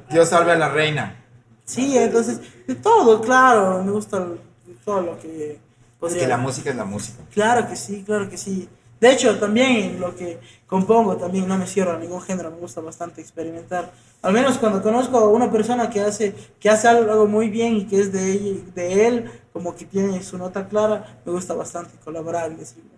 Dios 0.09 0.29
salve 0.29 0.53
a 0.53 0.55
la 0.55 0.69
reina. 0.69 1.21
Sí, 1.65 1.97
entonces, 1.97 2.39
de 2.65 2.75
todo, 2.75 3.19
claro, 3.19 3.83
me 3.83 3.91
gusta 3.91 4.25
todo 4.85 5.01
lo 5.01 5.19
que 5.19 5.51
Es 5.51 5.57
podría. 5.99 6.21
que 6.21 6.27
la 6.27 6.37
música 6.37 6.69
es 6.69 6.77
la 6.77 6.85
música. 6.85 7.17
Claro 7.33 7.67
que 7.67 7.75
sí, 7.75 8.03
claro 8.05 8.29
que 8.29 8.37
sí. 8.37 8.69
De 9.01 9.11
hecho, 9.11 9.37
también 9.37 9.99
lo 9.99 10.15
que 10.15 10.39
compongo, 10.65 11.17
también 11.17 11.45
no 11.45 11.57
me 11.57 11.67
cierro 11.67 11.91
a 11.91 11.97
ningún 11.99 12.21
género, 12.21 12.51
me 12.51 12.57
gusta 12.59 12.79
bastante 12.79 13.19
experimentar. 13.19 13.91
Al 14.21 14.31
menos 14.31 14.57
cuando 14.59 14.81
conozco 14.81 15.17
a 15.17 15.27
una 15.27 15.51
persona 15.51 15.89
que 15.89 15.99
hace, 15.99 16.33
que 16.57 16.69
hace 16.69 16.87
algo 16.87 17.27
muy 17.27 17.49
bien 17.49 17.75
y 17.75 17.85
que 17.85 17.99
es 17.99 18.13
de, 18.13 18.31
ella, 18.31 18.61
de 18.73 19.07
él, 19.07 19.31
como 19.51 19.75
que 19.75 19.83
tiene 19.83 20.23
su 20.23 20.37
nota 20.37 20.69
clara, 20.69 21.19
me 21.25 21.33
gusta 21.33 21.53
bastante 21.53 21.97
colaborar 22.03 22.49
y 22.53 22.55
decirle, 22.55 22.91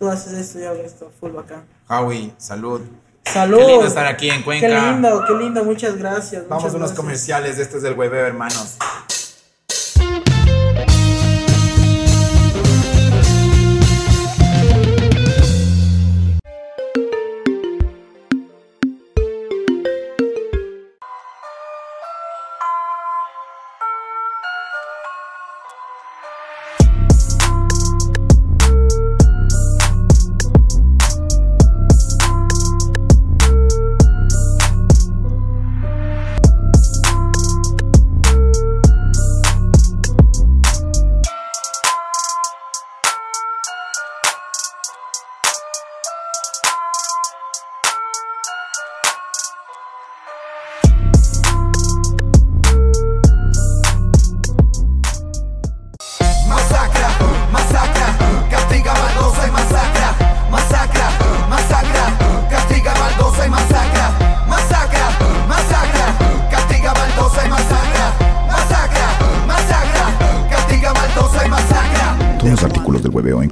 tú 0.00 0.08
haces 0.08 0.32
esto, 0.32 0.58
yo 0.58 0.70
hago 0.70 0.82
esto, 0.82 1.12
full 1.20 1.30
bacán. 1.32 1.62
Howie, 1.86 2.32
salud. 2.38 2.80
Salud. 3.22 3.58
Qué 3.58 3.66
lindo 3.66 3.86
estar 3.86 4.06
aquí 4.06 4.30
en 4.30 4.42
Cuenca. 4.42 4.66
Qué 4.66 4.74
lindo, 4.74 5.24
qué 5.28 5.34
lindo, 5.34 5.62
muchas 5.62 5.96
gracias. 5.96 6.48
Vamos 6.48 6.64
muchas 6.64 6.74
a 6.74 6.76
unos 6.78 6.88
gracias. 6.88 6.96
comerciales. 6.96 7.58
Este 7.58 7.76
es 7.76 7.82
del 7.82 7.92
hueveo, 7.96 8.26
hermanos. 8.26 8.78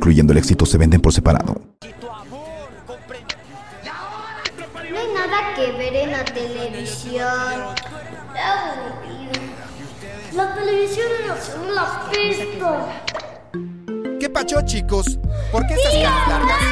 Incluyendo 0.08 0.32
el 0.32 0.38
éxito, 0.38 0.64
se 0.64 0.78
venden 0.78 1.02
por 1.02 1.12
separado. 1.12 1.60
No 4.90 4.98
hay 4.98 5.12
nada 5.12 5.54
que 5.54 5.70
ver 5.72 5.96
en 5.96 6.12
la 6.12 6.24
televisión. 6.24 7.74
La 10.32 10.54
televisión 10.54 11.08
es 11.36 11.54
una 11.62 12.10
pista. 12.10 13.02
¿Qué 14.18 14.30
pacho, 14.30 14.62
chicos? 14.64 15.18
¿Por 15.52 15.66
qué 15.66 15.74
esas 15.74 15.92
caras 15.92 16.28
largas? 16.28 16.62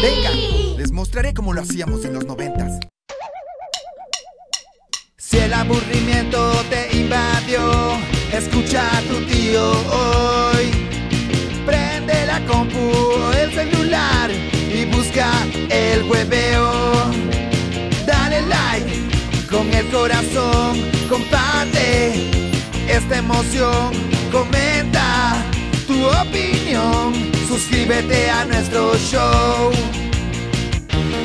Venga, 0.00 0.30
les 0.78 0.92
mostraré 0.92 1.34
cómo 1.34 1.52
lo 1.52 1.62
hacíamos 1.62 2.04
en 2.04 2.14
los 2.14 2.24
noventas. 2.26 2.78
Si 5.16 5.38
el 5.38 5.52
aburrimiento 5.52 6.52
te 6.70 6.96
invadió, 6.96 7.98
escucha 8.32 8.86
a 8.98 9.00
tu 9.02 9.20
tío 9.26 9.72
hoy. 9.90 10.81
Prende 12.04 12.26
la 12.26 12.40
compu 12.46 12.92
el 13.40 13.52
celular 13.52 14.30
y 14.30 14.84
busca 14.86 15.30
el 15.68 16.02
hueveo. 16.04 16.92
Dale 18.06 18.40
like 18.42 19.46
con 19.48 19.72
el 19.72 19.86
corazón, 19.88 20.90
comparte. 21.08 22.14
Es 22.88 22.96
esta 22.96 23.18
emoción. 23.18 23.92
Comenta 24.32 25.44
tu 25.86 26.06
opinión, 26.06 27.12
suscríbete 27.46 28.30
a 28.30 28.46
nuestro 28.46 28.96
show. 28.98 29.70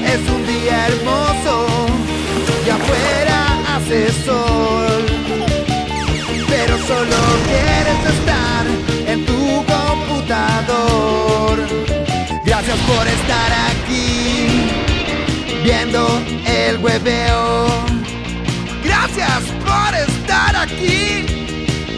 Es 0.06 0.30
un 0.30 0.46
día 0.46 0.88
hermoso 0.88 1.88
y 2.66 2.70
afuera 2.70 3.76
hace 3.76 4.12
sol. 4.26 5.06
Pero 6.50 6.78
solo 6.86 7.18
quieres 7.48 8.16
estar 8.16 8.66
en 9.08 9.26
tu 9.26 9.66
Gracias 12.44 12.78
por 12.80 13.08
estar 13.08 13.52
aquí 13.70 14.48
viendo 15.64 16.06
el 16.46 16.78
webeo. 16.80 17.68
Gracias 18.84 19.44
por 19.64 19.96
estar 19.96 20.54
aquí 20.54 21.26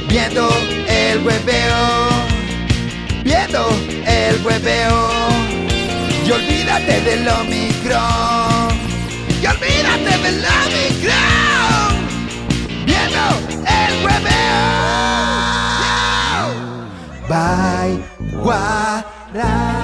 viendo 0.08 0.48
el 0.88 1.24
webeo. 1.24 2.10
Viendo 3.24 3.68
el 4.06 4.46
webeo. 4.46 5.10
Y 6.24 6.32
olvídate 6.32 7.02
del 7.02 7.28
Omicron. 7.28 8.70
Y 9.42 9.46
olvídate 9.48 10.18
del 10.24 10.46
Omicron. 10.46 11.96
Viendo 12.86 13.24
el 13.66 14.06
webeo. 14.06 14.70
Bye, 17.30 18.04
Guarax. 18.44 19.79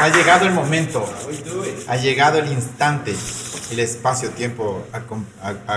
Ha 0.00 0.08
llegado 0.08 0.46
el 0.46 0.52
momento. 0.52 1.04
Ha 1.88 1.96
llegado 1.96 2.38
el 2.38 2.50
instante. 2.52 3.14
El 3.70 3.78
espacio-tiempo 3.80 4.84
a- 4.92 5.00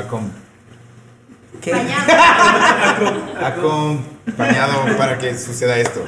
acom- 0.01 0.29
¿Qué? 1.61 1.73
acompañado 3.43 4.97
para 4.97 5.17
que 5.17 5.37
suceda 5.37 5.77
esto. 5.77 6.03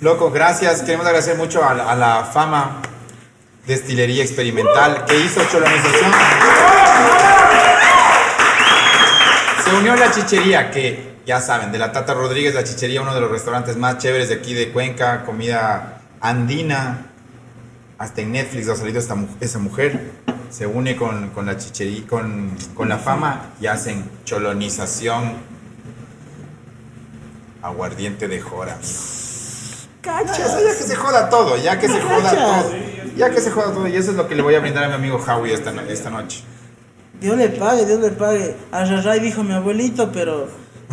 Loco, 0.00 0.30
gracias. 0.30 0.82
Queremos 0.82 1.06
agradecer 1.06 1.36
mucho 1.36 1.62
a 1.64 1.74
la, 1.74 1.90
a 1.90 1.94
la 1.96 2.24
fama 2.24 2.80
destilería 3.66 4.22
experimental 4.24 5.04
que 5.04 5.18
hizo 5.18 5.42
Cholonización. 5.44 6.10
Se 9.64 9.70
unió 9.74 9.94
la 9.96 10.10
chichería, 10.10 10.70
que 10.70 11.12
ya 11.26 11.40
saben, 11.40 11.70
de 11.70 11.78
la 11.78 11.92
Tata 11.92 12.14
Rodríguez, 12.14 12.54
la 12.54 12.64
chichería, 12.64 13.00
uno 13.02 13.14
de 13.14 13.20
los 13.20 13.30
restaurantes 13.30 13.76
más 13.76 13.98
chéveres 13.98 14.28
de 14.28 14.36
aquí 14.36 14.54
de 14.54 14.70
Cuenca, 14.72 15.22
comida 15.24 16.00
andina. 16.22 17.06
Hasta 17.98 18.22
en 18.22 18.32
Netflix 18.32 18.68
ha 18.68 18.74
salido 18.76 18.98
esta, 18.98 19.14
esa 19.40 19.58
mujer. 19.58 20.10
Se 20.50 20.66
une 20.66 20.96
con, 20.96 21.28
con 21.30 21.46
la 21.46 21.56
chichería, 21.56 22.06
con, 22.06 22.50
con 22.74 22.88
la 22.88 22.98
fama 22.98 23.50
y 23.60 23.66
hacen 23.66 24.04
cholonización. 24.24 25.34
Aguardiente 27.62 28.26
de 28.26 28.40
jora, 28.40 28.76
mijo. 28.80 28.92
Cacha. 30.00 30.36
Ya, 30.36 30.76
que 30.76 30.82
se 30.82 30.96
joda 30.96 31.28
todo, 31.30 31.56
ya 31.56 31.78
que 31.78 31.86
se 31.88 32.00
joda 32.00 32.22
Cachas. 32.30 32.62
todo. 32.64 32.72
Ya 33.16 33.30
que 33.30 33.40
se 33.40 33.50
joda 33.52 33.72
todo. 33.72 33.86
Y 33.86 33.94
eso 33.96 34.10
es 34.10 34.16
lo 34.16 34.26
que 34.26 34.34
le 34.34 34.42
voy 34.42 34.56
a 34.56 34.60
brindar 34.60 34.82
a 34.84 34.88
mi 34.88 34.94
amigo 34.94 35.16
Howie 35.24 35.54
esta, 35.54 35.72
esta 35.88 36.10
noche. 36.10 36.42
Dios 37.20 37.36
le 37.36 37.50
pague, 37.50 37.86
Dios 37.86 38.00
le 38.00 38.10
pague. 38.10 38.56
A 38.72 38.84
Rarray 38.84 39.20
dijo 39.20 39.44
mi 39.44 39.52
abuelito, 39.54 40.10
pero 40.10 40.48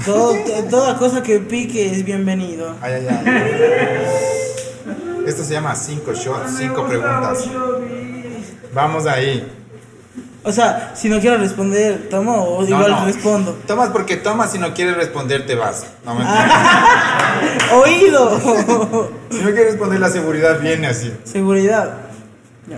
todo- 0.06 0.36
toda 0.70 0.96
cosa 1.00 1.24
que 1.24 1.40
pique 1.40 1.92
es 1.92 2.06
bienvenido. 2.06 2.76
Ay, 2.82 2.94
ay, 2.94 3.08
ay. 3.10 4.39
Esto 5.30 5.44
se 5.44 5.54
llama 5.54 5.76
cinco 5.76 6.12
shots, 6.14 6.58
cinco 6.58 6.86
preguntas. 6.88 7.46
Vamos 8.74 9.06
ahí. 9.06 9.48
O 10.44 10.52
sea, 10.52 10.94
si 10.96 11.08
no 11.08 11.20
quiero 11.20 11.38
responder, 11.38 12.10
tomo 12.10 12.34
o 12.34 12.62
No, 12.64 12.68
igual 12.68 12.92
no. 12.92 13.06
respondo. 13.06 13.52
Tomas 13.68 13.90
porque 13.90 14.18
tomas, 14.18 14.52
si 14.52 14.58
no 14.58 14.74
quieres 14.74 14.96
responder 14.96 15.46
te 15.46 15.54
vas. 15.54 15.86
No, 16.04 16.16
mentira. 16.16 17.40
Oído. 17.84 19.10
Si 19.30 19.38
no 19.38 19.52
quieres 19.52 19.74
responder 19.74 20.00
la 20.00 20.10
seguridad 20.10 20.60
viene 20.60 20.88
así. 20.88 21.14
Seguridad. 21.24 21.98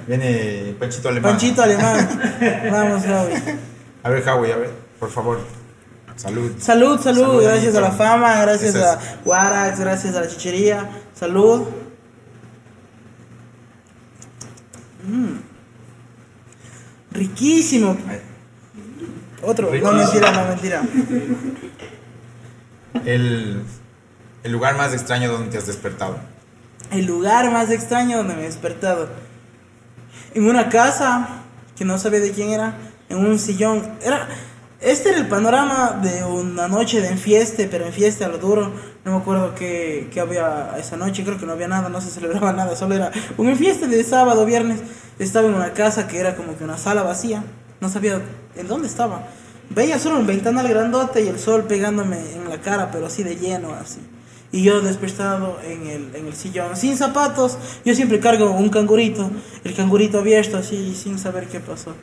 Viene 0.05 0.75
Panchito 0.77 1.07
Alemán. 1.07 1.31
Panchito 1.31 1.63
alemán. 1.63 2.19
Vamos, 2.69 3.03
Javi. 3.03 3.33
A 4.03 4.09
ver, 4.09 4.27
Howie, 4.29 4.51
a 4.53 4.57
ver, 4.57 4.69
por 4.99 5.09
favor. 5.09 5.39
Salud. 6.17 6.51
Salud, 6.59 6.99
salud, 7.01 7.21
Salud, 7.21 7.43
gracias 7.43 7.75
a 7.75 7.81
la 7.81 7.91
fama, 7.91 8.41
gracias 8.41 8.75
a 8.75 8.93
es. 8.95 8.99
Warax, 9.23 9.79
gracias 9.79 10.15
a 10.15 10.21
la 10.21 10.27
chichería. 10.27 10.89
Salud. 11.17 11.63
Mm. 15.07 15.39
Riquísimo. 17.11 17.97
Otro, 19.41 19.73
no 19.73 19.91
mentira, 19.93 20.31
no 20.31 20.47
mentira. 20.47 20.83
El, 23.05 23.63
el 24.43 24.51
lugar 24.51 24.77
más 24.77 24.93
extraño 24.93 25.31
donde 25.31 25.49
te 25.49 25.57
has 25.57 25.67
despertado. 25.67 26.19
El 26.91 27.05
lugar 27.05 27.51
más 27.51 27.71
extraño 27.71 28.17
donde 28.17 28.35
me 28.35 28.41
he 28.41 28.45
despertado. 28.45 29.09
En 30.33 30.47
una 30.47 30.69
casa 30.69 31.43
que 31.75 31.85
no 31.85 31.97
sabía 31.97 32.19
de 32.19 32.31
quién 32.31 32.49
era, 32.49 32.75
en 33.09 33.17
un 33.17 33.39
sillón. 33.39 33.97
Era, 34.01 34.27
este 34.79 35.09
era 35.09 35.19
el 35.19 35.27
panorama 35.27 35.99
de 36.01 36.23
una 36.23 36.67
noche 36.67 37.01
de 37.01 37.09
enfieste, 37.09 37.67
pero 37.67 37.85
enfieste 37.85 38.23
a 38.23 38.27
lo 38.27 38.37
duro. 38.37 38.71
No 39.03 39.13
me 39.13 39.17
acuerdo 39.17 39.55
qué, 39.55 40.09
qué 40.13 40.19
había 40.19 40.75
esa 40.77 40.95
noche, 40.95 41.23
creo 41.23 41.39
que 41.39 41.45
no 41.47 41.53
había 41.53 41.67
nada, 41.67 41.89
no 41.89 42.01
se 42.01 42.11
celebraba 42.11 42.53
nada, 42.53 42.75
solo 42.75 42.95
era 42.95 43.11
un 43.37 43.49
enfieste 43.49 43.87
de 43.87 44.03
sábado, 44.03 44.45
viernes. 44.45 44.79
Estaba 45.17 45.47
en 45.47 45.55
una 45.55 45.73
casa 45.73 46.07
que 46.07 46.19
era 46.19 46.35
como 46.35 46.57
que 46.57 46.63
una 46.63 46.77
sala 46.77 47.03
vacía, 47.03 47.43
no 47.79 47.89
sabía 47.89 48.21
en 48.55 48.67
dónde 48.67 48.87
estaba. 48.87 49.27
Veía 49.69 49.97
solo 49.99 50.19
un 50.19 50.27
ventanal 50.27 50.67
grandote 50.67 51.23
y 51.23 51.27
el 51.27 51.39
sol 51.39 51.63
pegándome 51.63 52.17
en 52.35 52.49
la 52.49 52.59
cara, 52.59 52.91
pero 52.91 53.07
así 53.07 53.23
de 53.23 53.37
lleno, 53.37 53.73
así. 53.73 53.99
Y 54.51 54.63
yo 54.63 54.81
despertado 54.81 55.57
en 55.63 55.87
el, 55.87 56.15
en 56.15 56.27
el 56.27 56.35
sillón, 56.35 56.75
sin 56.75 56.97
zapatos. 56.97 57.57
Yo 57.85 57.95
siempre 57.95 58.19
cargo 58.19 58.51
un 58.51 58.69
cangurito, 58.69 59.31
el 59.63 59.73
cangurito 59.73 60.19
abierto 60.19 60.57
así, 60.57 60.93
sin 60.93 61.17
saber 61.17 61.47
qué 61.47 61.59
pasó. 61.59 61.95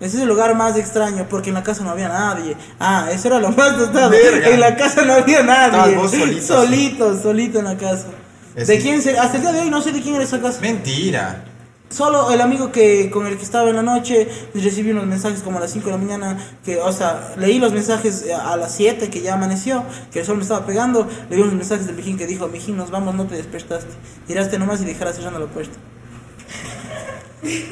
Ese 0.00 0.16
es 0.16 0.22
el 0.22 0.28
lugar 0.28 0.54
más 0.54 0.76
extraño, 0.76 1.26
porque 1.28 1.48
en 1.50 1.54
la 1.54 1.62
casa 1.64 1.82
no 1.82 1.90
había 1.90 2.08
nadie. 2.08 2.56
Ah, 2.78 3.08
eso 3.12 3.28
era 3.28 3.40
lo 3.40 3.50
más 3.50 3.76
tostado. 3.76 4.12
En 4.14 4.60
la 4.60 4.76
casa 4.76 5.02
no 5.04 5.12
había 5.14 5.42
nadie. 5.42 5.96
Vos 5.96 6.12
solito, 6.12 6.40
Solito, 6.46 7.20
solito 7.22 7.58
en 7.58 7.64
la 7.64 7.76
casa. 7.76 8.06
¿De 8.54 8.78
quién 8.80 9.02
se- 9.02 9.18
Hasta 9.18 9.36
el 9.36 9.42
día 9.42 9.52
de 9.52 9.60
hoy 9.60 9.70
no 9.70 9.80
sé 9.82 9.92
de 9.92 10.00
quién 10.00 10.14
era 10.14 10.24
esa 10.24 10.40
casa. 10.40 10.60
Mentira. 10.60 11.44
Solo 11.90 12.30
el 12.32 12.40
amigo 12.42 12.70
que 12.70 13.08
con 13.10 13.26
el 13.26 13.38
que 13.38 13.44
estaba 13.44 13.70
en 13.70 13.76
la 13.76 13.82
noche 13.82 14.28
recibí 14.54 14.90
unos 14.90 15.06
mensajes 15.06 15.40
como 15.40 15.56
a 15.56 15.62
las 15.62 15.70
5 15.70 15.86
de 15.86 15.92
la 15.92 15.96
mañana 15.98 16.38
que, 16.62 16.76
o 16.76 16.92
sea, 16.92 17.32
leí 17.38 17.58
los 17.58 17.72
mensajes 17.72 18.26
a 18.30 18.56
las 18.58 18.74
7 18.74 19.08
que 19.08 19.22
ya 19.22 19.34
amaneció, 19.34 19.84
que 20.12 20.20
el 20.20 20.26
sol 20.26 20.36
me 20.36 20.42
estaba 20.42 20.66
pegando, 20.66 21.08
leí 21.30 21.40
unos 21.40 21.54
mensajes 21.54 21.86
del 21.86 21.96
Mijín 21.96 22.18
que 22.18 22.26
dijo, 22.26 22.46
Mijín, 22.48 22.76
nos 22.76 22.90
vamos, 22.90 23.14
no 23.14 23.24
te 23.26 23.36
despertaste. 23.36 23.90
Tiraste 24.26 24.58
nomás 24.58 24.82
y 24.82 24.84
dejarás 24.84 25.16
cerrando 25.16 25.38
la 25.40 25.46
puerta. 25.46 25.78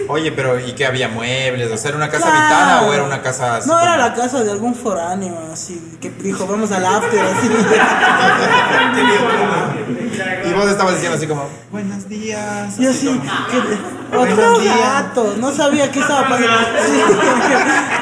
Oye, 0.08 0.30
pero 0.32 0.58
¿y 0.60 0.72
qué 0.74 0.86
había 0.86 1.08
muebles? 1.08 1.70
O 1.72 1.76
sea, 1.76 1.88
¿era 1.88 1.96
una 1.98 2.08
casa 2.08 2.26
Claro. 2.26 2.38
habitada 2.40 2.82
o 2.82 2.92
era 2.94 3.02
una 3.02 3.20
casa 3.20 3.56
así 3.56 3.68
No, 3.68 3.80
era 3.80 3.96
la 3.96 4.14
casa 4.14 4.44
de 4.44 4.52
algún 4.52 4.74
foráneo, 4.74 5.36
así, 5.52 5.98
que 6.00 6.10
dijo, 6.10 6.46
vamos 6.46 6.70
al 6.70 6.86
after, 6.86 7.20
así. 7.20 7.50
Y 10.48 10.52
vos 10.52 10.66
estabas 10.68 10.94
diciendo 10.94 11.16
así 11.18 11.26
como, 11.26 11.48
buenos 11.70 12.08
días. 12.08 12.78
Y 12.78 12.86
así 12.86 13.06
como, 13.06 13.20
que- 13.22 14.16
otro 14.16 14.58
gato, 14.64 15.34
no 15.38 15.52
sabía 15.52 15.90
qué 15.90 16.00
estaba 16.00 16.28
pasando. 16.28 16.46
Sí, 16.86 17.00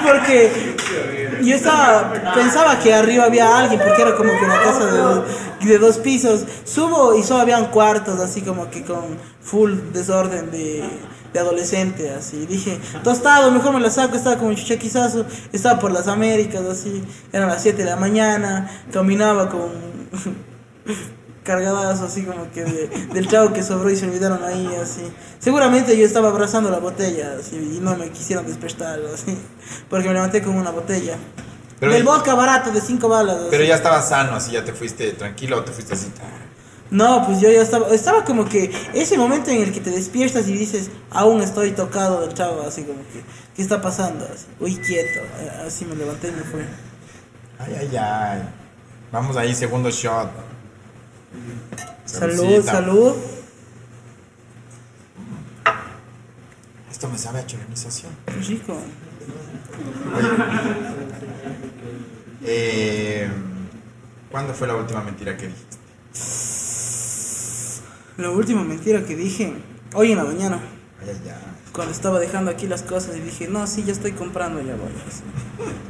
porque 0.04 0.73
yo 1.44 1.56
estaba, 1.56 2.12
pensaba 2.34 2.78
que 2.78 2.92
arriba 2.92 3.24
había 3.24 3.58
alguien, 3.58 3.80
porque 3.80 4.02
era 4.02 4.16
como 4.16 4.30
que 4.30 4.44
una 4.44 4.62
casa 4.62 4.86
de 4.86 4.98
dos, 4.98 5.24
de 5.60 5.78
dos 5.78 5.98
pisos. 5.98 6.44
Subo 6.64 7.14
y 7.14 7.22
solo 7.22 7.40
habían 7.40 7.66
cuartos, 7.66 8.20
así 8.20 8.42
como 8.42 8.70
que 8.70 8.84
con 8.84 9.18
full 9.40 9.72
desorden 9.92 10.50
de, 10.50 10.84
de 11.32 11.38
adolescente, 11.40 12.10
así. 12.10 12.46
Dije, 12.46 12.78
tostado, 13.02 13.50
mejor 13.50 13.74
me 13.74 13.80
la 13.80 13.90
saco, 13.90 14.16
estaba 14.16 14.36
como 14.36 14.54
chuchaquizazo, 14.54 15.26
estaba 15.52 15.78
por 15.78 15.92
las 15.92 16.08
Américas, 16.08 16.62
así. 16.62 17.02
Eran 17.32 17.48
las 17.48 17.62
7 17.62 17.82
de 17.82 17.90
la 17.90 17.96
mañana, 17.96 18.70
caminaba 18.92 19.48
con 19.48 19.70
cargadas 21.44 22.00
así 22.00 22.22
como 22.24 22.50
que 22.50 22.64
de- 22.64 22.88
del 23.12 23.28
chavo 23.28 23.52
que 23.52 23.62
sobró 23.62 23.88
y 23.90 23.96
se 23.96 24.06
olvidaron 24.06 24.42
ahí 24.42 24.68
así. 24.82 25.02
Seguramente 25.38 25.96
yo 25.96 26.04
estaba 26.04 26.30
abrazando 26.30 26.70
la 26.70 26.78
botella 26.78 27.36
así 27.38 27.56
y 27.76 27.80
no 27.80 27.94
me 27.96 28.10
quisieron 28.10 28.46
despertar 28.46 28.98
así, 29.14 29.38
porque 29.88 30.08
me 30.08 30.14
levanté 30.14 30.42
con 30.42 30.56
una 30.56 30.70
botella. 30.70 31.16
Pero- 31.78 31.92
del 31.92 32.02
vodka 32.04 32.34
barato 32.34 32.70
de 32.72 32.80
cinco 32.80 33.08
balas. 33.08 33.36
así. 33.36 33.46
Pero 33.50 33.64
ya 33.64 33.74
estabas 33.74 34.08
sano, 34.08 34.34
así 34.36 34.52
ya 34.52 34.64
te 34.64 34.72
fuiste 34.72 35.12
tranquilo 35.12 35.58
o 35.58 35.62
te 35.62 35.72
fuiste 35.72 35.94
así. 35.94 36.06
No, 36.90 37.26
pues 37.26 37.40
yo 37.40 37.50
ya 37.50 37.60
estaba, 37.62 37.88
estaba 37.88 38.24
como 38.24 38.44
que 38.48 38.70
ese 38.94 39.18
momento 39.18 39.50
en 39.50 39.62
el 39.62 39.72
que 39.72 39.80
te 39.80 39.90
despiertas 39.90 40.46
y 40.48 40.52
dices, 40.52 40.90
aún 41.10 41.42
estoy 41.42 41.72
tocado 41.72 42.20
del 42.20 42.32
chavo, 42.34 42.62
así 42.66 42.82
como 42.84 43.00
que, 43.12 43.22
¿qué 43.56 43.62
está 43.62 43.80
pasando? 43.82 44.24
Así, 44.32 44.46
uy, 44.60 44.76
quieto, 44.76 45.20
Eh, 45.40 45.50
así 45.66 45.84
me 45.84 45.96
levanté 45.96 46.28
y 46.28 46.32
me 46.32 46.42
fui. 46.42 46.60
Ay, 47.58 47.76
ay, 47.80 47.96
ay. 47.96 48.42
Vamos 49.10 49.36
ahí, 49.36 49.54
segundo 49.54 49.90
shot. 49.90 50.28
Salud, 52.04 52.36
Saludcita. 52.36 52.72
salud. 52.72 53.14
Esto 56.90 57.08
me 57.08 57.18
sabe 57.18 57.40
a 57.40 57.46
chilenización. 57.46 58.12
Qué 58.26 58.32
rico. 58.34 58.78
Eh, 62.46 63.28
¿Cuándo 64.30 64.52
fue 64.54 64.66
la 64.68 64.76
última 64.76 65.02
mentira 65.02 65.36
que 65.36 65.46
dijiste? 65.48 65.76
La 68.18 68.30
última 68.30 68.62
mentira 68.62 69.04
que 69.04 69.16
dije, 69.16 69.54
hoy 69.94 70.12
en 70.12 70.18
la 70.18 70.24
mañana, 70.24 70.60
Ay, 71.02 71.10
ay, 71.10 71.20
ay. 71.28 71.34
cuando 71.72 71.92
estaba 71.92 72.18
dejando 72.18 72.50
aquí 72.50 72.66
las 72.66 72.82
cosas 72.82 73.16
y 73.16 73.20
dije, 73.20 73.46
no, 73.48 73.66
sí, 73.66 73.82
ya 73.84 73.92
estoy 73.92 74.12
comprando, 74.12 74.60
ya 74.60 74.74
voy. 74.74 74.88
así. 75.06 75.22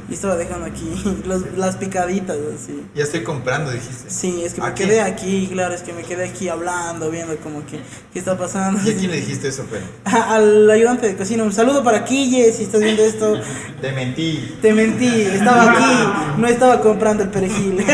Y 0.09 0.13
estaba 0.15 0.35
dejando 0.35 0.65
aquí 0.65 0.89
los- 1.25 1.55
las 1.55 1.77
picaditas, 1.77 2.35
así. 2.55 2.85
Ya 2.95 3.03
estoy 3.03 3.23
comprando, 3.23 3.71
dijiste. 3.71 4.09
Sí, 4.09 4.41
es 4.43 4.53
que 4.55 4.61
me 4.61 4.67
¿A 4.67 4.73
quedé 4.73 4.95
quién? 4.95 5.01
aquí, 5.05 5.49
claro, 5.51 5.73
es 5.73 5.83
que 5.83 5.93
me 5.93 6.01
quedé 6.03 6.25
aquí 6.27 6.49
hablando, 6.49 7.09
viendo 7.11 7.35
como 7.37 7.65
que, 7.65 7.79
¿qué 8.11 8.19
está 8.19 8.37
pasando? 8.37 8.81
¿Y 8.83 8.93
a 8.93 8.97
quién 8.97 9.11
le 9.11 9.17
dijiste 9.17 9.47
eso, 9.47 9.65
pero? 9.69 9.85
Al 10.05 10.69
ayudante 10.69 11.07
de 11.07 11.15
cocina, 11.15 11.43
un 11.43 11.53
saludo 11.53 11.83
para 11.83 12.03
Quille, 12.03 12.51
si 12.51 12.63
estás 12.63 12.81
viendo 12.81 13.03
esto. 13.03 13.39
Te 13.81 13.91
mentí. 13.93 14.57
Te 14.61 14.73
mentí, 14.73 15.07
estaba 15.21 15.71
aquí, 15.71 16.41
no 16.41 16.47
estaba 16.47 16.81
comprando 16.81 17.23
el 17.23 17.29
perejil. 17.29 17.85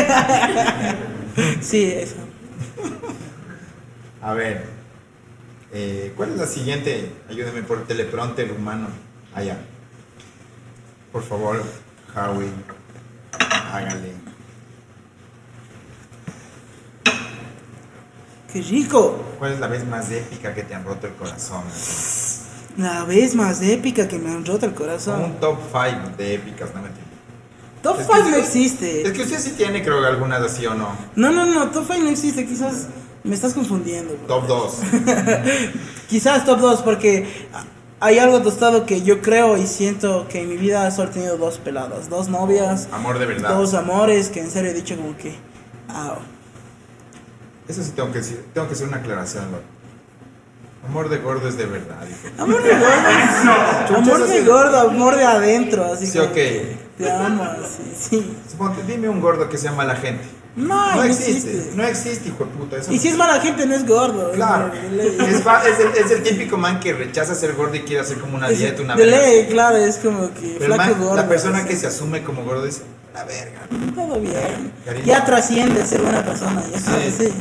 sí, 1.60 1.84
eso. 1.84 2.16
A 4.22 4.32
ver. 4.34 4.71
Eh, 5.72 6.12
¿Cuál 6.16 6.32
es 6.32 6.36
la 6.38 6.46
siguiente? 6.46 7.10
Ayúdeme 7.28 7.62
por 7.62 7.86
teleprompter 7.86 8.52
humano. 8.52 8.88
Allá. 9.34 9.58
Por 11.10 11.22
favor, 11.22 11.62
Howie. 12.14 12.48
Hágale. 13.72 14.12
¡Qué 18.52 18.60
rico! 18.60 19.24
¿Cuál 19.38 19.52
es 19.52 19.60
la 19.60 19.66
vez 19.66 19.86
más 19.86 20.10
épica 20.10 20.54
que 20.54 20.62
te 20.62 20.74
han 20.74 20.84
roto 20.84 21.06
el 21.06 21.14
corazón? 21.14 21.62
La 22.76 23.04
vez 23.04 23.34
más 23.34 23.62
épica 23.62 24.06
que 24.08 24.18
me 24.18 24.30
han 24.30 24.44
roto 24.44 24.66
el 24.66 24.74
corazón. 24.74 25.22
un 25.22 25.40
top 25.40 25.58
5 25.72 26.16
de 26.18 26.34
épicas, 26.34 26.74
no 26.74 26.82
me 26.82 26.88
entiendo. 26.88 27.10
Top 27.82 27.98
Es 27.98 28.06
5 28.06 28.24
que 28.24 28.30
no 28.30 28.36
existe. 28.36 29.02
Es 29.02 29.12
que 29.12 29.22
usted 29.22 29.38
sí 29.40 29.52
tiene, 29.56 29.82
creo, 29.82 30.04
algunas 30.04 30.42
así 30.42 30.66
o 30.66 30.74
no. 30.74 30.94
No, 31.16 31.30
no, 31.30 31.46
no, 31.46 31.70
top 31.70 31.84
5 31.86 32.04
no 32.04 32.10
existe, 32.10 32.46
quizás 32.46 32.88
me 33.24 33.34
estás 33.34 33.54
confundiendo. 33.54 34.14
bro. 34.16 34.26
Top 34.26 34.46
2. 34.46 34.74
Quizás 36.08 36.44
top 36.44 36.58
2 36.60 36.82
porque 36.82 37.26
hay 38.00 38.18
algo 38.18 38.42
tostado 38.42 38.84
que 38.84 39.02
yo 39.02 39.20
creo 39.22 39.56
y 39.56 39.66
siento 39.66 40.26
que 40.28 40.42
en 40.42 40.48
mi 40.48 40.56
vida 40.56 40.90
solo 40.90 41.10
he 41.10 41.12
tenido 41.12 41.36
dos 41.38 41.58
peladas, 41.58 42.08
dos 42.10 42.28
novias, 42.28 42.88
Amor 42.92 43.18
de 43.18 43.26
verdad. 43.26 43.54
dos 43.56 43.74
amores 43.74 44.28
que 44.28 44.40
en 44.40 44.50
serio 44.50 44.70
he 44.70 44.74
dicho 44.74 44.96
como 44.96 45.16
que... 45.16 45.34
"Au". 45.88 46.16
Eso 47.68 47.82
sí 47.82 47.92
tengo 47.94 48.10
que 48.10 48.18
decir. 48.18 48.44
Tengo 48.52 48.66
que 48.66 48.74
hacer 48.74 48.88
una 48.88 48.96
aclaración, 48.98 49.44
loco. 49.52 49.62
Amor 50.88 51.08
de 51.08 51.18
gordo 51.18 51.48
es 51.48 51.56
de 51.56 51.64
verdad. 51.66 51.96
hijo. 52.10 52.28
Amor 52.42 52.60
de 52.62 52.70
gordo. 52.70 53.96
amor 53.98 54.20
eso 54.22 54.26
de 54.26 54.44
gordo, 54.44 54.78
amor 54.80 55.16
de 55.16 55.24
adentro, 55.24 55.84
así 55.84 56.06
Sí, 56.08 56.18
como 56.18 56.30
ok. 56.30 56.34
que 56.34 56.76
Te 56.98 57.10
amo, 57.10 57.44
sí, 57.64 57.92
sí. 57.96 58.36
Suponte, 58.50 58.82
dime 58.82 59.08
un 59.08 59.20
gordo 59.20 59.48
que 59.48 59.56
sea 59.56 59.70
mala 59.72 59.94
gente. 59.94 60.24
No, 60.54 61.02
existe. 61.02 61.32
existe. 61.50 61.70
No 61.76 61.82
existe, 61.84 62.28
hijo 62.28 62.44
de 62.44 62.50
puta. 62.50 62.76
Eso 62.76 62.92
Y 62.92 62.98
si 62.98 63.08
es 63.08 63.16
mala 63.16 63.40
gente, 63.40 63.64
no 63.66 63.74
es 63.74 63.86
gordo. 63.86 64.32
Claro. 64.32 64.70
Es, 64.74 65.80
el, 65.80 66.04
es 66.04 66.10
el 66.10 66.22
típico 66.22 66.58
man 66.58 66.78
que 66.78 66.92
rechaza 66.92 67.34
ser 67.34 67.54
gordo 67.54 67.74
y 67.74 67.80
quiere 67.80 68.02
hacer 68.02 68.18
como 68.18 68.36
una 68.36 68.50
Es 68.50 68.58
dieta, 68.58 68.82
una 68.82 68.94
de 68.94 69.04
verga. 69.06 69.18
ley, 69.26 69.46
claro, 69.46 69.76
es 69.78 69.96
como 69.96 70.32
que 70.34 70.56
Pero 70.58 70.74
flaco 70.74 70.90
man- 70.92 71.00
gordo. 71.00 71.16
la 71.16 71.28
persona 71.28 71.58
así. 71.60 71.68
que 71.68 71.76
se 71.76 71.86
asume 71.86 72.22
como 72.22 72.44
gordo 72.44 72.64
dice, 72.66 72.82
la 73.14 73.24
verga. 73.24 73.60
Todo 73.94 74.20
bien. 74.20 74.72
Cariño. 74.84 75.06
Ya 75.06 75.24
trasciende 75.24 75.86
ser 75.86 76.02
buena 76.02 76.22
persona. 76.24 76.62
Ya 76.70 76.78
Sí. 77.10 77.32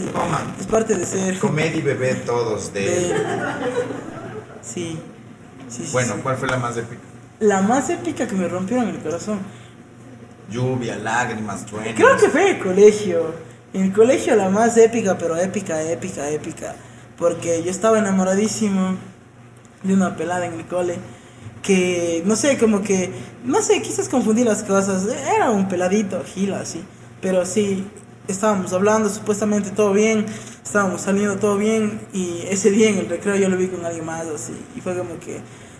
Es 0.59 0.67
parte 0.67 0.95
de 0.95 1.05
ser. 1.05 1.37
Comer 1.39 1.75
y 1.75 1.81
beber 1.81 2.23
todos 2.25 2.71
de... 2.73 2.81
de- 2.81 3.15
Sí. 4.61 4.97
Sí, 5.69 5.85
sí, 5.85 5.89
Bueno, 5.91 6.13
sí. 6.15 6.19
¿cuál 6.23 6.37
fue 6.37 6.47
la 6.47 6.57
más 6.57 6.77
épica? 6.77 7.01
La 7.39 7.61
más 7.61 7.89
épica 7.89 8.27
que 8.27 8.35
me 8.35 8.47
rompieron 8.47 8.87
el 8.87 8.99
corazón. 8.99 9.39
Lluvia, 10.51 10.97
lágrimas, 10.97 11.65
truenos. 11.65 11.93
Creo 11.95 12.17
que 12.17 12.29
fue 12.29 12.51
el 12.51 12.59
colegio. 12.59 13.33
El 13.73 13.93
colegio 13.93 14.35
la 14.35 14.49
más 14.49 14.75
épica, 14.75 15.17
pero 15.17 15.37
épica, 15.37 15.81
épica, 15.81 16.29
épica. 16.29 16.75
Porque 17.17 17.63
yo 17.63 17.71
estaba 17.71 17.99
enamoradísimo 17.99 18.97
de 19.83 19.93
una 19.93 20.15
pelada 20.17 20.45
en 20.45 20.53
el 20.53 20.65
cole. 20.65 20.97
Que, 21.63 22.21
no 22.25 22.35
sé, 22.35 22.57
como 22.57 22.81
que, 22.81 23.11
no 23.45 23.61
sé, 23.61 23.81
quizás 23.81 24.09
confundí 24.09 24.43
las 24.43 24.63
cosas. 24.63 25.07
Era 25.33 25.51
un 25.51 25.69
peladito, 25.69 26.21
gila, 26.23 26.59
así. 26.59 26.83
Pero 27.21 27.45
sí, 27.45 27.87
estábamos 28.27 28.73
hablando, 28.73 29.09
supuestamente 29.09 29.69
todo 29.69 29.93
bien. 29.93 30.25
Estábamos 30.63 31.01
saliendo 31.01 31.37
todo 31.37 31.57
bien. 31.57 32.01
Y 32.11 32.41
ese 32.49 32.71
día 32.71 32.89
en 32.89 32.97
el 32.97 33.07
recreo 33.07 33.37
yo 33.37 33.47
lo 33.47 33.55
vi 33.55 33.67
con 33.67 33.85
alguien 33.85 34.05
más, 34.05 34.27
así. 34.27 34.53
Y 34.75 34.81
fue 34.81 34.97
como 34.97 35.17
que, 35.19 35.39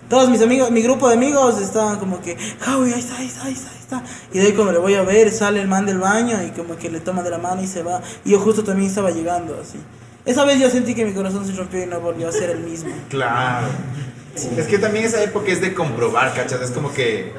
todos 0.10 0.30
mis 0.30 0.42
amigos, 0.42 0.72
mi 0.72 0.82
grupo 0.82 1.08
de 1.08 1.16
amigos 1.16 1.60
estaban 1.62 1.98
como 2.00 2.22
que, 2.22 2.36
Javi, 2.60 2.92
ahí 2.94 3.00
está, 3.00 3.18
ahí 3.18 3.28
está, 3.28 3.44
ahí 3.46 3.54
está, 3.54 3.70
ahí 3.72 3.78
está. 3.80 4.04
Y 4.34 4.40
de 4.40 4.48
ahí 4.48 4.54
como 4.54 4.72
le 4.72 4.78
voy 4.80 4.96
a 4.96 5.04
ver, 5.04 5.32
sale 5.32 5.62
el 5.62 5.68
man 5.68 5.86
del 5.86 6.00
baño 6.00 6.42
y 6.44 6.50
como 6.52 6.76
que 6.78 6.90
le 6.90 7.00
toma 7.00 7.24
de 7.24 7.30
la 7.30 7.38
mano 7.38 7.62
y 7.64 7.68
se 7.68 7.82
va. 7.84 8.02
Y 8.26 8.32
yo 8.32 8.40
justo 8.40 8.64
también 8.64 8.90
estaba 8.90 9.12
llegando 9.12 9.58
así. 9.62 9.78
Esa 10.26 10.44
vez 10.46 10.60
yo 10.60 10.70
sentí 10.70 10.94
que 10.94 11.06
mi 11.06 11.14
corazón 11.14 11.46
se 11.48 11.54
rompió 11.54 11.82
y 11.82 11.86
no 11.88 12.00
volvió 12.00 12.28
a 12.28 12.32
ser 12.32 12.50
el 12.52 12.60
mismo. 12.60 12.92
Claro. 13.10 13.68
Es 14.58 14.66
que 14.68 14.78
también 14.78 15.04
esa 15.06 15.22
época 15.24 15.52
es 15.52 15.60
de 15.60 15.74
comprobar, 15.74 16.34
¿cachas? 16.34 16.62
Es 16.62 16.72
como 16.72 16.94
que 16.94 17.34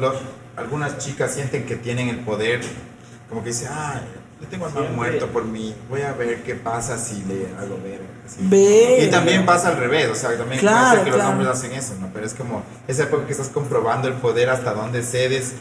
lo- 0.00 0.14
algunas 0.56 0.98
chicas 0.98 1.32
sienten 1.34 1.64
que 1.66 1.76
tienen 1.76 2.08
el 2.08 2.18
poder, 2.20 2.60
como 3.28 3.42
que 3.42 3.50
dicen, 3.50 3.68
ah, 3.70 4.00
yo 4.44 4.50
tengo 4.50 4.66
al 4.66 4.74
man 4.74 4.94
muerto 4.94 5.26
por 5.28 5.44
mí, 5.44 5.74
voy 5.88 6.02
a 6.02 6.12
ver 6.12 6.42
qué 6.42 6.54
pasa 6.54 6.98
si 6.98 7.22
le 7.24 7.46
hago 7.58 7.78
ver. 7.82 8.00
Ve. 8.40 9.04
Y 9.06 9.10
también 9.10 9.46
pasa 9.46 9.68
al 9.68 9.76
revés, 9.78 10.08
o 10.10 10.14
sea, 10.14 10.36
también 10.36 10.60
Claro, 10.60 10.88
puede 10.90 11.04
ser 11.04 11.12
que 11.12 11.18
los 11.18 11.26
hombres 11.26 11.48
hacen 11.48 11.72
eso, 11.72 11.94
¿no? 12.00 12.08
Pero 12.12 12.26
es 12.26 12.34
como 12.34 12.62
esa 12.88 13.04
época 13.04 13.26
que 13.26 13.32
estás 13.32 13.48
comprobando 13.48 14.08
el 14.08 14.14
poder 14.14 14.50
hasta 14.50 14.74
dónde 14.74 15.02
cedes 15.02 15.54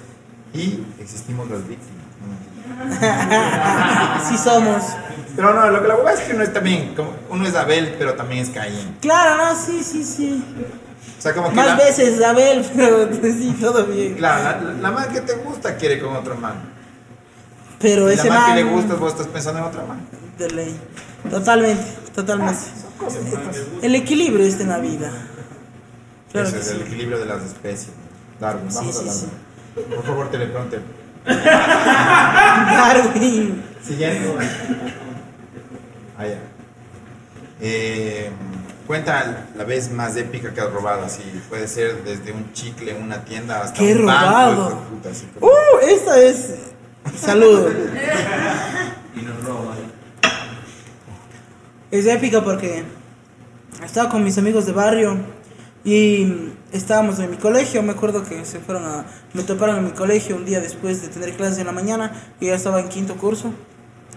y 0.54 0.84
existimos 1.00 1.50
las 1.50 1.66
víctimas. 1.68 2.04
¿no? 2.22 4.24
Sí 4.30 4.38
somos. 4.38 4.84
Pero 5.36 5.54
no, 5.54 5.70
lo 5.72 5.82
que 5.82 5.88
la 5.88 5.96
hueá 5.96 6.14
es 6.14 6.20
que 6.22 6.34
uno 6.34 6.44
es 6.44 6.54
también, 6.54 6.94
como, 6.96 7.14
uno 7.30 7.48
es 7.48 7.56
Abel, 7.56 7.96
pero 7.98 8.14
también 8.14 8.44
es 8.44 8.50
Caín. 8.50 8.98
Claro, 9.02 9.38
no, 9.44 9.56
sí, 9.60 9.84
sí, 9.84 10.04
sí. 10.04 10.44
O 11.18 11.22
sea, 11.22 11.34
como 11.34 11.50
que 11.50 11.56
Más 11.56 11.68
la- 11.68 11.76
veces, 11.76 12.22
Abel, 12.22 12.66
pero 12.76 13.10
sí, 13.22 13.56
todo 13.60 13.86
bien. 13.86 14.16
Claro, 14.16 14.62
la, 14.68 14.74
la, 14.74 14.80
la 14.80 14.92
man 14.92 15.12
que 15.12 15.22
te 15.22 15.34
gusta 15.36 15.76
quiere 15.76 16.00
con 16.00 16.16
otro 16.16 16.36
man. 16.36 16.73
Pero 17.84 18.12
Y 18.12 18.16
la 18.16 18.22
ese 18.22 18.30
man 18.30 18.42
man. 18.42 18.56
que 18.58 18.64
le 18.64 18.70
gusta, 18.72 18.96
vos 18.96 19.12
estás 19.12 19.28
pensando 19.28 19.60
en 19.60 19.66
otra 19.66 19.86
man. 19.86 20.00
De 20.40 20.50
ley. 20.50 20.76
Totalmente, 21.30 21.84
totalmente. 22.16 22.60
El 23.84 23.94
equilibrio 23.96 24.46
está 24.46 24.64
en 24.64 24.70
la 24.70 24.80
vida. 24.80 25.12
Claro 26.32 26.48
Ese 26.48 26.56
que 26.58 26.62
es 26.64 26.68
sí. 26.70 26.76
el 26.78 26.82
equilibrio 26.88 27.20
de 27.20 27.26
las 27.26 27.44
especies. 27.44 27.92
Darwin, 28.40 28.68
vamos 28.74 28.92
sí, 28.92 28.98
a 28.98 29.00
hablar. 29.02 29.16
sí. 29.16 29.28
Por 29.96 30.04
favor, 30.04 30.32
teleprompter. 30.32 30.82
Darwin. 32.72 33.64
Siguiente. 33.86 34.32
Ah, 36.18 36.26
ya. 36.28 36.38
Eh, 37.62 38.30
cuenta 38.88 39.46
la 39.56 39.64
vez 39.64 39.92
más 39.92 40.16
épica 40.16 40.54
que 40.54 40.62
has 40.62 40.72
robado, 40.72 41.04
así 41.06 41.22
puede 41.50 41.68
ser 41.68 42.04
desde 42.04 42.32
un 42.32 42.52
chicle 42.54 42.96
en 42.96 43.04
una 43.04 43.24
tienda 43.26 43.62
hasta 43.62 43.80
¿Qué 43.80 43.94
un 43.96 44.06
banco, 44.06 44.26
robado? 44.30 44.54
hijo 44.54 44.70
de 44.70 44.76
puta, 44.90 45.10
así 45.10 45.26
como- 45.40 45.52
Uh, 45.52 45.80
esta 45.88 46.20
es. 46.22 46.50
Saludo. 47.16 47.70
Es 51.92 52.06
épica 52.08 52.44
porque 52.44 52.84
estaba 53.84 54.10
con 54.10 54.24
mis 54.24 54.38
amigos 54.38 54.66
de 54.66 54.72
barrio 54.72 55.18
y 55.84 56.54
estábamos 56.72 57.20
en 57.20 57.32
mi 57.32 57.38
colegio. 57.38 57.84
Me 57.84 57.92
acuerdo 57.92 58.24
que 58.24 58.46
se 58.46 58.60
fueron 58.60 58.86
a. 58.86 59.06
Me 59.34 59.44
toparon 59.44 59.78
en 59.78 59.86
mi 59.86 59.92
colegio 59.92 60.36
un 60.36 60.46
día 60.46 60.60
después 60.60 61.02
de 61.02 61.10
tener 61.10 61.36
clases 61.36 61.60
en 61.60 61.68
la 61.68 61.72
mañana. 61.72 62.12
Y 62.40 62.48
ya 62.48 62.56
estaba 62.56 62.80
en 62.80 62.90
quinto 62.90 63.16
curso. 63.16 63.54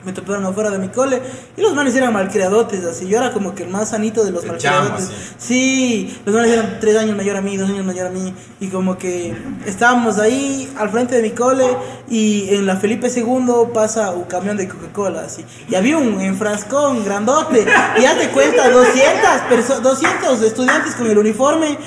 Me 0.05 0.13
toparon 0.13 0.45
afuera 0.45 0.71
de 0.71 0.79
mi 0.79 0.89
cole 0.89 1.21
y 1.57 1.61
los 1.61 1.75
manes 1.75 1.95
eran 1.97 2.13
malcriadotes, 2.13 2.85
así. 2.85 3.09
Yo 3.09 3.19
era 3.19 3.33
como 3.33 3.55
que 3.55 3.65
el 3.65 3.71
más 3.71 3.91
sanito 3.91 4.25
de 4.25 4.31
los 4.31 4.45
El 4.45 4.51
malcriadotes. 4.53 5.07
chamo, 5.09 5.17
así. 5.17 5.35
Sí, 5.39 6.21
los 6.25 6.35
manes 6.35 6.51
eran 6.53 6.79
tres 6.81 6.97
años 6.97 7.17
mayor 7.17 7.37
a 7.37 7.41
mí, 7.41 7.57
dos 7.57 7.69
años 7.69 7.85
mayor 7.85 8.07
a 8.07 8.11
mí. 8.11 8.33
Y 8.61 8.69
como 8.69 8.97
que 8.99 9.35
estábamos 9.67 10.19
ahí 10.19 10.73
al 10.79 10.91
frente 10.91 11.17
de 11.17 11.23
mi 11.23 11.31
cole 11.31 11.67
y 12.09 12.55
en 12.55 12.67
la 12.67 12.77
Felipe 12.77 13.09
II 13.15 13.73
pasa 13.75 14.11
un 14.13 14.25
camión 14.25 14.57
de 14.57 14.69
Coca-Cola, 14.69 15.23
así. 15.23 15.45
Y 15.69 15.75
había 15.75 15.97
un 15.99 16.21
enfrascón 16.21 17.05
grandote. 17.05 17.67
Y 18.01 18.05
hazte 18.05 18.29
cuenta, 18.29 18.69
200, 18.71 19.31
perso- 19.51 19.81
200 19.81 20.41
estudiantes 20.43 20.95
con 20.95 21.09
el 21.11 21.19
uniforme, 21.19 21.79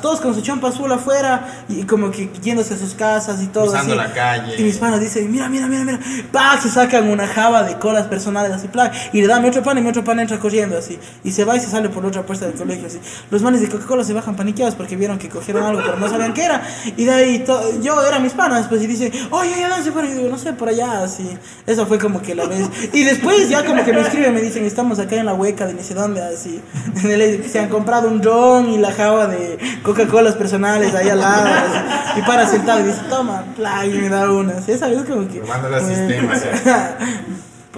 todos 0.00 0.20
con 0.20 0.34
su 0.34 0.40
chompa 0.40 0.68
azul 0.68 0.90
afuera 0.92 1.64
y 1.68 1.82
como 1.84 2.10
que 2.10 2.30
yéndose 2.42 2.74
a 2.74 2.76
sus 2.78 2.94
casas 2.94 3.42
y 3.42 3.46
todo 3.48 3.64
Cruzando 3.64 3.94
así. 3.94 4.08
la 4.08 4.14
calle. 4.14 4.54
Y 4.58 4.62
mis 4.62 4.78
panas 4.78 5.00
dicen, 5.00 5.30
mira, 5.30 5.48
mira, 5.48 5.66
mira, 5.66 5.84
mira. 5.84 5.98
Pa, 6.32 6.58
se 6.60 6.70
sacan 6.70 7.08
una 7.08 7.26
jaula 7.26 7.47
de 7.48 7.78
colas 7.78 8.06
personales 8.06 8.52
así, 8.52 8.68
plan, 8.68 8.90
y 9.12 9.20
le 9.20 9.26
da 9.26 9.40
mi 9.40 9.48
otro 9.48 9.62
pan 9.62 9.78
y 9.78 9.80
mi 9.80 9.88
otro 9.88 10.04
pan 10.04 10.20
entra 10.20 10.38
corriendo 10.38 10.76
así, 10.78 10.98
y 11.24 11.32
se 11.32 11.44
va 11.44 11.56
y 11.56 11.60
se 11.60 11.68
sale 11.68 11.88
por 11.88 12.02
la 12.02 12.08
otra 12.08 12.22
puerta 12.22 12.46
del 12.46 12.54
colegio 12.54 12.86
así. 12.86 13.00
Los 13.30 13.42
manes 13.42 13.60
de 13.60 13.68
Coca-Cola 13.68 14.04
se 14.04 14.12
bajan 14.12 14.36
paniqueados 14.36 14.74
porque 14.74 14.96
vieron 14.96 15.18
que 15.18 15.28
cogieron 15.28 15.64
algo 15.64 15.80
pero 15.84 15.96
no 15.96 16.08
sabían 16.08 16.34
qué 16.34 16.44
era, 16.44 16.62
y 16.96 17.04
de 17.04 17.12
ahí 17.12 17.44
yo 17.82 18.06
era 18.06 18.18
mis 18.18 18.32
panas, 18.32 18.66
pues 18.68 18.82
y 18.82 18.86
dice, 18.86 19.12
oye, 19.30 19.50
¿ya 19.58 19.68
dónde 19.68 19.84
se 19.84 19.92
fueron? 19.92 20.10
Y 20.10 20.14
digo, 20.14 20.28
no 20.28 20.38
sé, 20.38 20.52
por 20.52 20.68
allá, 20.68 21.02
así. 21.02 21.28
Eso 21.66 21.86
fue 21.86 21.98
como 21.98 22.22
que 22.22 22.34
la 22.34 22.46
vez. 22.46 22.68
Y 22.92 23.04
después 23.04 23.48
ya 23.48 23.64
como 23.64 23.84
que 23.84 23.92
me 23.92 24.00
escriben, 24.00 24.34
me 24.34 24.40
dicen, 24.40 24.64
estamos 24.64 24.98
acá 24.98 25.16
en 25.16 25.26
la 25.26 25.34
hueca 25.34 25.66
de 25.66 25.74
ni 25.74 25.82
sé 25.82 25.94
dónde, 25.94 26.22
así. 26.22 26.60
Se 27.48 27.58
han 27.58 27.68
comprado 27.68 28.08
un 28.08 28.20
dron 28.20 28.70
y 28.70 28.78
la 28.78 28.92
java 28.92 29.26
de 29.26 29.58
Coca-Colas 29.82 30.34
personales 30.34 30.94
ahí 30.94 31.08
al 31.08 31.20
lado, 31.20 31.46
así. 31.46 32.20
Y 32.20 32.22
para 32.22 32.46
sentado 32.46 32.80
y 32.80 32.84
dice, 32.84 33.00
toma, 33.08 33.44
y 33.84 33.88
me 33.88 34.08
da 34.08 34.30
una. 34.30 34.58
así, 34.58 34.72
Esa 34.72 34.88
vez 34.88 35.02
como 35.04 35.28
que... 35.28 35.40
Robando 35.40 35.68
los 35.68 35.82
eh, 35.84 36.20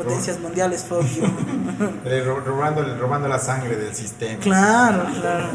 Potencias 0.05 0.39
mundiales, 0.41 0.85
fuck 0.85 1.03
you. 1.03 1.23
Eh, 2.05 2.23
ro- 2.27 2.41
robando, 2.41 2.83
robando 2.99 3.27
la 3.29 3.39
sangre 3.39 3.77
del 3.77 3.95
sistema. 3.95 4.39
Claro, 4.41 5.05
claro. 5.21 5.47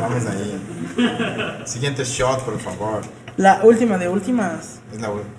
Vamos 0.00 0.24
ahí. 0.26 1.62
Siguiente 1.64 2.04
shot, 2.04 2.42
por 2.44 2.58
favor. 2.60 3.02
La 3.36 3.60
última 3.64 3.98
de 3.98 4.08
últimas. 4.08 4.78
Es 4.94 5.00
la 5.00 5.10
última. 5.10 5.34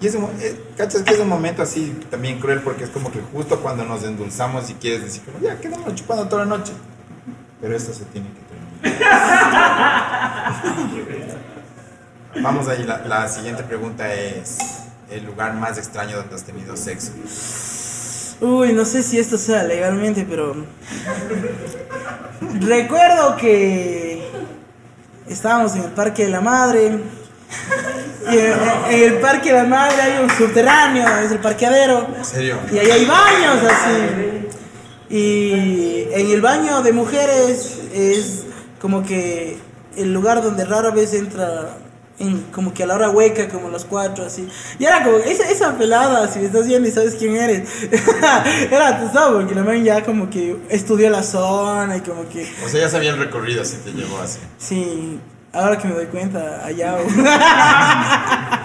Y 0.00 0.06
es 0.06 0.14
un, 0.14 0.24
eh, 0.40 0.60
¿cachas 0.76 1.02
que 1.02 1.14
es 1.14 1.20
un 1.20 1.28
momento 1.28 1.62
así 1.62 1.96
también 2.10 2.38
cruel 2.40 2.60
porque 2.60 2.84
es 2.84 2.90
como 2.90 3.10
que 3.12 3.20
justo 3.32 3.60
cuando 3.60 3.84
nos 3.84 4.02
endulzamos 4.04 4.68
y 4.70 4.74
quieres 4.74 5.02
decir 5.04 5.22
como 5.24 5.38
ya 5.40 5.56
quedamos 5.60 5.94
chupando 5.94 6.26
toda 6.28 6.44
la 6.44 6.56
noche. 6.56 6.72
Pero 7.60 7.76
esto 7.76 7.92
se 7.92 8.04
tiene 8.06 8.28
que 8.28 8.40
terminar. 8.90 9.22
Vamos 12.42 12.66
ahí, 12.68 12.84
la, 12.84 12.98
la 13.06 13.28
siguiente 13.28 13.62
pregunta 13.62 14.12
es 14.14 14.58
el 15.12 15.24
lugar 15.24 15.54
más 15.54 15.78
extraño 15.78 16.16
donde 16.16 16.34
has 16.34 16.44
tenido 16.44 16.76
sexo. 16.76 17.12
Uy, 18.40 18.72
no 18.72 18.84
sé 18.84 19.02
si 19.02 19.18
esto 19.18 19.38
sea 19.38 19.62
legalmente, 19.62 20.26
pero. 20.28 20.56
Recuerdo 22.60 23.36
que. 23.36 24.22
Estábamos 25.28 25.76
en 25.76 25.84
el 25.84 25.90
Parque 25.90 26.24
de 26.24 26.30
la 26.30 26.40
Madre. 26.40 26.98
Y 28.30 28.38
en, 28.38 28.52
en 28.90 29.12
el 29.12 29.20
Parque 29.20 29.50
de 29.50 29.58
la 29.58 29.64
Madre 29.64 30.00
hay 30.00 30.22
un 30.22 30.30
subterráneo, 30.30 31.06
es 31.18 31.30
el 31.30 31.38
parqueadero. 31.38 32.08
¿En 32.16 32.24
serio? 32.24 32.58
Y 32.72 32.78
ahí 32.78 32.90
hay 32.90 33.04
baños 33.04 33.58
así. 33.70 34.48
Y 35.10 36.08
en 36.10 36.30
el 36.30 36.40
baño 36.40 36.82
de 36.82 36.92
mujeres 36.92 37.80
es 37.92 38.44
como 38.80 39.04
que 39.04 39.58
el 39.96 40.12
lugar 40.12 40.42
donde 40.42 40.64
rara 40.64 40.90
vez 40.90 41.14
entra 41.14 41.76
en, 42.22 42.42
como 42.52 42.72
que 42.72 42.84
a 42.84 42.86
la 42.86 42.94
hora 42.94 43.10
hueca, 43.10 43.48
como 43.48 43.68
los 43.68 43.84
cuatro, 43.84 44.24
así. 44.24 44.48
Y 44.78 44.84
era 44.84 45.02
como, 45.02 45.18
esa, 45.18 45.50
esa 45.50 45.76
pelada, 45.76 46.28
si 46.28 46.38
me 46.38 46.46
estás 46.46 46.66
viendo 46.66 46.88
y 46.88 46.92
sabes 46.92 47.14
quién 47.16 47.36
eres. 47.36 47.68
era, 48.70 49.00
tú 49.00 49.10
sabes, 49.12 49.40
porque 49.40 49.54
la 49.54 49.62
man 49.64 49.82
ya 49.84 50.02
como 50.02 50.30
que 50.30 50.56
estudió 50.68 51.10
la 51.10 51.22
zona 51.22 51.96
y 51.96 52.00
como 52.00 52.28
que, 52.28 52.50
O 52.64 52.68
sea, 52.68 52.80
ya 52.80 52.88
sabía 52.88 53.10
el 53.10 53.18
recorrido 53.18 53.64
si 53.64 53.76
te 53.78 53.92
llevó 53.92 54.18
así. 54.18 54.38
sí, 54.58 55.20
ahora 55.52 55.78
que 55.78 55.88
me 55.88 55.94
doy 55.94 56.06
cuenta, 56.06 56.64
allá. 56.64 56.96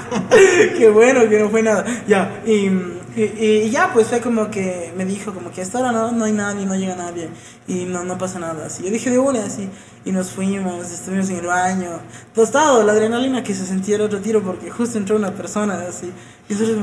Qué 0.78 0.90
bueno 0.90 1.28
que 1.28 1.40
no 1.40 1.50
fue 1.50 1.62
nada. 1.62 1.86
Ya, 2.08 2.42
y, 2.46 2.70
y, 3.18 3.64
y 3.66 3.70
ya, 3.72 3.92
pues 3.94 4.08
fue 4.08 4.22
como 4.22 4.52
que 4.52 4.94
me 4.96 5.04
dijo, 5.04 5.34
como 5.34 5.52
que 5.52 5.64
hasta 5.64 5.80
ahora 5.80 5.92
no, 5.92 6.12
no 6.12 6.26
hay 6.26 6.34
nadie, 6.34 6.68
no 6.68 6.76
llega 6.76 6.96
nadie, 6.96 7.30
y 7.68 7.86
no, 7.86 8.04
no 8.04 8.16
pasa 8.18 8.38
nada. 8.38 8.68
Así. 8.68 8.84
Yo 8.84 8.92
dije 8.92 9.10
de 9.10 9.18
una, 9.18 9.44
así, 9.44 9.68
y 10.06 10.12
nos 10.12 10.30
fuimos, 10.30 10.92
estuvimos 10.92 11.28
en 11.30 11.38
el 11.38 11.48
baño, 11.48 12.00
tostado, 12.36 12.84
la 12.84 12.92
adrenalina 12.92 13.42
que 13.42 13.56
se 13.56 13.66
sentía 13.66 13.96
el 13.96 14.02
otro 14.02 14.20
tiro, 14.20 14.44
porque 14.44 14.70
justo 14.70 15.00
entró 15.00 15.16
una 15.16 15.32
persona, 15.32 15.84
así. 15.90 16.12
Y 16.48 16.54
nosotros, 16.54 16.78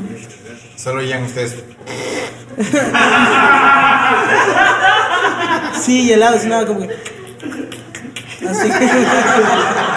Solo 0.77 0.99
oían 1.01 1.23
ustedes. 1.23 1.55
sí, 5.81 6.03
y 6.03 6.13
helado, 6.13 6.37
así 6.37 6.49
nada, 6.49 6.67
como 6.67 6.81
que. 6.81 6.91
Así. 8.49 8.69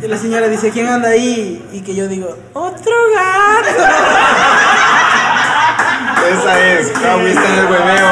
Y 0.00 0.06
la 0.06 0.16
señora 0.16 0.46
dice, 0.48 0.70
¿quién 0.70 0.86
anda 0.88 1.08
ahí? 1.08 1.66
Y 1.72 1.80
que 1.80 1.94
yo 1.94 2.06
digo, 2.06 2.36
otro 2.52 2.94
gato. 3.14 3.68
Esa 6.30 6.60
es, 6.60 6.92
Javi 6.92 7.30
está 7.30 7.48
en 7.48 7.54
el 7.58 7.66
hueveo. 7.66 8.08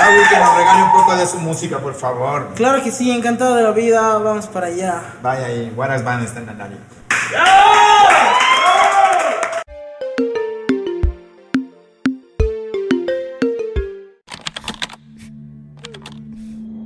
Javi, 0.00 0.18
que 0.30 0.38
nos 0.38 0.56
regale 0.56 0.82
un 0.82 0.92
poco 0.92 1.16
de 1.16 1.26
su 1.26 1.38
música, 1.38 1.78
por 1.78 1.94
favor. 1.94 2.48
Claro 2.54 2.82
que 2.82 2.90
sí, 2.90 3.10
encantado 3.10 3.56
de 3.56 3.64
la 3.64 3.72
vida, 3.72 4.16
vamos 4.18 4.46
para 4.46 4.68
allá. 4.68 5.02
Vaya 5.22 5.46
ahí, 5.46 5.70
Guaras 5.74 6.02
Band 6.02 6.24
está 6.24 6.40
en 6.40 6.46
la 6.46 6.54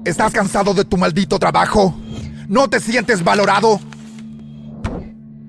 ¿Estás 0.04 0.32
cansado 0.32 0.74
de 0.74 0.84
tu 0.84 0.96
maldito 0.96 1.38
trabajo? 1.38 1.94
¿No 2.48 2.68
te 2.68 2.80
sientes 2.80 3.22
valorado? 3.22 3.78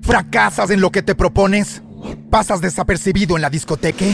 ¿Fracasas 0.02 0.70
en 0.70 0.80
lo 0.80 0.92
que 0.92 1.02
te 1.02 1.16
propones? 1.16 1.82
¿Pasas 2.30 2.60
desapercibido 2.60 3.34
en 3.34 3.42
la 3.42 3.50
discoteca? 3.50 4.04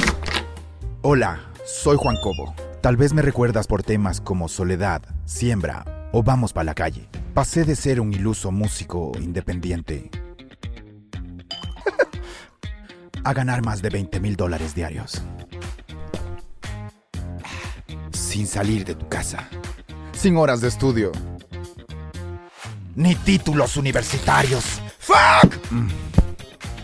Hola, 1.03 1.41
soy 1.66 1.99
Juan 1.99 2.16
Cobo. 2.22 2.55
Tal 2.80 2.97
vez 2.97 3.12
me 3.12 3.20
recuerdas 3.20 3.66
por 3.66 3.82
temas 3.82 4.22
como 4.22 4.49
Soledad, 4.49 5.03
Siembra 5.26 6.09
o 6.12 6.22
Vamos 6.22 6.55
pa' 6.55 6.64
la 6.64 6.74
calle. 6.74 7.07
Pasé 7.34 7.64
de 7.64 7.76
ser 7.76 8.01
un 8.01 8.14
iluso 8.14 8.51
músico 8.51 9.12
independiente 9.20 10.11
a 13.24 13.32
ganar 13.34 13.62
más 13.62 13.82
de 13.82 13.91
20 13.91 14.20
mil 14.20 14.36
dólares 14.36 14.74
diarios. 14.74 15.20
Sin 18.11 18.47
salir 18.47 18.86
de 18.86 18.95
tu 18.95 19.07
casa. 19.07 19.51
Sin 20.21 20.37
horas 20.37 20.61
de 20.61 20.68
estudio. 20.68 21.12
Ni 22.95 23.14
títulos 23.14 23.79
universitarios. 23.79 24.83
¡Fuck! 24.99 25.55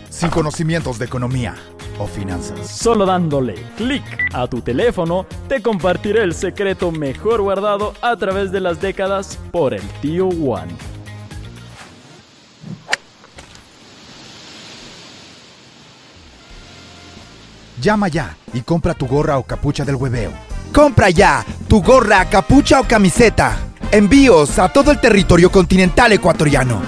Sin 0.09 0.31
conocimientos 0.31 0.97
de 0.97 1.05
economía 1.05 1.55
o 1.99 2.07
finanzas. 2.07 2.67
Solo 2.67 3.05
dándole 3.05 3.53
clic 3.77 4.03
a 4.33 4.47
tu 4.47 4.61
teléfono, 4.61 5.27
te 5.47 5.61
compartiré 5.61 6.23
el 6.23 6.33
secreto 6.33 6.91
mejor 6.91 7.43
guardado 7.43 7.93
a 8.01 8.15
través 8.15 8.51
de 8.51 8.59
las 8.59 8.81
décadas 8.81 9.37
por 9.51 9.75
el 9.75 9.87
tío 10.01 10.31
Juan. 10.31 10.69
Llama 17.79 18.07
ya 18.07 18.35
y 18.51 18.61
compra 18.61 18.95
tu 18.95 19.05
gorra 19.05 19.37
o 19.37 19.43
capucha 19.43 19.85
del 19.85 19.97
hueveo. 19.97 20.46
Compra 20.77 21.09
ya 21.09 21.43
tu 21.67 21.81
gorra, 21.81 22.29
capucha 22.29 22.79
o 22.79 22.83
camiseta. 22.83 23.57
Envíos 23.91 24.59
a 24.59 24.69
todo 24.69 24.91
el 24.91 25.01
territorio 25.01 25.51
continental 25.51 26.13
ecuatoriano. 26.13 26.79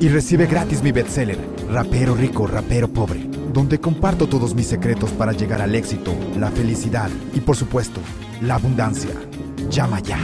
Y 0.00 0.08
recibe 0.08 0.46
gratis 0.46 0.82
mi 0.82 0.90
bestseller, 0.90 1.38
Rapero 1.70 2.16
Rico, 2.16 2.48
Rapero 2.48 2.88
Pobre, 2.88 3.30
donde 3.52 3.78
comparto 3.78 4.26
todos 4.26 4.56
mis 4.56 4.66
secretos 4.66 5.10
para 5.10 5.30
llegar 5.30 5.62
al 5.62 5.76
éxito, 5.76 6.16
la 6.36 6.50
felicidad 6.50 7.10
y 7.32 7.38
por 7.38 7.54
supuesto, 7.54 8.00
la 8.40 8.56
abundancia. 8.56 9.14
Llama 9.70 10.00
ya. 10.00 10.18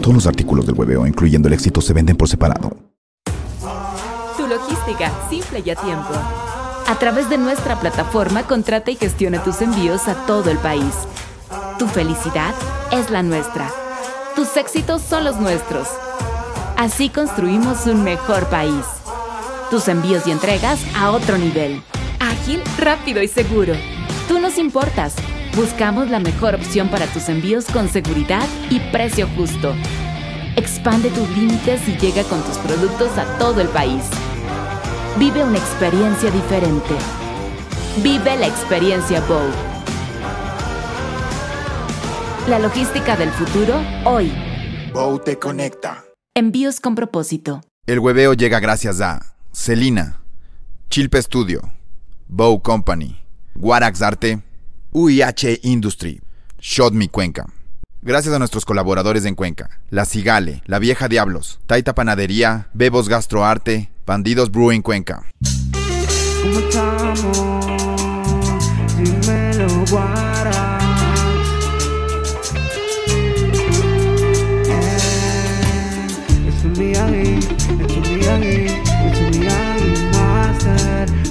Todos 0.00 0.14
los 0.14 0.26
artículos 0.26 0.64
del 0.64 0.76
hueveo, 0.76 1.06
incluyendo 1.06 1.48
el 1.48 1.52
éxito, 1.52 1.82
se 1.82 1.92
venden 1.92 2.16
por 2.16 2.26
separado. 2.26 2.74
Tu 4.34 4.46
logística, 4.46 5.12
simple 5.28 5.62
y 5.62 5.68
a 5.68 5.76
tiempo. 5.76 6.14
A 6.90 6.98
través 6.98 7.30
de 7.30 7.38
nuestra 7.38 7.78
plataforma, 7.78 8.42
contrata 8.42 8.90
y 8.90 8.96
gestiona 8.96 9.40
tus 9.44 9.62
envíos 9.62 10.08
a 10.08 10.26
todo 10.26 10.50
el 10.50 10.58
país. 10.58 10.92
Tu 11.78 11.86
felicidad 11.86 12.52
es 12.90 13.10
la 13.10 13.22
nuestra. 13.22 13.70
Tus 14.34 14.56
éxitos 14.56 15.00
son 15.00 15.22
los 15.22 15.36
nuestros. 15.36 15.86
Así 16.76 17.08
construimos 17.08 17.86
un 17.86 18.02
mejor 18.02 18.48
país. 18.48 18.84
Tus 19.70 19.86
envíos 19.86 20.26
y 20.26 20.32
entregas 20.32 20.80
a 20.96 21.12
otro 21.12 21.38
nivel. 21.38 21.80
Ágil, 22.18 22.60
rápido 22.76 23.22
y 23.22 23.28
seguro. 23.28 23.74
Tú 24.26 24.40
nos 24.40 24.58
importas. 24.58 25.14
Buscamos 25.54 26.10
la 26.10 26.18
mejor 26.18 26.56
opción 26.56 26.88
para 26.88 27.06
tus 27.06 27.28
envíos 27.28 27.66
con 27.66 27.88
seguridad 27.88 28.48
y 28.68 28.80
precio 28.90 29.28
justo. 29.36 29.76
Expande 30.56 31.08
tus 31.10 31.28
límites 31.38 31.86
y 31.86 31.96
llega 31.98 32.24
con 32.24 32.42
tus 32.42 32.58
productos 32.58 33.16
a 33.16 33.38
todo 33.38 33.60
el 33.60 33.68
país. 33.68 34.02
Vive 35.20 35.44
una 35.44 35.58
experiencia 35.58 36.30
diferente. 36.30 36.94
Vive 38.02 38.38
la 38.38 38.46
experiencia 38.46 39.20
Bow. 39.26 39.50
La 42.48 42.58
logística 42.58 43.18
del 43.18 43.28
futuro 43.28 43.82
hoy. 44.06 44.32
Bow 44.94 45.18
te 45.18 45.38
conecta. 45.38 46.06
Envíos 46.34 46.80
con 46.80 46.94
propósito. 46.94 47.60
El 47.86 47.98
hueveo 47.98 48.32
llega 48.32 48.60
gracias 48.60 49.02
a 49.02 49.36
Celina, 49.52 50.22
Chilpe 50.88 51.20
Studio, 51.20 51.70
Bow 52.26 52.62
Company, 52.62 53.22
Warax 53.56 54.00
Arte, 54.00 54.42
UIH 54.92 55.60
Industry, 55.64 56.22
Shot 56.60 56.94
Mi 56.94 57.08
Cuenca, 57.08 57.44
Gracias 58.02 58.34
a 58.34 58.38
nuestros 58.38 58.64
colaboradores 58.64 59.26
en 59.26 59.34
Cuenca, 59.34 59.68
La 59.90 60.06
Cigale, 60.06 60.62
La 60.64 60.78
Vieja 60.78 61.06
Diablos, 61.06 61.60
Taita 61.66 61.94
Panadería, 61.94 62.68
Bebos 62.72 63.10
Gastroarte, 63.10 63.90
Bandidos 64.06 64.50
Brewing 64.50 64.80
Cuenca. 64.80 65.24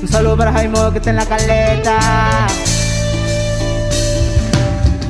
Saludo 0.07 0.37
para 0.37 0.51
que 0.91 0.97
está 0.97 1.09
en 1.09 1.15
la 1.15 1.25
caleta. 1.25 2.47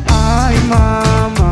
Ay, 0.07 0.57
mamá, 0.69 1.48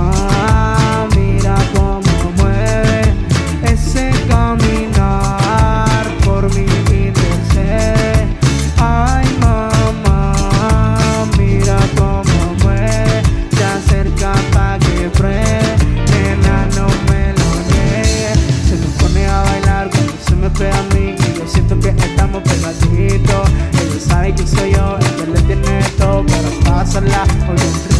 pasarla 26.88 27.26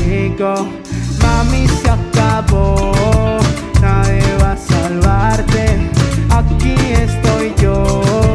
rico. 0.06 0.68
Mami, 1.22 1.68
se 1.68 1.90
acabó, 1.90 2.92
nadie 3.82 4.22
va 4.42 4.52
a 4.54 4.58
salvarte. 4.58 5.78
Aquí 6.30 6.76
estoy 6.94 7.54
yo 7.62 8.27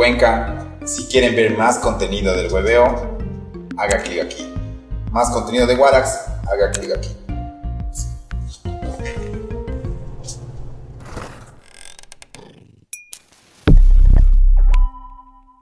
Cuenca. 0.00 0.78
Si 0.86 1.04
quieren 1.08 1.36
ver 1.36 1.58
más 1.58 1.78
contenido 1.78 2.34
del 2.34 2.50
hueveo, 2.50 3.18
haga 3.76 4.02
clic 4.02 4.22
aquí. 4.24 4.50
Más 5.12 5.28
contenido 5.28 5.66
de 5.66 5.76
Warax, 5.76 6.26
haga 6.50 6.70
clic 6.70 6.96
aquí. 6.96 7.14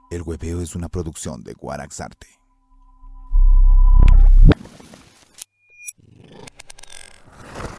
El 0.09 0.21
hueveo 0.21 0.61
es 0.61 0.73
una 0.73 0.87
producción 0.87 1.43
de 1.43 1.51
Guarax 1.51 1.99
Arte. 1.99 2.27